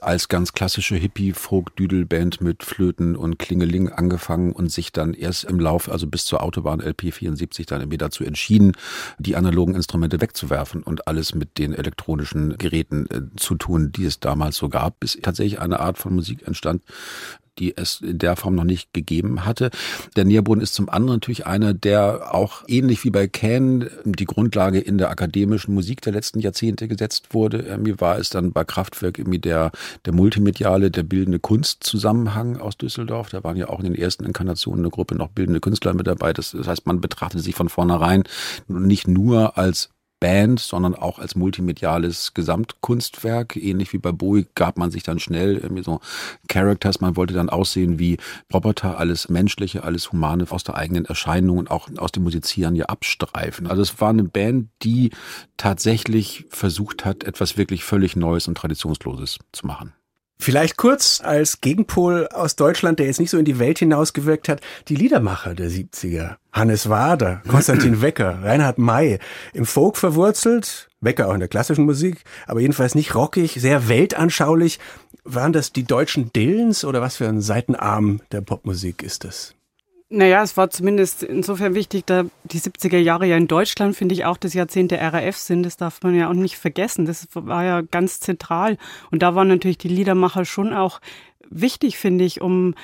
als 0.00 0.28
ganz 0.28 0.52
klassische 0.52 0.96
Hippie-Folk-Düdel-Band 0.96 2.40
mit 2.40 2.62
Flöten 2.62 3.16
und 3.16 3.38
Klingeling 3.38 3.90
angefangen 3.90 4.52
und 4.52 4.72
sich 4.72 4.92
dann 4.92 5.14
erst 5.14 5.44
im 5.44 5.60
Lauf, 5.60 5.90
also 5.90 6.06
bis 6.06 6.24
zur 6.24 6.42
Autobahn 6.42 6.80
LP 6.80 7.12
74 7.12 7.66
dann 7.66 7.80
irgendwie 7.80 7.98
dazu 7.98 8.24
entschieden, 8.24 8.72
die 9.18 9.36
analogen 9.36 9.74
Instrumente 9.74 10.20
wegzuwerfen 10.20 10.82
und 10.82 11.06
alles 11.06 11.34
mit 11.34 11.58
den 11.58 11.72
elektronischen 11.72 12.56
Geräten 12.58 13.06
äh, 13.10 13.20
zu 13.36 13.54
tun, 13.54 13.92
die 13.92 14.04
es 14.04 14.20
damals 14.20 14.56
so 14.56 14.68
gab, 14.68 15.00
bis 15.00 15.18
tatsächlich 15.20 15.60
eine 15.60 15.80
Art 15.80 15.98
von 15.98 16.14
Musik 16.14 16.46
entstand, 16.46 16.82
die 17.58 17.76
es 17.76 18.00
in 18.00 18.18
der 18.18 18.36
Form 18.36 18.54
noch 18.54 18.64
nicht 18.64 18.92
gegeben 18.92 19.44
hatte. 19.44 19.70
Der 20.16 20.24
Nährboden 20.24 20.62
ist 20.62 20.74
zum 20.74 20.88
anderen 20.88 21.16
natürlich 21.16 21.46
einer, 21.46 21.74
der 21.74 22.34
auch 22.34 22.62
ähnlich 22.68 23.04
wie 23.04 23.10
bei 23.10 23.26
Can 23.26 23.88
die 24.04 24.24
Grundlage 24.24 24.78
in 24.78 24.98
der 24.98 25.10
akademischen 25.10 25.74
Musik 25.74 26.00
der 26.02 26.12
letzten 26.12 26.40
Jahrzehnte 26.40 26.88
gesetzt 26.88 27.34
wurde. 27.34 27.58
Irgendwie 27.58 28.00
war 28.00 28.18
es 28.18 28.30
dann 28.30 28.52
bei 28.52 28.64
Kraftwerk 28.64 29.18
irgendwie 29.18 29.38
der, 29.38 29.72
der 30.04 30.12
multimediale, 30.12 30.90
der 30.90 31.02
bildende 31.02 31.38
Kunstzusammenhang 31.38 32.56
aus 32.56 32.76
Düsseldorf. 32.76 33.30
Da 33.30 33.44
waren 33.44 33.56
ja 33.56 33.68
auch 33.68 33.80
in 33.80 33.84
den 33.84 33.94
ersten 33.94 34.24
Inkarnationen 34.24 34.84
eine 34.84 34.90
Gruppe 34.90 35.14
noch 35.14 35.28
bildende 35.28 35.60
Künstler 35.60 35.94
mit 35.94 36.06
dabei. 36.06 36.32
Das, 36.32 36.52
das 36.52 36.66
heißt, 36.66 36.86
man 36.86 37.00
betrachtete 37.00 37.42
sich 37.42 37.54
von 37.54 37.68
vornherein 37.68 38.24
nicht 38.68 39.08
nur 39.08 39.58
als 39.58 39.90
Band, 40.20 40.60
sondern 40.60 40.94
auch 40.94 41.18
als 41.18 41.34
multimediales 41.34 42.34
Gesamtkunstwerk. 42.34 43.56
Ähnlich 43.56 43.92
wie 43.92 43.98
bei 43.98 44.12
Bowie 44.12 44.46
gab 44.54 44.78
man 44.78 44.90
sich 44.90 45.02
dann 45.02 45.18
schnell 45.18 45.56
irgendwie 45.56 45.82
so 45.82 46.00
Characters. 46.48 47.00
Man 47.00 47.16
wollte 47.16 47.34
dann 47.34 47.48
aussehen 47.48 47.98
wie 47.98 48.18
Roboter, 48.52 48.98
alles 48.98 49.30
Menschliche, 49.30 49.82
alles 49.82 50.12
Humane 50.12 50.44
aus 50.50 50.62
der 50.62 50.76
eigenen 50.76 51.06
Erscheinung 51.06 51.58
und 51.58 51.70
auch 51.70 51.88
aus 51.96 52.12
dem 52.12 52.22
Musizieren 52.22 52.76
ja 52.76 52.86
abstreifen. 52.86 53.66
Also 53.66 53.82
es 53.82 54.00
war 54.00 54.10
eine 54.10 54.24
Band, 54.24 54.68
die 54.82 55.10
tatsächlich 55.56 56.44
versucht 56.50 57.04
hat, 57.04 57.24
etwas 57.24 57.56
wirklich 57.56 57.82
völlig 57.82 58.14
Neues 58.14 58.46
und 58.46 58.56
Traditionsloses 58.56 59.38
zu 59.52 59.66
machen. 59.66 59.92
Vielleicht 60.40 60.78
kurz 60.78 61.20
als 61.22 61.60
Gegenpol 61.60 62.26
aus 62.28 62.56
Deutschland, 62.56 62.98
der 62.98 63.06
jetzt 63.06 63.20
nicht 63.20 63.28
so 63.28 63.36
in 63.36 63.44
die 63.44 63.58
Welt 63.58 63.78
hinausgewirkt 63.78 64.48
hat, 64.48 64.62
die 64.88 64.96
Liedermacher 64.96 65.54
der 65.54 65.68
70er. 65.68 66.36
Hannes 66.50 66.88
Wader, 66.88 67.42
Konstantin 67.48 68.00
Wecker, 68.00 68.42
Reinhard 68.42 68.78
May. 68.78 69.18
Im 69.52 69.66
Folk 69.66 69.98
verwurzelt, 69.98 70.88
Wecker 71.02 71.28
auch 71.28 71.34
in 71.34 71.40
der 71.40 71.48
klassischen 71.48 71.84
Musik, 71.84 72.24
aber 72.46 72.60
jedenfalls 72.60 72.94
nicht 72.94 73.14
rockig, 73.14 73.52
sehr 73.60 73.88
weltanschaulich. 73.88 74.78
Waren 75.24 75.52
das 75.52 75.72
die 75.72 75.84
deutschen 75.84 76.32
Dillens 76.32 76.86
oder 76.86 77.02
was 77.02 77.16
für 77.16 77.28
ein 77.28 77.42
Seitenarm 77.42 78.22
der 78.32 78.40
Popmusik 78.40 79.02
ist 79.02 79.24
das? 79.24 79.54
Naja, 80.12 80.42
es 80.42 80.56
war 80.56 80.70
zumindest 80.70 81.22
insofern 81.22 81.76
wichtig, 81.76 82.04
da 82.04 82.24
die 82.42 82.58
70er 82.58 82.98
Jahre 82.98 83.26
ja 83.26 83.36
in 83.36 83.46
Deutschland, 83.46 83.94
finde 83.94 84.12
ich, 84.12 84.24
auch 84.24 84.36
das 84.36 84.54
Jahrzehnt 84.54 84.90
der 84.90 85.00
RAF 85.00 85.36
sind. 85.36 85.62
Das 85.62 85.76
darf 85.76 86.02
man 86.02 86.16
ja 86.16 86.28
auch 86.28 86.34
nicht 86.34 86.56
vergessen. 86.56 87.06
Das 87.06 87.28
war 87.32 87.64
ja 87.64 87.80
ganz 87.82 88.18
zentral. 88.18 88.76
Und 89.12 89.22
da 89.22 89.36
waren 89.36 89.46
natürlich 89.46 89.78
die 89.78 89.88
Liedermacher 89.88 90.44
schon 90.44 90.74
auch 90.74 91.00
wichtig, 91.48 91.96
finde 91.96 92.24
ich, 92.24 92.40
um 92.40 92.74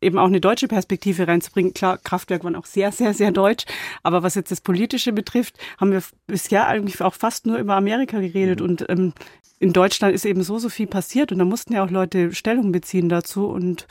eben 0.00 0.16
auch 0.16 0.26
eine 0.26 0.40
deutsche 0.40 0.66
Perspektive 0.66 1.28
reinzubringen. 1.28 1.74
Klar, 1.74 1.98
Kraftwerk 1.98 2.42
waren 2.42 2.56
auch 2.56 2.64
sehr, 2.64 2.90
sehr, 2.90 3.12
sehr 3.12 3.32
deutsch. 3.32 3.66
Aber 4.02 4.22
was 4.22 4.34
jetzt 4.34 4.50
das 4.50 4.62
Politische 4.62 5.12
betrifft, 5.12 5.58
haben 5.78 5.92
wir 5.92 6.02
bisher 6.26 6.68
eigentlich 6.68 7.02
auch 7.02 7.14
fast 7.14 7.44
nur 7.44 7.58
über 7.58 7.74
Amerika 7.74 8.18
geredet. 8.18 8.60
Mhm. 8.60 8.66
Und 8.66 8.86
ähm, 8.88 9.12
in 9.58 9.74
Deutschland 9.74 10.14
ist 10.14 10.24
eben 10.24 10.42
so, 10.42 10.58
so 10.58 10.70
viel 10.70 10.86
passiert. 10.86 11.32
Und 11.32 11.38
da 11.38 11.44
mussten 11.44 11.74
ja 11.74 11.84
auch 11.84 11.90
Leute 11.90 12.34
Stellung 12.34 12.72
beziehen 12.72 13.10
dazu. 13.10 13.46
Und 13.46 13.86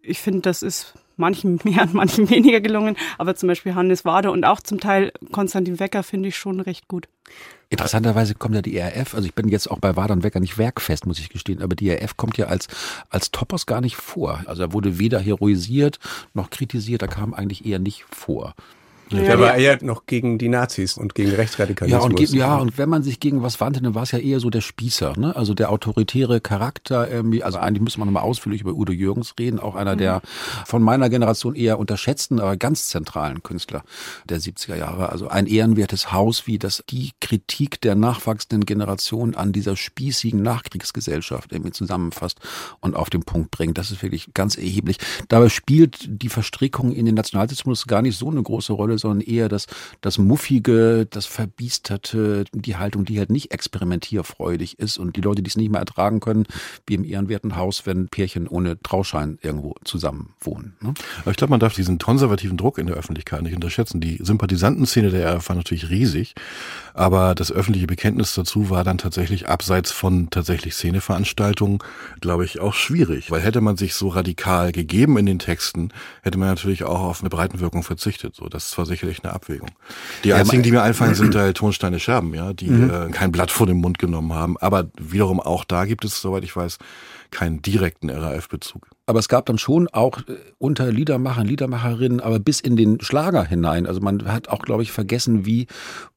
ich 0.00 0.20
finde, 0.20 0.42
das 0.42 0.62
ist 0.62 0.94
manchen 1.16 1.60
mehr 1.64 1.82
und 1.82 1.94
manchen 1.94 2.28
weniger 2.30 2.60
gelungen, 2.60 2.96
aber 3.18 3.34
zum 3.34 3.48
Beispiel 3.48 3.74
Hannes 3.74 4.04
Wader 4.04 4.32
und 4.32 4.44
auch 4.44 4.60
zum 4.60 4.80
Teil 4.80 5.12
Konstantin 5.32 5.80
Wecker 5.80 6.02
finde 6.02 6.28
ich 6.28 6.36
schon 6.36 6.60
recht 6.60 6.88
gut. 6.88 7.08
Interessanterweise 7.70 8.34
kommt 8.34 8.54
ja 8.54 8.62
die 8.62 8.76
ERF, 8.76 9.14
also 9.14 9.26
ich 9.26 9.34
bin 9.34 9.48
jetzt 9.48 9.70
auch 9.70 9.78
bei 9.78 9.96
Wader 9.96 10.12
und 10.14 10.22
Wecker 10.22 10.38
nicht 10.38 10.58
werkfest, 10.58 11.06
muss 11.06 11.18
ich 11.18 11.30
gestehen, 11.30 11.62
aber 11.62 11.74
die 11.74 11.88
ERF 11.88 12.16
kommt 12.16 12.36
ja 12.36 12.46
als, 12.46 12.68
als 13.08 13.30
Topos 13.30 13.66
gar 13.66 13.80
nicht 13.80 13.96
vor. 13.96 14.42
Also 14.46 14.62
er 14.62 14.72
wurde 14.72 14.98
weder 14.98 15.18
heroisiert 15.18 15.98
noch 16.34 16.50
kritisiert, 16.50 17.02
da 17.02 17.06
kam 17.06 17.34
eigentlich 17.34 17.66
eher 17.66 17.78
nicht 17.78 18.04
vor. 18.04 18.54
Ja, 19.10 19.20
der 19.22 19.40
war 19.40 19.54
eher 19.56 19.82
noch 19.82 20.06
gegen 20.06 20.38
die 20.38 20.48
Nazis 20.48 20.96
und 20.96 21.14
gegen 21.14 21.30
Rechtsradikalismus. 21.30 22.02
Ja, 22.02 22.06
und, 22.06 22.34
ja, 22.34 22.56
und 22.56 22.78
wenn 22.78 22.88
man 22.88 23.02
sich 23.02 23.20
gegen 23.20 23.42
was 23.42 23.60
wandte, 23.60 23.82
dann 23.82 23.94
war 23.94 24.04
es 24.04 24.12
ja 24.12 24.18
eher 24.18 24.40
so 24.40 24.50
der 24.50 24.60
Spießer, 24.60 25.14
ne? 25.18 25.36
Also 25.36 25.54
der 25.54 25.70
autoritäre 25.70 26.40
Charakter 26.40 27.10
irgendwie. 27.10 27.42
Also 27.42 27.58
eigentlich 27.58 27.82
müsste 27.82 28.00
man 28.00 28.08
nochmal 28.08 28.22
ausführlich 28.22 28.62
über 28.62 28.72
Udo 28.72 28.92
Jürgens 28.92 29.34
reden, 29.38 29.60
auch 29.60 29.74
einer 29.74 29.94
mhm. 29.94 29.98
der 29.98 30.22
von 30.66 30.82
meiner 30.82 31.10
Generation 31.10 31.54
eher 31.54 31.78
unterschätzten, 31.78 32.40
aber 32.40 32.56
ganz 32.56 32.88
zentralen 32.88 33.42
Künstler 33.42 33.84
der 34.28 34.40
70er 34.40 34.76
Jahre. 34.76 35.10
Also 35.10 35.28
ein 35.28 35.46
ehrenwertes 35.46 36.12
Haus, 36.12 36.46
wie 36.46 36.58
das 36.58 36.82
die 36.88 37.12
Kritik 37.20 37.80
der 37.80 37.94
nachwachsenden 37.94 38.64
Generation 38.64 39.34
an 39.34 39.52
dieser 39.52 39.76
spießigen 39.76 40.42
Nachkriegsgesellschaft 40.42 41.52
irgendwie 41.52 41.72
zusammenfasst 41.72 42.40
und 42.80 42.96
auf 42.96 43.10
den 43.10 43.22
Punkt 43.22 43.50
bringt. 43.50 43.78
Das 43.78 43.90
ist 43.90 44.02
wirklich 44.02 44.32
ganz 44.34 44.56
erheblich. 44.56 44.98
Dabei 45.28 45.48
spielt 45.48 46.04
die 46.08 46.28
Verstrickung 46.28 46.92
in 46.92 47.06
den 47.06 47.14
Nationalsozialismus 47.14 47.86
gar 47.86 48.02
nicht 48.02 48.18
so 48.18 48.30
eine 48.30 48.42
große 48.42 48.72
Rolle, 48.72 48.93
sondern 48.98 49.20
eher 49.20 49.48
das, 49.48 49.66
das 50.00 50.18
Muffige, 50.18 51.06
das 51.06 51.26
Verbiesterte, 51.26 52.44
die 52.52 52.76
Haltung, 52.76 53.04
die 53.04 53.18
halt 53.18 53.30
nicht 53.30 53.52
experimentierfreudig 53.52 54.78
ist 54.78 54.98
und 54.98 55.16
die 55.16 55.20
Leute, 55.20 55.42
die 55.42 55.48
es 55.48 55.56
nicht 55.56 55.70
mehr 55.70 55.80
ertragen 55.80 56.20
können, 56.20 56.46
wie 56.86 56.94
im 56.94 57.04
ehrenwerten 57.04 57.56
Haus, 57.56 57.86
wenn 57.86 58.08
Pärchen 58.08 58.48
ohne 58.48 58.80
Trauschein 58.80 59.38
irgendwo 59.42 59.74
zusammen 59.84 60.34
wohnen. 60.40 60.76
Ne? 60.80 60.94
Aber 61.22 61.30
ich 61.30 61.36
glaube, 61.36 61.50
man 61.50 61.60
darf 61.60 61.74
diesen 61.74 61.98
konservativen 61.98 62.56
Druck 62.56 62.78
in 62.78 62.86
der 62.86 62.96
Öffentlichkeit 62.96 63.42
nicht 63.42 63.54
unterschätzen. 63.54 64.00
Die 64.00 64.18
Sympathisantenszene 64.22 65.10
der 65.10 65.36
RF 65.36 65.48
war 65.48 65.56
natürlich 65.56 65.90
riesig, 65.90 66.34
aber 66.92 67.34
das 67.34 67.50
öffentliche 67.52 67.86
Bekenntnis 67.86 68.34
dazu 68.34 68.70
war 68.70 68.84
dann 68.84 68.98
tatsächlich 68.98 69.48
abseits 69.48 69.90
von 69.90 70.30
tatsächlich 70.30 70.74
Szeneveranstaltungen, 70.74 71.78
glaube 72.20 72.44
ich, 72.44 72.60
auch 72.60 72.74
schwierig. 72.74 73.30
Weil 73.30 73.40
hätte 73.40 73.60
man 73.60 73.76
sich 73.76 73.94
so 73.94 74.08
radikal 74.08 74.72
gegeben 74.72 75.18
in 75.18 75.26
den 75.26 75.38
Texten, 75.38 75.90
hätte 76.22 76.38
man 76.38 76.48
natürlich 76.48 76.84
auch 76.84 77.00
auf 77.00 77.20
eine 77.20 77.30
Breitenwirkung 77.30 77.82
verzichtet. 77.82 78.34
So, 78.36 78.48
das 78.48 78.76
war 78.78 78.83
sicherlich 78.86 79.22
eine 79.24 79.32
Abwägung. 79.32 79.70
Die 80.24 80.30
ja, 80.30 80.36
einzigen, 80.36 80.62
die 80.62 80.70
mir 80.70 80.82
einfallen, 80.82 81.14
sind 81.14 81.34
halt 81.36 81.56
Tonsteine 81.56 82.00
Scherben, 82.00 82.34
ja, 82.34 82.52
die 82.52 82.70
mhm. 82.70 82.90
äh, 82.90 83.10
kein 83.10 83.32
Blatt 83.32 83.50
vor 83.50 83.66
den 83.66 83.78
Mund 83.78 83.98
genommen 83.98 84.32
haben. 84.32 84.56
Aber 84.58 84.88
wiederum 84.98 85.40
auch 85.40 85.64
da 85.64 85.84
gibt 85.84 86.04
es, 86.04 86.20
soweit 86.20 86.44
ich 86.44 86.54
weiß, 86.54 86.78
keinen 87.30 87.62
direkten 87.62 88.10
RAF-Bezug. 88.10 88.88
Aber 89.06 89.18
es 89.18 89.28
gab 89.28 89.44
dann 89.46 89.58
schon 89.58 89.88
auch 89.88 90.20
äh, 90.20 90.36
unter 90.58 90.90
Liedermachern, 90.90 91.46
Liedermacherinnen, 91.46 92.20
aber 92.20 92.38
bis 92.38 92.60
in 92.60 92.76
den 92.76 93.00
Schlager 93.00 93.44
hinein. 93.44 93.86
Also 93.86 94.00
man 94.00 94.24
hat 94.26 94.48
auch, 94.48 94.62
glaube 94.62 94.82
ich, 94.82 94.92
vergessen, 94.92 95.44
wie 95.44 95.66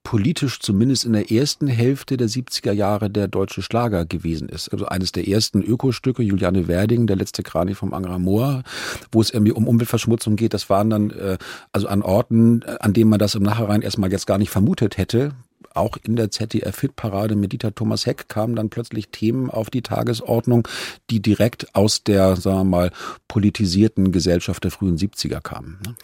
politisch 0.04 0.60
zumindest 0.62 1.04
in 1.04 1.12
der 1.12 1.30
ersten 1.30 1.68
Hälfte 1.68 2.16
der 2.16 2.30
70er 2.30 2.72
Jahre 2.72 3.10
der 3.10 3.28
deutsche 3.28 3.62
Schlager 3.62 4.06
gewesen 4.06 4.48
ist. 4.48 4.70
Also 4.70 4.86
eines 4.86 5.12
der 5.12 5.28
ersten 5.28 5.62
Ökostücke, 5.62 6.24
Juliane 6.24 6.70
Werding, 6.70 7.08
der 7.08 7.18
letzte 7.18 7.44
Krani 7.44 7.76
vom 7.76 7.94
Angra 7.94 8.20
Moor, 8.20 8.64
wo 9.12 9.20
es 9.20 9.32
irgendwie 9.32 9.52
um 9.52 9.68
Umweltverschmutzung 9.68 10.38
geht. 10.38 10.54
Das 10.54 10.70
waren 10.70 10.90
dann 10.90 11.10
äh, 11.10 11.38
also 11.74 11.88
an 11.88 12.02
Orten, 12.02 12.64
an 12.64 12.94
denen 12.94 13.10
man 13.10 13.20
das 13.20 13.36
im 13.36 13.44
Nachhinein 13.44 13.82
erstmal 13.82 14.12
jetzt 14.12 14.28
gar 14.28 14.38
nicht 14.38 14.50
vermutet 14.50 14.98
hätte, 14.98 15.34
auch 15.74 15.98
in 16.04 16.16
der 16.16 16.32
ZDF-Hitparade 16.32 17.36
mit 17.36 17.54
Dieter 17.54 17.74
Thomas 17.74 18.06
Heck 18.06 18.30
kamen 18.30 18.56
dann 18.56 18.70
plötzlich 18.70 19.10
Themen 19.10 19.50
auf 19.50 19.70
die 19.70 19.82
Tagesordnung, 19.82 20.68
die 21.10 21.22
direkt 21.22 21.76
aus 21.76 22.04
der, 22.04 22.36
sagen 22.36 22.60
wir 22.60 22.64
mal, 22.64 22.92
politisierten 23.28 24.12
Gesellschaft 24.12 24.64
der 24.64 24.72
frühen 24.72 24.98
70er 24.98 25.42
kamen. 25.42 25.80
Ne? 25.86 25.96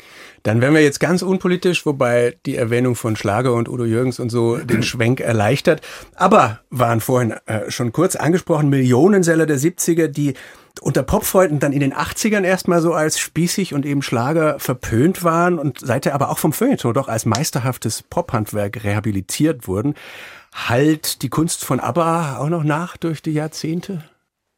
Dann 0.44 0.62
wären 0.62 0.74
wir 0.74 0.82
jetzt 0.82 1.00
ganz 1.00 1.22
unpolitisch, 1.22 1.86
wobei 1.86 2.38
die 2.46 2.56
Erwähnung 2.56 2.96
von 2.96 3.16
Schlager 3.16 3.54
und 3.54 3.70
Udo 3.70 3.86
Jürgens 3.86 4.20
und 4.20 4.30
so 4.30 4.58
den 4.58 4.84
Schwenk 4.84 5.20
erleichtert. 5.20 5.82
Aber 6.16 6.60
waren 6.70 7.02
vorhin 7.02 7.34
äh, 7.46 7.72
schon 7.72 7.92
kurz 7.92 8.16
angesprochen, 8.16 8.70
Millionenseller 8.70 9.46
der 9.46 9.58
70er, 9.58 10.08
die 10.08 10.34
unter 10.82 11.04
Popfreunden 11.04 11.60
dann 11.60 11.72
in 11.72 11.80
den 11.80 11.94
80ern 11.94 12.44
erstmal 12.44 12.82
so 12.82 12.94
als 12.94 13.20
spießig 13.20 13.74
und 13.74 13.86
eben 13.86 14.02
Schlager 14.02 14.60
verpönt 14.60 15.24
waren 15.24 15.60
und 15.60 15.80
seither 15.80 16.16
aber 16.16 16.30
auch 16.30 16.40
vom 16.40 16.54
Feuilleton 16.54 16.94
doch 16.94 17.08
als 17.08 17.26
meisterhaftes 17.26 18.04
Pophandwerk 18.04 18.84
rehabilitiert 18.84 19.68
wurden. 19.68 19.94
Halt 20.54 21.22
die 21.22 21.30
Kunst 21.30 21.64
von 21.64 21.80
ABBA 21.80 22.38
auch 22.38 22.50
noch 22.50 22.64
nach 22.64 22.98
durch 22.98 23.22
die 23.22 23.34
Jahrzehnte? 23.34 24.04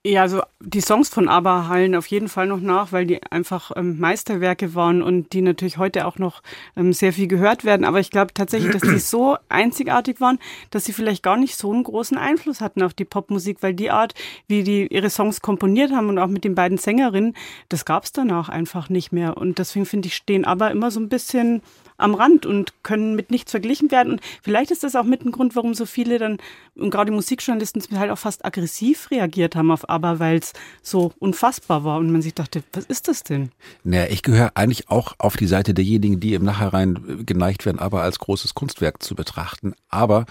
Ja, 0.08 0.22
also 0.22 0.44
die 0.60 0.82
Songs 0.82 1.10
von 1.10 1.28
ABBA 1.28 1.68
hallen 1.68 1.96
auf 1.96 2.06
jeden 2.06 2.28
Fall 2.28 2.46
noch 2.46 2.60
nach, 2.60 2.92
weil 2.92 3.08
die 3.08 3.24
einfach 3.24 3.72
ähm, 3.76 4.00
Meisterwerke 4.00 4.76
waren 4.76 5.02
und 5.02 5.34
die 5.34 5.42
natürlich 5.42 5.80
heute 5.80 6.06
auch 6.06 6.20
noch 6.20 6.44
ähm, 6.76 6.94
sehr 6.94 7.12
viel 7.12 7.28
gehört 7.28 7.66
werden. 7.66 7.84
Aber 7.84 8.00
ich 8.00 8.12
glaube 8.12 8.32
tatsächlich, 8.32 8.72
dass 8.72 8.84
die 8.84 9.00
so 9.00 9.36
einzigartig 9.50 10.22
waren, 10.22 10.38
dass 10.70 10.86
sie 10.86 10.94
vielleicht 10.94 11.24
gar 11.24 11.38
nicht 11.38 11.56
so 11.56 11.72
einen 11.72 11.84
großen 11.84 12.20
Einfluss 12.20 12.62
hatten 12.62 12.84
auf 12.84 12.94
die 12.94 13.04
Popmusik, 13.04 13.64
weil 13.64 13.74
die 13.74 13.90
Art, 13.90 14.14
wie 14.48 14.62
die 14.62 14.86
ihre 14.86 15.10
Songs 15.10 15.42
komponiert 15.42 15.92
haben 15.92 16.10
und 16.10 16.20
auch 16.20 16.28
mit 16.28 16.44
den 16.44 16.54
beiden 16.54 16.78
Sängerinnen, 16.78 17.36
das 17.70 17.84
gab 17.84 18.04
es 18.04 18.12
danach 18.12 18.48
einfach 18.48 18.90
nicht 18.90 19.12
mehr. 19.12 19.38
Und 19.38 19.58
deswegen 19.58 19.88
finde 19.88 20.10
ich, 20.10 20.16
stehen 20.16 20.46
ABBA 20.46 20.68
immer 20.68 20.92
so 20.92 21.00
ein 21.00 21.10
bisschen 21.10 21.64
am 21.98 22.14
Rand 22.14 22.46
und 22.46 22.74
können 22.84 23.16
mit 23.16 23.32
nichts 23.32 23.52
verglichen 23.52 23.92
werden. 23.92 24.14
Und 24.14 24.22
vielleicht 24.42 24.72
ist 24.72 24.84
das 24.84 24.96
auch 24.96 25.04
mit 25.04 25.26
ein 25.26 25.32
Grund, 25.32 25.56
warum 25.56 25.74
so 25.74 25.86
viele 25.86 26.20
dann, 26.20 26.38
und 26.76 26.90
gerade 26.90 27.12
Musikjournalisten 27.12 27.82
zum 27.82 27.98
Teil 27.98 28.12
auch 28.12 28.18
fast 28.18 28.46
aggressiv 28.46 29.10
reagiert 29.12 29.56
haben 29.56 29.72
auf 29.72 29.90
ABBA, 29.90 30.20
weil 30.20 30.38
es 30.38 30.54
so 30.82 31.14
unfassbar 31.20 31.84
war 31.84 32.00
und 32.00 32.12
man 32.12 32.22
sich 32.22 32.34
dachte, 32.34 32.64
was 32.74 32.86
ist 32.86 33.08
das 33.08 33.24
denn? 33.24 33.52
Naja, 33.84 34.08
ich 34.10 34.24
gehöre 34.24 34.52
eigentlich 34.56 34.90
auch 34.90 35.14
auf 35.18 35.38
die 35.38 35.48
Seite 35.48 35.74
derjenigen, 35.74 36.20
die 36.20 36.34
im 36.34 36.44
Nachhinein 36.44 37.26
geneigt 37.26 37.66
werden, 37.66 37.80
aber 37.80 38.02
als 38.02 38.20
großes 38.20 38.54
Kunstwerk 38.54 39.02
zu 39.02 39.16
betrachten. 39.16 39.74
Aber 39.90 40.26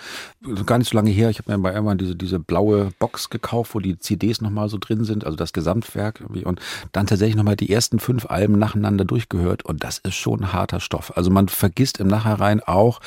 gar 0.66 0.78
nicht 0.78 0.90
so 0.90 0.96
lange 0.96 1.10
her, 1.10 1.30
ich 1.30 1.38
habe 1.38 1.52
mir 1.52 1.58
bei 1.58 1.72
irgendwann 1.72 1.98
diese, 1.98 2.14
diese 2.14 2.38
blaue 2.38 2.90
Box 2.98 3.30
gekauft, 3.30 3.74
wo 3.74 3.80
die 3.80 3.98
CDs 3.98 4.40
nochmal 4.40 4.68
so 4.68 4.78
drin 4.78 5.04
sind, 5.04 5.24
also 5.24 5.36
das 5.36 5.52
Gesamtwerk 5.52 6.22
und 6.28 6.60
dann 6.92 7.06
tatsächlich 7.06 7.36
nochmal 7.36 7.56
die 7.56 7.70
ersten 7.70 7.98
fünf 7.98 8.26
Alben 8.26 8.58
nacheinander 8.58 9.04
durchgehört 9.04 9.64
und 9.64 9.82
das 9.82 9.98
ist 9.98 10.14
schon 10.14 10.52
harter 10.52 10.80
Stoff. 10.80 11.16
Also 11.16 11.30
man 11.30 11.48
vergisst 11.54 12.00
im 12.00 12.08
Nachhinein 12.08 12.60
auch, 12.60 13.00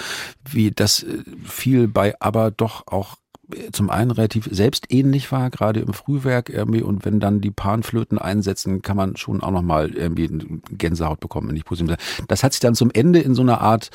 wie 0.50 0.72
das 0.72 1.04
äh, 1.04 1.24
viel 1.46 1.88
bei 1.88 2.16
aber 2.20 2.52
doch 2.52 2.88
auch 2.88 3.16
äh, 3.54 3.72
zum 3.72 3.90
einen 3.90 4.12
relativ 4.12 4.48
selbstähnlich 4.52 5.32
war, 5.32 5.50
gerade 5.50 5.80
im 5.80 5.94
Frühwerk 5.94 6.50
irgendwie, 6.50 6.82
und 6.82 7.06
wenn 7.06 7.20
dann 7.20 7.42
die 7.42 7.52
Panflöten 7.52 8.18
einsetzen, 8.18 8.82
kann 8.82 8.98
man 8.98 9.16
schon 9.16 9.42
auch 9.42 9.52
nochmal 9.52 9.92
irgendwie 9.92 10.62
Gänsehaut 10.72 11.20
bekommen, 11.20 11.50
wenn 11.50 11.56
ich 11.56 11.66
positiv 11.66 11.96
Das 12.28 12.44
hat 12.44 12.54
sich 12.54 12.60
dann 12.60 12.76
zum 12.76 12.92
Ende 12.92 13.20
in 13.20 13.36
so 13.36 13.42
einer 13.42 13.62
Art 13.62 13.90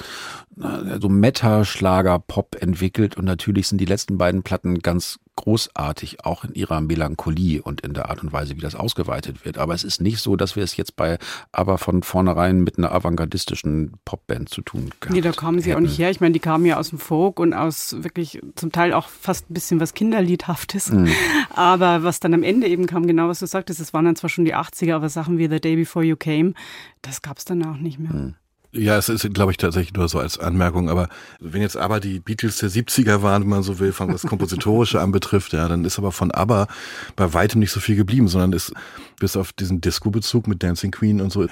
so 1.00 1.08
Meta-Schlager-Pop 1.08 2.56
entwickelt. 2.60 3.16
Und 3.16 3.24
natürlich 3.24 3.68
sind 3.68 3.78
die 3.78 3.86
letzten 3.86 4.18
beiden 4.18 4.42
Platten 4.42 4.80
ganz 4.80 5.18
großartig, 5.36 6.24
auch 6.24 6.44
in 6.44 6.54
ihrer 6.54 6.80
Melancholie 6.80 7.62
und 7.62 7.80
in 7.80 7.94
der 7.94 8.10
Art 8.10 8.22
und 8.22 8.32
Weise, 8.32 8.56
wie 8.56 8.60
das 8.60 8.74
ausgeweitet 8.74 9.44
wird. 9.44 9.58
Aber 9.58 9.74
es 9.74 9.84
ist 9.84 10.00
nicht 10.00 10.18
so, 10.18 10.36
dass 10.36 10.56
wir 10.56 10.62
es 10.62 10.76
jetzt 10.76 10.96
bei 10.96 11.18
aber 11.52 11.78
von 11.78 12.02
vornherein 12.02 12.60
mit 12.62 12.78
einer 12.78 12.92
avantgardistischen 12.92 13.94
Popband 14.04 14.48
zu 14.50 14.62
tun 14.62 14.90
haben. 15.04 15.14
Nee, 15.14 15.20
da 15.20 15.32
kamen 15.32 15.60
sie 15.60 15.70
hätten. 15.70 15.78
auch 15.78 15.88
nicht 15.88 15.98
her. 15.98 16.10
Ich 16.10 16.20
meine, 16.20 16.32
die 16.32 16.40
kamen 16.40 16.66
ja 16.66 16.78
aus 16.78 16.90
dem 16.90 16.98
Folk 16.98 17.40
und 17.40 17.54
aus 17.54 18.02
wirklich 18.02 18.40
zum 18.56 18.72
Teil 18.72 18.92
auch 18.92 19.08
fast 19.08 19.50
ein 19.50 19.54
bisschen 19.54 19.80
was 19.80 19.94
Kinderliedhaftes. 19.94 20.90
Mhm. 20.90 21.08
Aber 21.50 22.02
was 22.02 22.20
dann 22.20 22.34
am 22.34 22.42
Ende 22.42 22.66
eben 22.68 22.86
kam, 22.86 23.06
genau 23.06 23.28
was 23.28 23.38
du 23.38 23.46
sagtest, 23.46 23.80
es 23.80 23.94
waren 23.94 24.04
dann 24.04 24.16
zwar 24.16 24.30
schon 24.30 24.44
die 24.44 24.54
80er, 24.54 24.94
aber 24.94 25.08
Sachen 25.08 25.38
wie 25.38 25.48
The 25.48 25.60
Day 25.60 25.76
Before 25.76 26.04
You 26.04 26.16
Came, 26.16 26.54
das 27.00 27.22
gab 27.22 27.38
es 27.38 27.44
dann 27.44 27.64
auch 27.64 27.76
nicht 27.76 27.98
mehr. 27.98 28.12
Mhm. 28.12 28.34
Ja, 28.74 28.96
es 28.96 29.10
ist, 29.10 29.34
glaube 29.34 29.50
ich, 29.50 29.58
tatsächlich 29.58 29.92
nur 29.92 30.08
so 30.08 30.18
als 30.18 30.38
Anmerkung, 30.38 30.88
aber 30.88 31.10
wenn 31.40 31.60
jetzt 31.60 31.76
aber 31.76 32.00
die 32.00 32.20
Beatles 32.20 32.56
der 32.56 32.70
70er 32.70 33.20
waren, 33.20 33.42
wenn 33.42 33.50
man 33.50 33.62
so 33.62 33.78
will, 33.78 33.92
was 33.98 34.22
Kompositorische 34.22 35.00
anbetrifft, 35.00 35.52
ja, 35.52 35.68
dann 35.68 35.84
ist 35.84 35.98
aber 35.98 36.10
von 36.10 36.30
ABBA 36.30 36.68
bei 37.14 37.34
weitem 37.34 37.60
nicht 37.60 37.70
so 37.70 37.80
viel 37.80 37.96
geblieben, 37.96 38.28
sondern 38.28 38.54
ist 38.54 38.72
bis 39.20 39.36
auf 39.36 39.52
diesen 39.52 39.82
Disco-Bezug 39.82 40.46
mit 40.46 40.62
Dancing 40.62 40.90
Queen 40.90 41.20
und 41.20 41.30
so 41.30 41.46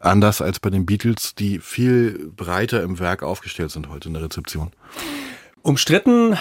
anders 0.00 0.42
als 0.42 0.60
bei 0.60 0.68
den 0.68 0.84
Beatles, 0.84 1.34
die 1.34 1.58
viel 1.58 2.30
breiter 2.36 2.82
im 2.82 2.98
Werk 2.98 3.22
aufgestellt 3.22 3.70
sind 3.70 3.88
heute 3.88 4.08
in 4.08 4.14
der 4.14 4.24
Rezeption. 4.24 4.70
Umstritten 5.68 6.34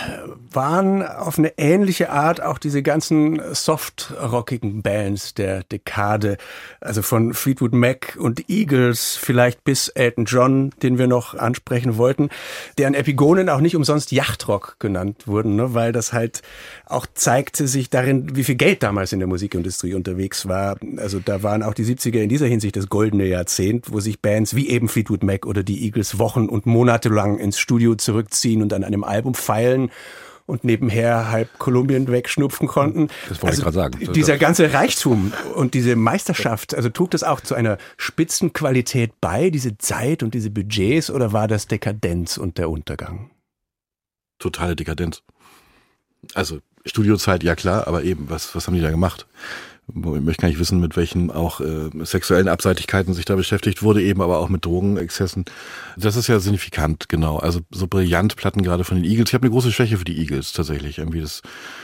waren 0.53 1.05
auf 1.05 1.37
eine 1.37 1.51
ähnliche 1.57 2.09
Art 2.09 2.41
auch 2.41 2.57
diese 2.57 2.81
ganzen 2.81 3.41
soft-rockigen 3.53 4.81
Bands 4.81 5.33
der 5.33 5.63
Dekade. 5.63 6.37
Also 6.79 7.01
von 7.01 7.33
Fleetwood 7.33 7.73
Mac 7.73 8.17
und 8.17 8.49
Eagles, 8.49 9.17
vielleicht 9.21 9.65
bis 9.65 9.89
Elton 9.89 10.25
John, 10.25 10.71
den 10.81 10.97
wir 10.97 11.07
noch 11.07 11.35
ansprechen 11.35 11.97
wollten, 11.97 12.29
deren 12.77 12.93
Epigonen 12.93 13.49
auch 13.49 13.59
nicht 13.59 13.75
umsonst 13.75 14.13
Yachtrock 14.13 14.77
genannt 14.79 15.27
wurden, 15.27 15.57
ne? 15.57 15.73
weil 15.73 15.91
das 15.91 16.13
halt 16.13 16.41
auch 16.85 17.05
zeigte 17.13 17.67
sich 17.67 17.89
darin, 17.89 18.35
wie 18.35 18.45
viel 18.45 18.55
Geld 18.55 18.81
damals 18.81 19.11
in 19.11 19.19
der 19.19 19.27
Musikindustrie 19.27 19.93
unterwegs 19.93 20.47
war. 20.47 20.77
Also 20.97 21.19
da 21.19 21.43
waren 21.43 21.63
auch 21.63 21.73
die 21.73 21.83
70er 21.83 22.19
in 22.19 22.29
dieser 22.29 22.47
Hinsicht 22.47 22.77
das 22.77 22.87
goldene 22.87 23.25
Jahrzehnt, 23.25 23.91
wo 23.91 23.99
sich 23.99 24.21
Bands 24.21 24.55
wie 24.55 24.69
eben 24.69 24.87
Fleetwood 24.87 25.23
Mac 25.23 25.45
oder 25.45 25.63
die 25.63 25.83
Eagles 25.83 26.17
Wochen 26.17 26.47
und 26.47 26.65
Monate 26.65 27.09
lang 27.09 27.37
ins 27.37 27.59
Studio 27.59 27.95
zurückziehen 27.95 28.61
und 28.61 28.71
an 28.71 28.85
einem 28.85 29.03
feilen 29.33 29.91
und 30.47 30.63
nebenher 30.63 31.29
halb 31.29 31.59
Kolumbien 31.59 32.07
wegschnupfen 32.07 32.67
konnten. 32.67 33.09
Das 33.29 33.41
wollte 33.41 33.47
also 33.47 33.59
ich 33.59 33.63
gerade 33.63 33.75
sagen. 33.75 34.13
Dieser 34.13 34.37
ganze 34.37 34.73
Reichtum 34.73 35.33
und 35.53 35.73
diese 35.73 35.95
Meisterschaft, 35.95 36.73
also 36.73 36.89
trug 36.89 37.11
das 37.11 37.23
auch 37.23 37.41
zu 37.41 37.53
einer 37.53 37.77
Spitzenqualität 37.97 39.11
bei, 39.21 39.49
diese 39.49 39.77
Zeit 39.77 40.23
und 40.23 40.33
diese 40.33 40.49
Budgets, 40.49 41.11
oder 41.11 41.33
war 41.33 41.47
das 41.47 41.67
Dekadenz 41.67 42.37
und 42.37 42.57
der 42.57 42.69
Untergang? 42.69 43.29
Totale 44.39 44.75
Dekadenz. 44.75 45.21
Also 46.33 46.59
Studiozeit, 46.85 47.43
ja 47.43 47.55
klar, 47.55 47.87
aber 47.87 48.03
eben, 48.03 48.29
was, 48.29 48.55
was 48.55 48.67
haben 48.67 48.73
die 48.73 48.81
da 48.81 48.89
gemacht? 48.89 49.27
Ich 49.89 49.95
möchte 49.95 50.41
gar 50.41 50.49
nicht 50.49 50.59
wissen, 50.59 50.81
mit 50.81 50.97
welchen 50.97 51.31
auch 51.31 51.61
äh, 51.61 51.89
sexuellen 52.03 52.49
Abseitigkeiten 52.49 53.13
sich 53.13 53.23
da 53.23 53.35
beschäftigt 53.35 53.81
wurde, 53.81 54.03
eben 54.03 54.21
aber 54.21 54.39
auch 54.39 54.49
mit 54.49 54.65
Drogenexzessen. 54.65 55.45
Das 55.95 56.17
ist 56.17 56.27
ja 56.27 56.39
signifikant, 56.39 57.07
genau. 57.07 57.37
Also 57.37 57.61
so 57.71 57.87
brillant 57.87 58.35
Platten 58.35 58.63
gerade 58.63 58.83
von 58.83 58.97
den 58.97 59.05
Eagles. 59.05 59.29
Ich 59.29 59.33
habe 59.33 59.43
eine 59.43 59.51
große 59.51 59.71
Schwäche 59.71 59.97
für 59.97 60.03
die 60.03 60.17
Eagles 60.17 60.51
tatsächlich, 60.51 60.97
irgendwie 60.97 61.21
das, 61.21 61.41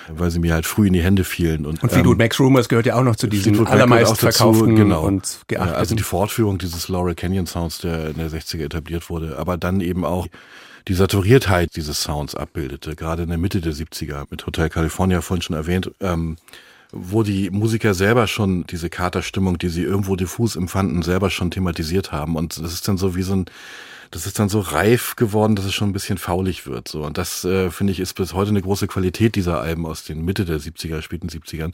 weil 0.10 0.32
sie 0.32 0.40
mir 0.40 0.54
halt 0.54 0.66
früh 0.66 0.88
in 0.88 0.94
die 0.94 1.02
Hände 1.02 1.24
fielen. 1.24 1.66
Und, 1.66 1.82
und 1.82 1.90
Fleetwood 1.92 2.14
ähm, 2.14 2.18
Max 2.18 2.40
Rumors 2.42 2.68
gehört 2.68 2.86
ja 2.86 2.96
auch 2.96 3.04
noch 3.04 3.16
zu 3.16 3.28
diesen 3.28 3.66
allermeist 3.66 4.18
verkauften 4.18 4.76
genau. 4.76 5.06
und 5.06 5.40
geachteten. 5.48 5.76
Also 5.76 5.96
die 5.96 6.04
Fortführung 6.04 6.58
dieses 6.58 6.90
Laurel 6.90 7.16
Canyon 7.16 7.48
Sounds, 7.48 7.78
der 7.78 8.10
in 8.10 8.18
der 8.18 8.30
60er 8.30 8.66
etabliert 8.66 9.10
wurde, 9.10 9.40
aber 9.40 9.56
dann 9.58 9.80
eben 9.80 10.04
auch 10.04 10.28
die 10.90 10.94
Saturiertheit 10.94 11.70
dieses 11.78 12.02
Sounds 12.02 12.36
abbildete, 12.36 12.98
gerade 12.98 13.24
in 13.24 13.30
der 13.30 13.38
Mitte 13.38 13.62
der 13.62 13.74
70er 13.74 14.26
mit 14.30 14.46
Hotel 14.46 14.68
California 14.68 15.22
vorhin 15.22 15.42
schon 15.42 15.56
erwähnt. 15.56 15.92
Ähm, 16.02 16.36
wo 16.94 17.24
die 17.24 17.50
Musiker 17.50 17.94
selber 17.94 18.28
schon 18.28 18.66
diese 18.68 18.90
Katerstimmung, 18.90 19.58
die 19.58 19.70
sie 19.70 19.82
irgendwo 19.84 20.16
diffus 20.16 20.56
empfanden, 20.56 21.02
selber 21.02 21.30
schon 21.30 21.52
thematisiert 21.52 22.12
haben. 22.12 22.36
Und 22.36 22.64
das 22.64 22.74
ist 22.74 22.88
dann 22.88 22.98
so 22.98 23.16
wie 23.16 23.24
so 23.24 23.36
ein, 23.36 23.46
das 24.12 24.28
ist 24.28 24.38
dann 24.38 24.48
so 24.48 24.60
reif 24.60 25.16
geworden, 25.16 25.56
dass 25.56 25.66
es 25.66 25.74
schon 25.74 25.90
ein 25.90 25.94
bisschen 25.94 26.20
faulig 26.20 26.68
wird. 26.68 26.88
So. 26.88 27.04
Und 27.04 27.18
das, 27.18 27.44
äh, 27.46 27.72
finde 27.72 27.94
ich, 27.94 28.00
ist 28.00 28.14
bis 28.14 28.34
heute 28.34 28.52
eine 28.52 28.62
große 28.62 28.88
Qualität 28.88 29.36
dieser 29.36 29.60
Alben 29.60 29.88
aus 29.88 30.04
den 30.04 30.24
Mitte 30.24 30.46
der 30.46 30.60
70er, 30.60 31.02
späten 31.02 31.30
70ern, 31.30 31.74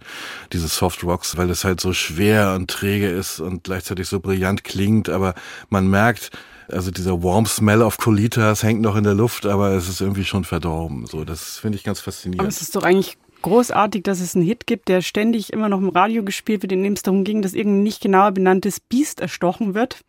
diese 0.53 0.69
Soft 0.69 1.03
Rocks, 1.03 1.35
weil 1.35 1.49
es 1.49 1.65
halt 1.65 1.81
so 1.81 1.91
schwer 1.91 2.53
und 2.55 2.69
träge 2.69 3.09
ist 3.09 3.41
und 3.41 3.65
gleichzeitig 3.65 4.07
so 4.07 4.21
brillant 4.21 4.63
klingt, 4.63 5.09
aber 5.09 5.35
man 5.69 5.89
merkt, 5.89 6.31
also 6.69 6.91
dieser 6.91 7.21
warm 7.23 7.45
smell 7.45 7.81
of 7.81 7.97
Colitas 7.97 8.63
hängt 8.63 8.81
noch 8.81 8.95
in 8.95 9.03
der 9.03 9.15
Luft, 9.15 9.45
aber 9.45 9.71
es 9.71 9.89
ist 9.89 9.99
irgendwie 9.99 10.23
schon 10.23 10.45
verdorben. 10.45 11.07
So, 11.07 11.25
das 11.25 11.57
finde 11.57 11.77
ich 11.77 11.83
ganz 11.83 11.99
faszinierend. 11.99 12.41
Aber 12.41 12.47
es 12.47 12.61
ist 12.61 12.75
doch 12.75 12.83
eigentlich 12.83 13.17
großartig, 13.41 14.03
dass 14.03 14.19
es 14.19 14.35
einen 14.35 14.45
Hit 14.45 14.67
gibt, 14.67 14.87
der 14.87 15.01
ständig 15.01 15.53
immer 15.53 15.69
noch 15.69 15.79
im 15.79 15.89
Radio 15.89 16.23
gespielt 16.23 16.61
wird, 16.61 16.71
in 16.71 16.83
dem 16.83 16.93
es 16.93 17.03
darum 17.03 17.23
ging, 17.23 17.41
dass 17.41 17.53
irgendein 17.53 17.83
nicht 17.83 18.01
genauer 18.01 18.31
benanntes 18.31 18.79
Biest 18.79 19.19
erstochen 19.19 19.73
wird. 19.73 19.99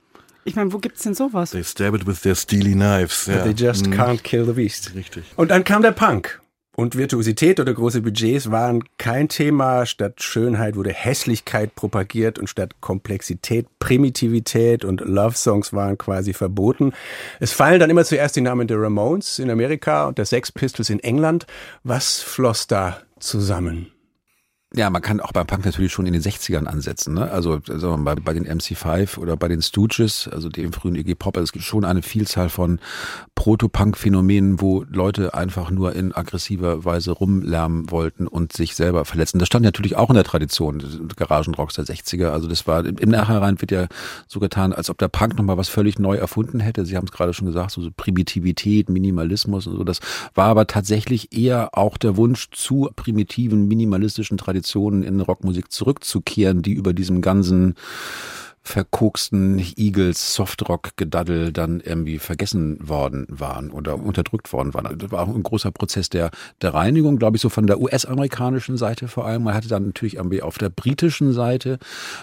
Ich 0.44 0.56
meine, 0.56 0.72
wo 0.72 0.78
gibt's 0.78 1.02
denn 1.02 1.14
sowas? 1.14 1.50
They 1.50 1.64
stab 1.64 1.94
it 1.94 2.06
with 2.06 2.22
their 2.22 2.34
steely 2.34 2.72
knives. 2.72 3.26
Ja. 3.26 3.42
They 3.42 3.52
just 3.52 3.86
mhm. 3.86 3.94
can't 3.94 4.22
kill 4.22 4.46
the 4.46 4.52
beast. 4.52 4.94
Richtig. 4.94 5.24
Und 5.36 5.50
dann 5.50 5.64
kam 5.64 5.82
der 5.82 5.92
Punk. 5.92 6.40
Und 6.76 6.96
Virtuosität 6.96 7.60
oder 7.60 7.74
große 7.74 8.00
Budgets 8.00 8.50
waren 8.50 8.82
kein 8.96 9.28
Thema. 9.28 9.84
Statt 9.84 10.22
Schönheit 10.22 10.76
wurde 10.76 10.94
Hässlichkeit 10.94 11.74
propagiert 11.74 12.38
und 12.38 12.48
statt 12.48 12.76
Komplexität 12.80 13.66
Primitivität 13.80 14.86
und 14.86 15.02
Love 15.02 15.36
Songs 15.36 15.74
waren 15.74 15.98
quasi 15.98 16.32
verboten. 16.32 16.92
Es 17.38 17.52
fallen 17.52 17.80
dann 17.80 17.90
immer 17.90 18.04
zuerst 18.04 18.36
die 18.36 18.40
Namen 18.40 18.66
der 18.66 18.80
Ramones 18.80 19.38
in 19.38 19.50
Amerika 19.50 20.06
und 20.06 20.16
der 20.16 20.24
Sex 20.24 20.52
Pistols 20.52 20.88
in 20.88 21.00
England. 21.00 21.46
Was 21.82 22.20
floss 22.22 22.66
da 22.66 23.02
zusammen? 23.20 23.92
Ja, 24.72 24.88
man 24.88 25.02
kann 25.02 25.18
auch 25.18 25.32
beim 25.32 25.48
Punk 25.48 25.64
natürlich 25.64 25.90
schon 25.90 26.06
in 26.06 26.12
den 26.12 26.22
60ern 26.22 26.66
ansetzen. 26.66 27.14
Ne? 27.14 27.28
Also 27.28 27.60
also 27.68 27.96
bei, 28.04 28.14
bei 28.14 28.32
den 28.32 28.46
MC5 28.46 29.18
oder 29.18 29.36
bei 29.36 29.48
den 29.48 29.62
Stooges, 29.62 30.28
also 30.32 30.48
dem 30.48 30.72
frühen 30.72 30.94
Iggy 30.94 31.16
Pop, 31.16 31.36
also 31.36 31.42
es 31.42 31.52
gibt 31.52 31.64
schon 31.64 31.84
eine 31.84 32.02
Vielzahl 32.02 32.48
von 32.48 32.78
Proto-Punk-Phänomenen, 33.34 34.60
wo 34.60 34.84
Leute 34.88 35.34
einfach 35.34 35.72
nur 35.72 35.96
in 35.96 36.14
aggressiver 36.14 36.84
Weise 36.84 37.10
rumlärmen 37.10 37.90
wollten 37.90 38.28
und 38.28 38.52
sich 38.52 38.76
selber 38.76 39.04
verletzen. 39.04 39.40
Das 39.40 39.48
stand 39.48 39.64
natürlich 39.64 39.96
auch 39.96 40.08
in 40.08 40.14
der 40.14 40.22
Tradition 40.22 40.78
des 40.78 41.00
Garagenrocks 41.16 41.74
der 41.74 41.86
60er. 41.86 42.28
Also 42.28 42.46
das 42.46 42.68
war 42.68 42.84
im 42.84 43.10
Nachhinein 43.10 43.60
wird 43.60 43.72
ja 43.72 43.88
so 44.28 44.38
getan, 44.38 44.72
als 44.72 44.88
ob 44.88 44.98
der 44.98 45.08
Punk 45.08 45.36
nochmal 45.36 45.56
was 45.56 45.68
völlig 45.68 45.98
neu 45.98 46.14
erfunden 46.14 46.60
hätte. 46.60 46.86
Sie 46.86 46.96
haben 46.96 47.06
es 47.06 47.12
gerade 47.12 47.34
schon 47.34 47.48
gesagt, 47.48 47.72
so, 47.72 47.82
so 47.82 47.90
Primitivität, 47.90 48.88
Minimalismus 48.88 49.66
und 49.66 49.78
so. 49.78 49.82
Das 49.82 49.98
war 50.34 50.46
aber 50.46 50.68
tatsächlich 50.68 51.36
eher 51.36 51.76
auch 51.76 51.96
der 51.96 52.16
Wunsch 52.16 52.50
zu 52.52 52.88
primitiven, 52.94 53.66
minimalistischen 53.66 54.38
Traditionen 54.38 54.59
Traditionen 54.60 55.02
in 55.02 55.20
Rockmusik 55.20 55.72
zurückzukehren, 55.72 56.62
die 56.62 56.74
über 56.74 56.92
diesem 56.92 57.22
ganzen 57.22 57.74
verkoksten 58.62 59.58
Eagles 59.76 60.34
Softrock-Gedaddel 60.34 61.52
dann 61.52 61.80
irgendwie 61.80 62.18
vergessen 62.18 62.76
worden 62.86 63.26
waren 63.28 63.70
oder 63.70 63.98
unterdrückt 63.98 64.52
worden 64.52 64.74
waren. 64.74 64.98
Das 64.98 65.10
war 65.10 65.22
auch 65.22 65.34
ein 65.34 65.42
großer 65.42 65.70
Prozess 65.70 66.08
der, 66.08 66.30
der 66.60 66.74
Reinigung, 66.74 67.18
glaube 67.18 67.36
ich, 67.36 67.42
so 67.42 67.48
von 67.48 67.66
der 67.66 67.80
US-amerikanischen 67.80 68.76
Seite 68.76 69.08
vor 69.08 69.26
allem. 69.26 69.44
Man 69.44 69.54
hatte 69.54 69.68
dann 69.68 69.86
natürlich 69.86 70.20
auf 70.20 70.58
der 70.58 70.68
britischen 70.68 71.32
Seite 71.32 71.78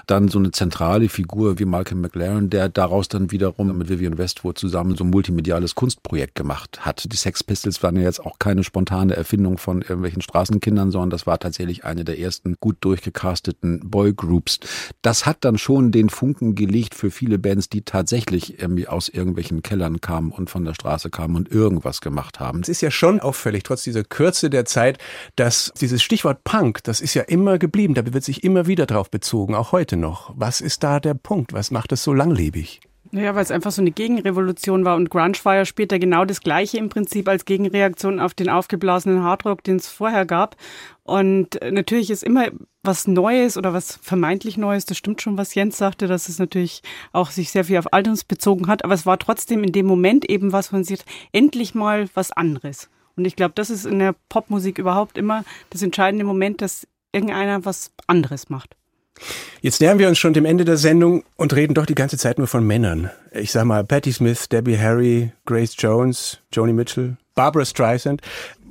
dann 0.06 0.28
so 0.28 0.40
eine 0.40 0.52
zentrale 0.52 1.10
Figur 1.10 1.60
wie 1.60 1.66
Malcolm 1.66 2.02
McLaren, 2.02 2.50
der 2.50 2.70
daraus 2.70 3.08
dann 3.10 3.32
wiederum 3.32 3.76
mit 3.78 3.90
Vivian 3.90 4.18
Westwood 4.18 4.58
zusammen 4.58 4.96
so 4.96 5.04
ein 5.04 5.10
multimediales 5.10 5.76
Kunstprojekt 5.76 6.36
gemacht 6.36 6.86
hat. 6.86 7.12
Die 7.12 7.18
Sex 7.18 7.44
Pistols 7.44 7.84
waren 7.84 7.98
ja 7.98 8.04
jetzt 8.04 8.24
auch 8.24 8.40
keine 8.40 8.64
spontane 8.64 9.16
Erfindung 9.16 9.58
von 9.58 9.82
irgendwelchen 9.82 10.22
Straßenkindern, 10.22 10.92
sondern 10.92 11.10
das 11.10 11.28
war 11.28 11.40
tatsächlich 11.40 11.84
eine 11.84 12.06
der 12.06 12.20
ersten 12.20 12.56
gut 12.60 12.78
durchgecasteten 12.82 13.90
Boygroups. 13.90 14.60
Das 15.02 15.26
hat 15.26 15.38
dann 15.42 15.58
schon 15.58 15.92
den 15.92 16.10
Funken 16.10 16.27
Funken 16.28 16.56
gelegt 16.56 16.94
für 16.94 17.10
viele 17.10 17.40
Bands, 17.40 17.70
die 17.70 17.84
tatsächlich 17.84 18.60
irgendwie 18.60 18.86
aus 18.86 19.08
irgendwelchen 19.08 19.62
Kellern 19.62 20.02
kamen 20.02 20.34
und 20.34 20.50
von 20.50 20.66
der 20.66 20.74
Straße 20.74 21.10
kamen 21.10 21.38
und 21.38 21.50
irgendwas 21.50 22.02
gemacht 22.02 22.42
haben. 22.42 22.60
Es 22.60 22.68
ist 22.68 22.82
ja 22.82 22.92
schon 22.92 23.22
auffällig, 23.22 23.64
trotz 23.64 23.84
dieser 23.84 24.04
Kürze 24.04 24.50
der 24.50 24.66
Zeit, 24.66 24.98
dass 25.38 25.72
dieses 25.80 26.04
Stichwort 26.04 26.44
Punk, 26.44 26.84
das 26.84 27.00
ist 27.00 27.14
ja 27.14 27.22
immer 27.22 27.58
geblieben, 27.60 27.94
da 27.94 28.14
wird 28.14 28.26
sich 28.26 28.44
immer 28.44 28.68
wieder 28.68 28.86
drauf 28.86 29.10
bezogen, 29.10 29.56
auch 29.56 29.72
heute 29.72 29.96
noch. 29.96 30.34
Was 30.36 30.60
ist 30.60 30.84
da 30.84 31.00
der 31.00 31.14
Punkt? 31.14 31.54
Was 31.54 31.72
macht 31.72 31.94
es 31.94 32.04
so 32.04 32.14
langlebig? 32.14 32.82
Ja, 33.14 33.34
weil 33.34 33.44
es 33.44 33.52
einfach 33.52 33.72
so 33.72 33.82
eine 33.82 33.92
Gegenrevolution 33.92 34.84
war 34.84 34.98
und 34.98 35.10
Grunge 35.10 35.38
war 35.44 35.56
ja 35.56 35.64
später 35.64 35.98
genau 35.98 36.26
das 36.26 36.42
Gleiche 36.42 36.78
im 36.78 36.90
Prinzip 36.90 37.30
als 37.30 37.46
Gegenreaktion 37.46 38.20
auf 38.20 38.34
den 38.34 38.50
aufgeblasenen 38.50 39.24
Hardrock, 39.24 39.64
den 39.64 39.78
es 39.78 39.88
vorher 39.88 40.26
gab. 40.26 40.58
Und 41.04 41.58
natürlich 41.72 42.10
ist 42.12 42.24
immer 42.24 42.48
was 42.88 43.06
Neues 43.06 43.58
oder 43.58 43.74
was 43.74 44.00
vermeintlich 44.02 44.58
Neues, 44.58 44.86
das 44.86 44.98
stimmt 44.98 45.22
schon, 45.22 45.38
was 45.38 45.54
Jens 45.54 45.78
sagte, 45.78 46.08
dass 46.08 46.30
es 46.30 46.40
natürlich 46.40 46.82
auch 47.12 47.30
sich 47.30 47.52
sehr 47.52 47.66
viel 47.66 47.78
auf 47.78 47.94
Alters 47.94 48.24
bezogen 48.24 48.68
hat, 48.68 48.84
aber 48.84 48.94
es 48.94 49.06
war 49.06 49.20
trotzdem 49.20 49.64
in 49.64 49.72
dem 49.72 49.86
Moment 49.86 50.28
eben 50.28 50.52
was, 50.54 50.72
man 50.72 50.84
sieht, 50.84 51.06
endlich 51.32 51.76
mal 51.76 52.08
was 52.16 52.32
anderes. 52.32 52.90
Und 53.16 53.26
ich 53.26 53.36
glaube, 53.36 53.54
das 53.56 53.70
ist 53.70 53.86
in 53.86 54.00
der 54.00 54.16
Popmusik 54.30 54.78
überhaupt 54.78 55.18
immer 55.18 55.44
das 55.70 55.82
entscheidende 55.82 56.24
Moment, 56.26 56.62
dass 56.62 56.88
irgendeiner 57.12 57.66
was 57.66 57.92
anderes 58.08 58.50
macht. 58.50 58.76
Jetzt 59.62 59.82
nähern 59.82 59.98
wir 59.98 60.08
uns 60.08 60.20
schon 60.20 60.34
dem 60.34 60.46
Ende 60.46 60.64
der 60.64 60.78
Sendung 60.78 61.24
und 61.36 61.56
reden 61.56 61.74
doch 61.74 61.88
die 61.88 61.96
ganze 61.96 62.18
Zeit 62.18 62.38
nur 62.38 62.48
von 62.48 62.66
Männern. 62.66 63.10
Ich 63.32 63.52
sag 63.52 63.66
mal 63.66 63.84
Patti 63.84 64.14
Smith, 64.14 64.50
Debbie 64.50 64.78
Harry, 64.78 65.32
Grace 65.46 65.76
Jones, 65.78 66.40
Joni 66.54 66.74
Mitchell, 66.74 67.18
Barbara 67.34 67.66
Streisand. 67.66 68.22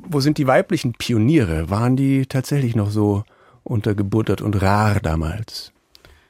Wo 0.09 0.21
sind 0.21 0.39
die 0.39 0.47
weiblichen 0.47 0.93
Pioniere? 0.93 1.69
Waren 1.69 1.97
die 1.97 2.27
tatsächlich 2.27 2.77
noch 2.77 2.91
so 2.91 3.25
untergebuttert 3.67 4.41
und 4.41 4.61
rar 4.63 5.01
damals? 5.01 5.73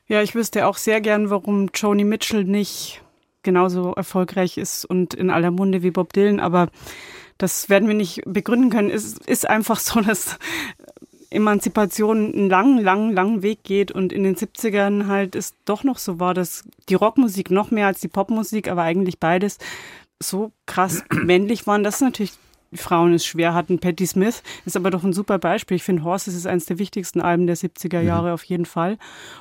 Ja, 0.08 0.22
ich 0.22 0.34
wüsste 0.34 0.66
auch 0.66 0.76
sehr 0.76 1.00
gern, 1.00 1.30
warum 1.30 1.70
Joni 1.74 2.04
Mitchell 2.04 2.44
nicht 2.44 3.02
genauso 3.42 3.92
erfolgreich 3.92 4.58
ist 4.58 4.84
und 4.84 5.14
in 5.14 5.30
aller 5.30 5.50
Munde 5.50 5.82
wie 5.82 5.90
Bob 5.90 6.12
Dylan, 6.12 6.40
aber 6.40 6.68
das 7.38 7.68
werden 7.68 7.88
wir 7.88 7.94
nicht 7.94 8.22
begründen 8.26 8.70
können. 8.70 8.90
Es 8.90 9.18
ist 9.18 9.48
einfach 9.48 9.78
so, 9.78 10.00
dass 10.00 10.38
Emanzipation 11.30 12.32
einen 12.32 12.48
langen, 12.48 12.82
langen, 12.82 13.12
langen 13.12 13.42
Weg 13.42 13.64
geht 13.64 13.92
und 13.92 14.12
in 14.12 14.22
den 14.22 14.36
70ern 14.36 15.06
halt 15.06 15.34
es 15.34 15.54
doch 15.64 15.84
noch 15.84 15.98
so 15.98 16.18
war, 16.20 16.34
dass 16.34 16.64
die 16.88 16.94
Rockmusik 16.94 17.50
noch 17.50 17.70
mehr 17.70 17.86
als 17.86 18.00
die 18.00 18.08
Popmusik, 18.08 18.68
aber 18.68 18.82
eigentlich 18.82 19.18
beides 19.18 19.58
so 20.20 20.52
krass 20.66 21.04
männlich 21.10 21.66
waren, 21.66 21.84
dass 21.84 22.00
natürlich 22.00 22.32
Frauen 22.74 23.14
es 23.14 23.24
schwer 23.24 23.54
hatten. 23.54 23.78
Patti 23.78 24.06
Smith 24.06 24.42
ist 24.64 24.76
aber 24.76 24.90
doch 24.90 25.04
ein 25.04 25.12
super 25.12 25.38
Beispiel. 25.38 25.76
Ich 25.76 25.82
finde, 25.82 26.04
Horses 26.04 26.34
ist 26.34 26.46
eines 26.46 26.66
der 26.66 26.78
wichtigsten 26.78 27.20
Alben 27.20 27.46
der 27.46 27.56
70er 27.56 28.00
mhm. 28.00 28.06
Jahre 28.06 28.28
mhm. 28.28 28.34
auf 28.34 28.44
jeden 28.44 28.66
Fall. 28.66 28.98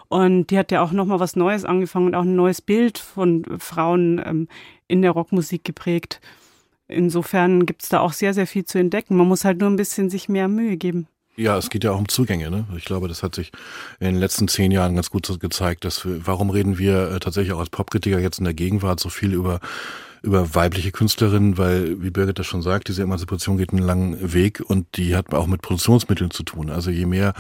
Und 0.08 0.48
die 0.48 0.58
hat 0.58 0.72
ja 0.72 0.82
auch 0.82 0.92
nochmal 0.92 1.20
was 1.20 1.36
Neues 1.36 1.66
angefangen 1.66 2.08
und 2.08 2.16
auch 2.16 2.24
ein 2.24 2.36
neues 2.36 2.62
Bild 2.62 2.98
von 2.98 3.46
Frauen 3.60 4.22
ähm, 4.26 4.48
in 4.88 5.02
der 5.02 5.12
Rockmusik 5.12 5.64
geprägt. 5.64 6.22
Insofern 6.88 7.66
gibt 7.66 7.84
es 7.84 7.90
da 7.90 8.00
auch 8.00 8.14
sehr, 8.14 8.34
sehr 8.34 8.46
viel 8.46 8.66
zu 8.66 8.78
entdecken. 8.78 9.16
Man 9.16 9.28
muss 9.28 9.44
halt 9.44 9.60
nur 9.60 9.70
ein 9.70 9.76
bisschen 9.76 10.10
sich 10.10 10.30
mehr 10.30 10.48
Mühe 10.48 10.78
geben. 10.78 11.08
Ja, 11.38 11.58
es 11.58 11.70
geht 11.70 11.84
ja 11.84 11.92
auch 11.92 12.00
um 12.00 12.08
Zugänge. 12.08 12.50
Ne? 12.50 12.66
Ich 12.78 12.86
glaube, 12.86 13.08
das 13.08 13.22
hat 13.22 13.36
sich 13.36 13.52
in 14.00 14.06
den 14.06 14.16
letzten 14.16 14.48
zehn 14.48 14.72
Jahren 14.72 14.96
ganz 14.96 15.10
gut 15.10 15.40
gezeigt, 15.40 15.84
dass 15.84 16.06
wir, 16.06 16.26
warum 16.26 16.50
reden 16.50 16.78
wir 16.78 17.12
äh, 17.12 17.20
tatsächlich 17.20 17.54
auch 17.54 17.60
als 17.60 17.70
Popkritiker 17.70 18.20
jetzt 18.20 18.40
in 18.40 18.46
der 18.46 18.54
Gegenwart 18.54 19.00
so 19.00 19.10
viel 19.10 19.34
über 19.34 19.60
über 20.26 20.56
weibliche 20.56 20.92
Künstlerinnen, 20.92 21.58
weil, 21.58 22.02
wie 22.02 22.10
Birgit 22.10 22.40
das 22.40 22.48
schon 22.48 22.64
sagt, 22.64 22.88
diese 22.88 23.04
Emanzipation 23.04 23.58
geht 23.58 23.72
einen 23.72 23.84
langen 23.84 24.34
Weg 24.34 24.62
und 24.66 24.98
die 24.98 25.16
hat 25.16 25.34
auch 25.34 25.46
mit 25.46 25.62
Produktionsmitteln 25.62 26.32
zu 26.32 26.44
tun. 26.44 26.72
Also 26.72 26.90
je 26.90 27.06
mehr 27.06 27.34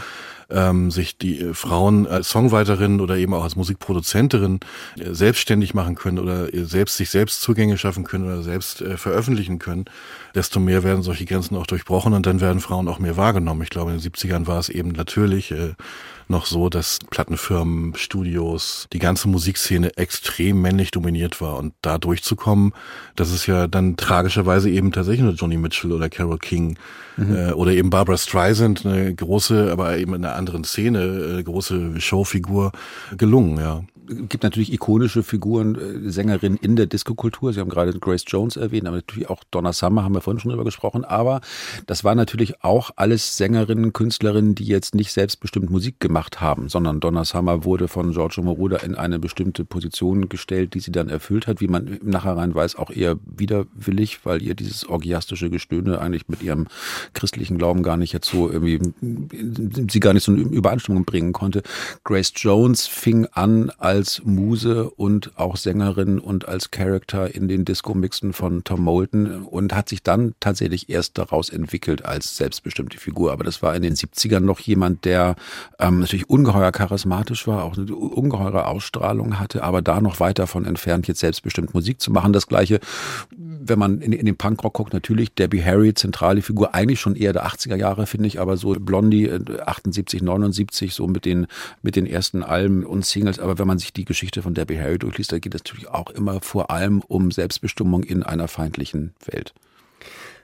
ähm, 0.49 0.91
sich 0.91 1.17
die 1.17 1.41
äh, 1.41 1.53
Frauen 1.53 2.05
als 2.05 2.29
Songwriterinnen 2.29 3.01
oder 3.01 3.17
eben 3.17 3.33
auch 3.33 3.43
als 3.43 3.55
Musikproduzentin 3.55 4.59
äh, 4.99 5.13
selbstständig 5.13 5.73
machen 5.73 5.95
können 5.95 6.19
oder 6.19 6.47
selbst 6.65 6.97
sich 6.97 7.09
selbst 7.09 7.41
Zugänge 7.41 7.77
schaffen 7.77 8.03
können 8.03 8.25
oder 8.25 8.43
selbst 8.43 8.81
äh, 8.81 8.97
veröffentlichen 8.97 9.57
können, 9.57 9.85
desto 10.35 10.59
mehr 10.59 10.83
werden 10.83 11.01
solche 11.01 11.25
Grenzen 11.25 11.57
auch 11.57 11.67
durchbrochen 11.67 12.13
und 12.13 12.25
dann 12.27 12.39
werden 12.39 12.59
Frauen 12.59 12.87
auch 12.87 12.99
mehr 12.99 13.17
wahrgenommen. 13.17 13.63
Ich 13.63 13.71
glaube, 13.71 13.91
in 13.91 13.99
den 13.99 14.11
70ern 14.11 14.45
war 14.45 14.59
es 14.59 14.69
eben 14.69 14.89
natürlich 14.89 15.51
äh, 15.51 15.73
noch 16.27 16.45
so, 16.45 16.69
dass 16.69 16.99
Plattenfirmen, 17.09 17.95
Studios, 17.95 18.87
die 18.93 18.99
ganze 18.99 19.27
Musikszene 19.27 19.95
extrem 19.97 20.61
männlich 20.61 20.91
dominiert 20.91 21.41
war. 21.41 21.57
Und 21.57 21.73
da 21.81 21.97
durchzukommen, 21.97 22.73
das 23.15 23.31
ist 23.31 23.45
ja 23.47 23.67
dann 23.67 23.97
tragischerweise 23.97 24.69
eben 24.69 24.91
tatsächlich 24.91 25.23
nur 25.23 25.33
Johnny 25.33 25.57
Mitchell 25.57 25.91
oder 25.91 26.09
Carol 26.09 26.39
King 26.39 26.77
mhm. 27.17 27.35
äh, 27.35 27.51
oder 27.51 27.71
eben 27.71 27.89
Barbara 27.89 28.17
Streisand, 28.17 28.85
eine 28.85 29.13
große, 29.13 29.71
aber 29.71 29.97
eben 29.97 30.13
in 30.13 30.25
einer 30.25 30.35
anderen 30.35 30.63
Szene, 30.63 31.39
äh, 31.39 31.43
große 31.43 31.99
Showfigur 31.99 32.71
gelungen, 33.17 33.57
ja 33.59 33.83
gibt 34.07 34.43
natürlich 34.43 34.71
ikonische 34.73 35.23
Figuren, 35.23 35.75
äh, 35.75 36.09
Sängerinnen 36.09 36.57
in 36.61 36.75
der 36.75 36.85
Diskokultur. 36.85 37.53
Sie 37.53 37.59
haben 37.59 37.69
gerade 37.69 37.97
Grace 37.99 38.25
Jones 38.27 38.55
erwähnt, 38.55 38.87
aber 38.87 38.97
natürlich 38.97 39.29
auch 39.29 39.43
Donna 39.51 39.73
Summer 39.73 40.03
haben 40.03 40.13
wir 40.13 40.21
vorhin 40.21 40.39
schon 40.39 40.49
drüber 40.49 40.63
gesprochen. 40.63 41.05
Aber 41.05 41.41
das 41.87 42.03
war 42.03 42.15
natürlich 42.15 42.63
auch 42.63 42.91
alles 42.95 43.37
Sängerinnen, 43.37 43.93
Künstlerinnen, 43.93 44.55
die 44.55 44.65
jetzt 44.65 44.95
nicht 44.95 45.11
selbstbestimmt 45.11 45.69
Musik 45.69 45.99
gemacht 45.99 46.41
haben, 46.41 46.69
sondern 46.69 46.99
Donna 46.99 47.25
Summer 47.25 47.63
wurde 47.65 47.87
von 47.87 48.11
Giorgio 48.11 48.43
Moroder 48.43 48.83
in 48.83 48.95
eine 48.95 49.19
bestimmte 49.19 49.65
Position 49.65 50.29
gestellt, 50.29 50.73
die 50.73 50.79
sie 50.79 50.91
dann 50.91 51.09
erfüllt 51.09 51.47
hat, 51.47 51.61
wie 51.61 51.67
man 51.67 51.87
im 51.87 52.09
Nachhinein 52.09 52.53
weiß, 52.53 52.75
auch 52.75 52.89
eher 52.89 53.17
widerwillig, 53.25 54.25
weil 54.25 54.41
ihr 54.41 54.55
dieses 54.55 54.87
orgiastische 54.87 55.49
Gestöhne 55.49 55.99
eigentlich 55.99 56.27
mit 56.27 56.43
ihrem 56.43 56.67
christlichen 57.13 57.57
Glauben 57.57 57.83
gar 57.83 57.97
nicht 57.97 58.13
jetzt 58.13 58.29
so 58.29 58.49
irgendwie, 58.49 58.79
sie 59.89 59.99
gar 59.99 60.13
nicht 60.13 60.23
so 60.23 60.31
eine 60.31 60.41
Übereinstimmung 60.41 61.05
bringen 61.05 61.33
konnte. 61.33 61.63
Grace 62.03 62.33
Jones 62.35 62.87
fing 62.87 63.27
an 63.31 63.71
als 63.77 63.94
als 63.95 64.21
Muse 64.25 64.89
und 64.89 65.31
auch 65.39 65.55
Sängerin 65.55 66.19
und 66.19 66.49
als 66.49 66.69
Character 66.69 67.33
in 67.33 67.47
den 67.47 67.63
Disco-Mixen 67.63 68.33
von 68.33 68.65
Tom 68.65 68.83
Moulton 68.83 69.43
und 69.43 69.73
hat 69.73 69.87
sich 69.87 70.03
dann 70.03 70.35
tatsächlich 70.41 70.89
erst 70.89 71.17
daraus 71.17 71.49
entwickelt 71.49 72.03
als 72.03 72.35
selbstbestimmte 72.35 72.97
Figur. 72.97 73.31
Aber 73.31 73.45
das 73.45 73.61
war 73.61 73.73
in 73.73 73.83
den 73.83 73.95
70ern 73.95 74.41
noch 74.41 74.59
jemand, 74.59 75.05
der 75.05 75.37
ähm, 75.79 76.01
natürlich 76.01 76.29
ungeheuer 76.29 76.73
charismatisch 76.73 77.47
war, 77.47 77.63
auch 77.63 77.77
eine 77.77 77.95
ungeheure 77.95 78.67
Ausstrahlung 78.67 79.39
hatte, 79.39 79.63
aber 79.63 79.81
da 79.81 80.01
noch 80.01 80.19
weit 80.19 80.39
davon 80.39 80.65
entfernt, 80.65 81.07
jetzt 81.07 81.21
selbstbestimmt 81.21 81.73
Musik 81.73 82.01
zu 82.01 82.11
machen. 82.11 82.33
Das 82.33 82.47
gleiche, 82.47 82.81
wenn 83.31 83.79
man 83.79 84.01
in, 84.01 84.11
in 84.11 84.25
den 84.25 84.35
Punkrock 84.35 84.73
guckt, 84.73 84.93
natürlich 84.93 85.33
Debbie 85.33 85.63
Harry, 85.63 85.93
zentrale 85.93 86.41
Figur, 86.41 86.75
eigentlich 86.75 86.99
schon 86.99 87.15
eher 87.15 87.31
der 87.31 87.47
80er 87.47 87.77
Jahre, 87.77 88.07
finde 88.07 88.27
ich, 88.27 88.41
aber 88.41 88.57
so 88.57 88.73
Blondie 88.73 89.31
78, 89.31 90.21
äh, 90.21 90.25
79, 90.25 90.93
so 90.93 91.07
mit 91.07 91.23
den, 91.23 91.47
mit 91.81 91.95
den 91.95 92.05
ersten 92.05 92.43
Alben 92.43 92.85
und 92.85 93.05
Singles. 93.05 93.39
Aber 93.39 93.57
wenn 93.57 93.67
man 93.67 93.79
sich 93.85 93.93
die 93.93 94.05
Geschichte 94.05 94.41
von 94.41 94.53
Debbie 94.53 94.79
Harry 94.79 94.99
durchliest, 94.99 95.31
da 95.31 95.39
geht 95.39 95.55
es 95.55 95.61
natürlich 95.61 95.87
auch 95.87 96.09
immer 96.09 96.41
vor 96.41 96.71
allem 96.71 97.01
um 97.07 97.31
Selbstbestimmung 97.31 98.03
in 98.03 98.23
einer 98.23 98.47
feindlichen 98.47 99.13
Welt. 99.25 99.53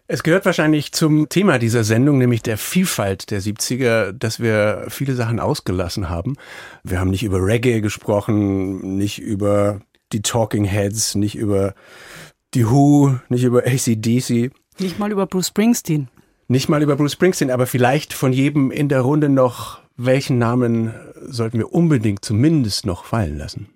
Es 0.07 0.23
gehört 0.23 0.45
wahrscheinlich 0.45 0.91
zum 0.91 1.29
Thema 1.29 1.57
dieser 1.57 1.83
Sendung, 1.83 2.17
nämlich 2.17 2.41
der 2.41 2.57
Vielfalt 2.57 3.31
der 3.31 3.41
70er, 3.41 4.11
dass 4.11 4.41
wir 4.41 4.87
viele 4.89 5.15
Sachen 5.15 5.39
ausgelassen 5.39 6.09
haben. 6.09 6.35
Wir 6.83 6.99
haben 6.99 7.11
nicht 7.11 7.23
über 7.23 7.45
Reggae 7.45 7.79
gesprochen, 7.81 8.97
nicht 8.97 9.19
über 9.19 9.81
die 10.11 10.21
Talking 10.21 10.65
Heads, 10.65 11.15
nicht 11.15 11.35
über 11.35 11.73
die 12.53 12.69
Who, 12.69 13.15
nicht 13.29 13.43
über 13.43 13.65
ACDC. 13.65 14.51
Nicht 14.79 14.99
mal 14.99 15.11
über 15.11 15.27
Bruce 15.27 15.47
Springsteen. 15.47 16.09
Nicht 16.49 16.67
mal 16.67 16.83
über 16.83 16.97
Bruce 16.97 17.13
Springsteen, 17.13 17.49
aber 17.49 17.65
vielleicht 17.65 18.11
von 18.11 18.33
jedem 18.33 18.71
in 18.71 18.89
der 18.89 19.01
Runde 19.01 19.29
noch 19.29 19.80
welchen 19.97 20.37
Namen 20.37 20.93
sollten 21.27 21.57
wir 21.57 21.73
unbedingt 21.73 22.23
zumindest 22.23 22.85
noch 22.85 23.05
fallen 23.05 23.37
lassen? 23.37 23.69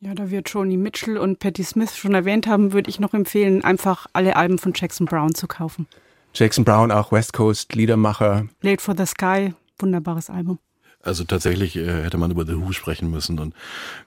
Ja, 0.00 0.14
da 0.14 0.30
wir 0.30 0.40
Joni 0.40 0.78
Mitchell 0.78 1.18
und 1.18 1.40
Patti 1.40 1.62
Smith 1.62 1.94
schon 1.94 2.14
erwähnt 2.14 2.46
haben, 2.46 2.72
würde 2.72 2.88
ich 2.88 3.00
noch 3.00 3.12
empfehlen, 3.12 3.62
einfach 3.62 4.06
alle 4.14 4.36
Alben 4.36 4.58
von 4.58 4.72
Jackson 4.74 5.06
Brown 5.06 5.34
zu 5.34 5.46
kaufen. 5.46 5.86
Jackson 6.32 6.64
Brown, 6.64 6.90
auch 6.90 7.12
West 7.12 7.34
Coast 7.34 7.74
Liedermacher. 7.74 8.46
Late 8.62 8.82
for 8.82 8.94
the 8.96 9.04
Sky, 9.04 9.52
wunderbares 9.78 10.30
Album. 10.30 10.58
Also 11.02 11.24
tatsächlich 11.24 11.76
äh, 11.76 12.02
hätte 12.02 12.18
man 12.18 12.30
über 12.30 12.44
The 12.44 12.60
Who 12.60 12.72
sprechen 12.72 13.10
müssen 13.10 13.38
und 13.38 13.54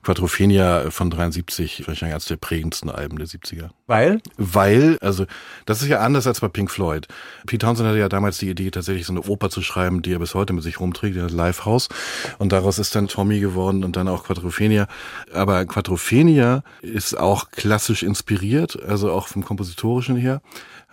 Quadrophenia 0.03 0.91
von 0.91 1.09
73 1.09 1.87
wahrscheinlich 1.87 2.13
eines 2.13 2.25
der 2.25 2.37
prägendsten 2.37 2.91
Alben 2.91 3.17
der 3.17 3.27
70er. 3.27 3.69
Weil? 3.87 4.21
Weil, 4.37 4.99
also 5.01 5.25
das 5.65 5.81
ist 5.81 5.87
ja 5.87 6.01
anders 6.01 6.27
als 6.27 6.41
bei 6.41 6.49
Pink 6.49 6.69
Floyd. 6.69 7.07
Pete 7.47 7.65
Townsend 7.65 7.89
hatte 7.89 7.97
ja 7.97 8.09
damals 8.09 8.37
die 8.37 8.49
Idee, 8.49 8.69
tatsächlich 8.69 9.07
so 9.07 9.13
eine 9.13 9.21
Oper 9.21 9.49
zu 9.49 9.63
schreiben, 9.63 10.03
die 10.03 10.13
er 10.13 10.19
bis 10.19 10.35
heute 10.35 10.53
mit 10.53 10.63
sich 10.63 10.79
rumträgt, 10.79 11.17
das 11.17 11.31
Livehouse. 11.31 11.89
Und 12.37 12.51
daraus 12.51 12.77
ist 12.77 12.95
dann 12.95 13.07
Tommy 13.07 13.39
geworden 13.39 13.83
und 13.83 13.95
dann 13.95 14.07
auch 14.07 14.25
Quadrophenia. 14.25 14.87
Aber 15.33 15.65
Quadrophenia 15.65 16.63
ist 16.81 17.17
auch 17.17 17.49
klassisch 17.49 18.03
inspiriert, 18.03 18.81
also 18.83 19.11
auch 19.11 19.27
vom 19.29 19.43
Kompositorischen 19.43 20.15
her 20.15 20.41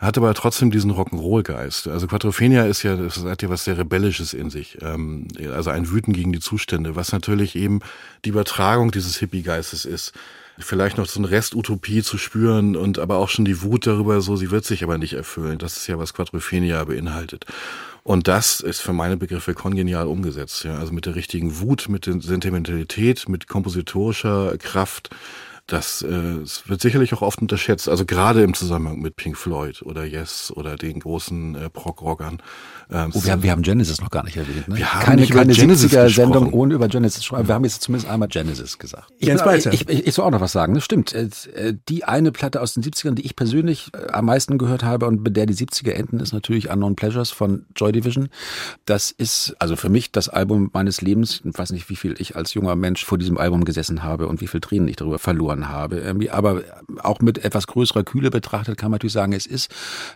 hat 0.01 0.17
aber 0.17 0.33
trotzdem 0.33 0.71
diesen 0.71 0.93
Rock'n'Roll-Geist. 0.93 1.89
Also 1.89 2.07
Quadrophenia 2.07 2.65
ist 2.65 2.83
ja, 2.83 2.97
das 2.97 3.23
hat 3.23 3.43
ja 3.43 3.51
was 3.51 3.65
sehr 3.65 3.77
Rebellisches 3.77 4.33
in 4.33 4.49
sich. 4.49 4.79
Ähm, 4.81 5.29
also 5.53 5.71
ein 5.71 5.91
Wüten 5.91 6.15
gegen 6.15 6.33
die 6.33 6.41
Zustände, 6.41 6.97
was 6.97 7.13
natürlich 7.13 7.55
eben 7.55 7.81
die 8.25 8.31
Übertragung 8.31 8.91
dieses 8.91 9.19
Hippie-Geistes 9.19 9.85
ist. 9.85 10.13
Vielleicht 10.59 10.99
noch 10.99 11.07
so 11.07 11.21
eine 11.21 11.31
Restutopie 11.31 12.03
zu 12.03 12.19
spüren 12.19 12.77
und 12.77 12.99
aber 12.99 13.17
auch 13.17 13.29
schon 13.29 13.45
die 13.45 13.63
Wut 13.63 13.87
darüber, 13.87 14.21
so 14.21 14.37
sie 14.37 14.51
wird 14.51 14.65
sich 14.65 14.83
aber 14.83 14.99
nicht 14.99 15.15
erfüllen. 15.15 15.59
Das 15.59 15.77
ist 15.77 15.87
ja, 15.87 15.99
was 15.99 16.13
Quadrophenia 16.13 16.83
beinhaltet. 16.85 17.47
Und 18.03 18.29
das 18.29 18.61
ist 18.61 18.81
für 18.81 18.93
meine 18.93 19.17
Begriffe 19.17 19.55
kongenial 19.55 20.07
umgesetzt. 20.07 20.65
Ja. 20.65 20.79
Also 20.79 20.93
mit 20.93 21.07
der 21.07 21.15
richtigen 21.15 21.61
Wut, 21.61 21.89
mit 21.89 22.07
der 22.07 22.21
Sentimentalität, 22.21 23.29
mit 23.29 23.49
kompositorischer 23.49 24.57
Kraft, 24.59 25.11
das, 25.73 26.03
äh, 26.03 26.09
das 26.41 26.69
wird 26.69 26.81
sicherlich 26.81 27.15
auch 27.15 27.23
oft 27.23 27.41
unterschätzt, 27.41 27.89
also 27.89 28.05
gerade 28.05 28.43
im 28.43 28.55
Zusammenhang 28.55 29.01
mit 29.01 29.17
Pink 29.17 29.37
Floyd 29.37 29.83
oder 29.83 30.05
Yes 30.05 30.53
oder 30.55 30.77
den 30.77 31.01
großen 31.01 31.55
äh, 31.55 31.71
Prog-Rockern. 31.71 32.43
Ähm, 32.91 33.11
oh, 33.15 33.23
wir, 33.23 33.33
haben, 33.33 33.43
wir 33.43 33.53
haben 33.53 33.63
Genesis 33.63 34.01
noch 34.01 34.11
gar 34.11 34.25
nicht 34.25 34.37
erwähnt. 34.37 34.67
Ne? 34.67 34.77
Wir 34.77 34.93
haben 34.93 35.05
keine 35.05 35.21
nicht 35.21 35.33
keine 35.33 35.53
70er-Sendung 35.53 36.53
ohne 36.53 36.75
über 36.75 36.89
Genesis 36.89 37.23
zu 37.23 37.37
Wir 37.37 37.55
haben 37.55 37.65
jetzt 37.65 37.83
zumindest 37.83 38.11
einmal 38.11 38.29
Genesis 38.29 38.79
gesagt. 38.79 39.13
Ich, 39.19 39.29
Jens 39.29 39.45
Balzer. 39.45 39.73
Ich, 39.73 39.89
ich, 39.89 40.07
ich 40.09 40.15
soll 40.15 40.25
auch 40.25 40.31
noch 40.31 40.41
was 40.41 40.53
sagen. 40.53 40.75
Das 40.75 40.85
stimmt. 40.85 41.15
Äh, 41.15 41.29
äh, 41.55 41.75
die 41.89 42.05
eine 42.05 42.33
Platte 42.33 42.61
aus 42.61 42.75
den 42.75 42.83
70ern, 42.83 43.13
die 43.13 43.25
ich 43.25 43.37
persönlich 43.37 43.93
äh, 43.95 44.11
am 44.11 44.25
meisten 44.27 44.59
gehört 44.59 44.83
habe 44.83 45.07
und 45.07 45.23
bei 45.23 45.31
der 45.31 45.47
die 45.47 45.55
70er 45.55 45.93
enden, 45.93 46.19
ist 46.19 46.33
natürlich 46.33 46.69
Unknown 46.69 46.97
Pleasures 46.97 47.31
von 47.31 47.67
Joy 47.77 47.93
Division. 47.93 48.29
Das 48.87 49.13
ist 49.13 49.55
also 49.61 49.77
für 49.77 49.89
mich 49.89 50.11
das 50.11 50.29
Album 50.29 50.71
meines 50.73 51.01
Lebens. 51.01 51.43
Ich 51.45 51.57
weiß 51.57 51.71
nicht, 51.71 51.89
wie 51.91 51.97
viel 51.97 52.17
ich 52.19 52.35
als 52.35 52.55
junger 52.55 52.75
Mensch 52.75 53.05
vor 53.05 53.19
diesem 53.19 53.39
Album 53.39 53.65
gesessen 53.65 54.03
habe 54.03 54.27
und 54.27 54.41
wie 54.41 54.49
viel 54.49 54.61
Tränen 54.61 54.89
ich 54.89 54.97
darüber 54.97 55.21
verloren 55.21 55.60
verloren 55.61 55.69
habe. 55.69 56.31
Aber 56.31 56.63
auch 57.03 57.21
mit 57.21 57.45
etwas 57.45 57.67
größerer 57.67 58.05
Kühle 58.05 58.31
betrachtet 58.31 58.77
kann 58.77 58.91
man 58.91 58.97
natürlich 58.97 59.13
sagen, 59.13 59.33
es 59.33 59.47
ist 59.47 59.71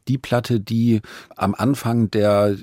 die 0.09 0.19
Platte, 0.19 0.61
die 0.61 1.01
am 1.37 1.55
Anfang 1.55 2.11
der 2.11 2.57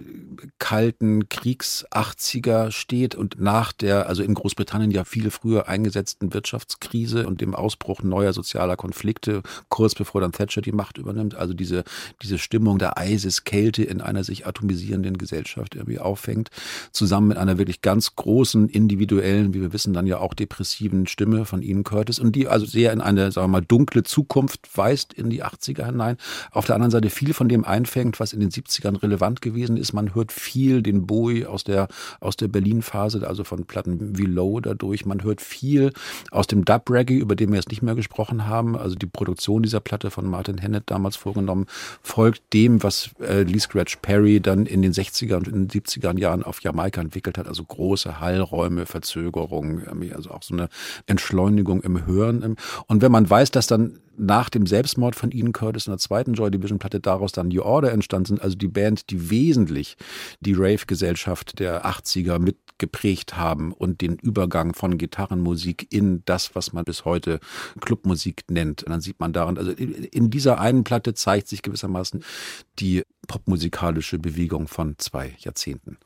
kalten 0.59 1.29
Kriegs 1.29 1.85
80er 1.91 2.71
steht 2.71 3.15
und 3.15 3.39
nach 3.39 3.71
der, 3.71 4.07
also 4.07 4.23
in 4.23 4.33
Großbritannien 4.33 4.91
ja 4.91 5.03
viel 5.03 5.29
früher 5.29 5.67
eingesetzten 5.67 6.33
Wirtschaftskrise 6.33 7.27
und 7.27 7.41
dem 7.41 7.55
Ausbruch 7.55 8.01
neuer 8.03 8.33
sozialer 8.33 8.75
Konflikte, 8.75 9.41
kurz 9.69 9.95
bevor 9.95 10.21
dann 10.21 10.31
Thatcher 10.31 10.61
die 10.61 10.71
Macht 10.71 10.97
übernimmt, 10.97 11.35
also 11.35 11.53
diese, 11.53 11.83
diese 12.21 12.37
Stimmung 12.37 12.79
der 12.79 12.97
Eiseskälte 12.97 13.83
in 13.83 14.01
einer 14.01 14.23
sich 14.23 14.45
atomisierenden 14.45 15.17
Gesellschaft 15.17 15.75
irgendwie 15.75 15.99
auffängt, 15.99 16.49
zusammen 16.91 17.29
mit 17.29 17.37
einer 17.37 17.57
wirklich 17.57 17.81
ganz 17.81 18.15
großen, 18.15 18.69
individuellen, 18.69 19.53
wie 19.53 19.61
wir 19.61 19.73
wissen, 19.73 19.93
dann 19.93 20.07
ja 20.07 20.19
auch 20.19 20.33
depressiven 20.33 21.07
Stimme 21.07 21.45
von 21.45 21.61
Ian 21.61 21.83
Curtis 21.83 22.19
und 22.19 22.35
die 22.35 22.47
also 22.47 22.65
sehr 22.71 22.93
in 22.93 23.01
eine, 23.01 23.31
sagen 23.31 23.45
wir 23.45 23.59
mal, 23.59 23.65
dunkle 23.65 24.03
Zukunft 24.03 24.69
weist 24.75 25.13
in 25.13 25.29
die 25.29 25.43
80er 25.43 25.85
hinein. 25.85 26.17
Auf 26.51 26.65
der 26.65 26.75
anderen 26.75 26.91
Seite 26.91 27.09
viel 27.09 27.33
von 27.33 27.49
dem 27.49 27.65
einfängt, 27.65 28.19
was 28.19 28.33
in 28.33 28.39
den 28.39 28.49
70ern 28.49 29.01
relevant 29.01 29.41
gewesen 29.41 29.77
ist. 29.77 29.93
Man 29.93 30.15
hört 30.15 30.31
viel 30.31 30.81
den 30.81 31.07
Bowie 31.07 31.45
aus 31.45 31.63
der, 31.63 31.87
aus 32.19 32.37
der 32.37 32.47
Berlin-Phase, 32.47 33.27
also 33.27 33.43
von 33.43 33.65
Platten 33.65 34.17
wie 34.17 34.25
Low 34.25 34.59
dadurch. 34.59 35.05
Man 35.05 35.23
hört 35.23 35.41
viel 35.41 35.91
aus 36.31 36.47
dem 36.47 36.65
Dub-Reggae, 36.65 37.17
über 37.17 37.35
den 37.35 37.49
wir 37.49 37.57
jetzt 37.57 37.69
nicht 37.69 37.81
mehr 37.81 37.95
gesprochen 37.95 38.47
haben. 38.47 38.77
Also 38.77 38.95
die 38.95 39.05
Produktion 39.05 39.63
dieser 39.63 39.79
Platte 39.79 40.11
von 40.11 40.25
Martin 40.25 40.57
Hennett 40.57 40.83
damals 40.87 41.15
vorgenommen, 41.15 41.65
folgt 42.01 42.53
dem, 42.53 42.83
was 42.83 43.11
äh, 43.19 43.43
Lee 43.43 43.59
Scratch 43.59 43.97
Perry 44.01 44.39
dann 44.39 44.65
in 44.65 44.81
den 44.81 44.93
60er 44.93 45.35
und 45.35 45.47
in 45.47 45.67
den 45.67 45.69
70er 45.69 46.17
Jahren 46.17 46.43
auf 46.43 46.61
Jamaika 46.61 47.01
entwickelt 47.01 47.37
hat. 47.37 47.47
Also 47.47 47.63
große 47.63 48.19
Hallräume, 48.19 48.85
Verzögerung, 48.85 49.81
also 50.13 50.31
auch 50.31 50.43
so 50.43 50.53
eine 50.53 50.69
Entschleunigung 51.07 51.81
im 51.81 52.05
Hören. 52.05 52.50
Und 52.87 53.01
wenn 53.01 53.11
man 53.11 53.29
weiß, 53.29 53.51
dass 53.51 53.67
dann 53.67 53.99
nach 54.17 54.49
dem 54.49 54.67
Selbstmord 54.67 55.15
von 55.15 55.31
Ian 55.31 55.51
Curtis 55.51 55.87
in 55.87 55.91
der 55.91 55.97
zweiten 55.97 56.33
Joy 56.33 56.51
Division 56.51 56.79
Platte 56.79 56.99
daraus 56.99 57.31
dann 57.31 57.47
New 57.47 57.61
Order 57.63 57.91
entstanden 57.91 58.25
sind, 58.27 58.41
also 58.41 58.55
die 58.55 58.67
Band, 58.67 59.09
die 59.09 59.29
wesentlich 59.29 59.97
die 60.41 60.53
Rave-Gesellschaft 60.53 61.59
der 61.59 61.85
80er 61.85 62.37
mitgeprägt 62.37 63.37
haben 63.37 63.73
und 63.73 64.01
den 64.01 64.17
Übergang 64.17 64.73
von 64.73 64.97
Gitarrenmusik 64.97 65.87
in 65.91 66.23
das, 66.25 66.55
was 66.55 66.73
man 66.73 66.85
bis 66.85 67.05
heute 67.05 67.39
Clubmusik 67.79 68.43
nennt. 68.49 68.83
Und 68.83 68.91
dann 68.91 69.01
sieht 69.01 69.19
man 69.19 69.33
daran, 69.33 69.57
also 69.57 69.71
in 69.71 70.29
dieser 70.29 70.59
einen 70.59 70.83
Platte 70.83 71.13
zeigt 71.13 71.47
sich 71.47 71.61
gewissermaßen 71.61 72.23
die 72.79 73.03
popmusikalische 73.27 74.19
Bewegung 74.19 74.67
von 74.67 74.95
zwei 74.97 75.35
Jahrzehnten. 75.39 75.97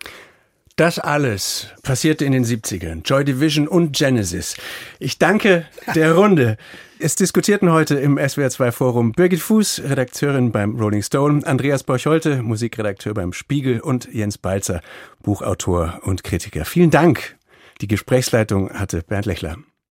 Das 0.77 0.99
alles 0.99 1.67
passierte 1.83 2.25
in 2.25 2.33
den 2.33 2.43
70ern. 2.43 3.01
Joy 3.05 3.23
Division 3.23 3.65
und 3.65 3.95
Genesis. 3.95 4.57
Ich 4.99 5.17
danke 5.17 5.65
der 5.95 6.15
Runde. 6.15 6.57
Es 6.99 7.15
diskutierten 7.15 7.71
heute 7.71 7.95
im 7.95 8.17
SWR2 8.17 8.73
Forum 8.73 9.13
Birgit 9.13 9.39
Fuß, 9.39 9.83
Redakteurin 9.85 10.51
beim 10.51 10.77
Rolling 10.77 11.01
Stone, 11.01 11.47
Andreas 11.47 11.83
Borcholte, 11.83 12.43
Musikredakteur 12.43 13.13
beim 13.13 13.31
Spiegel 13.31 13.79
und 13.79 14.13
Jens 14.13 14.37
Balzer, 14.37 14.81
Buchautor 15.23 16.01
und 16.03 16.25
Kritiker. 16.25 16.65
Vielen 16.65 16.91
Dank. 16.91 17.37
Die 17.79 17.87
Gesprächsleitung 17.87 18.69
hatte 18.71 19.01
Bernd 19.01 19.27
Lechler. 19.27 19.55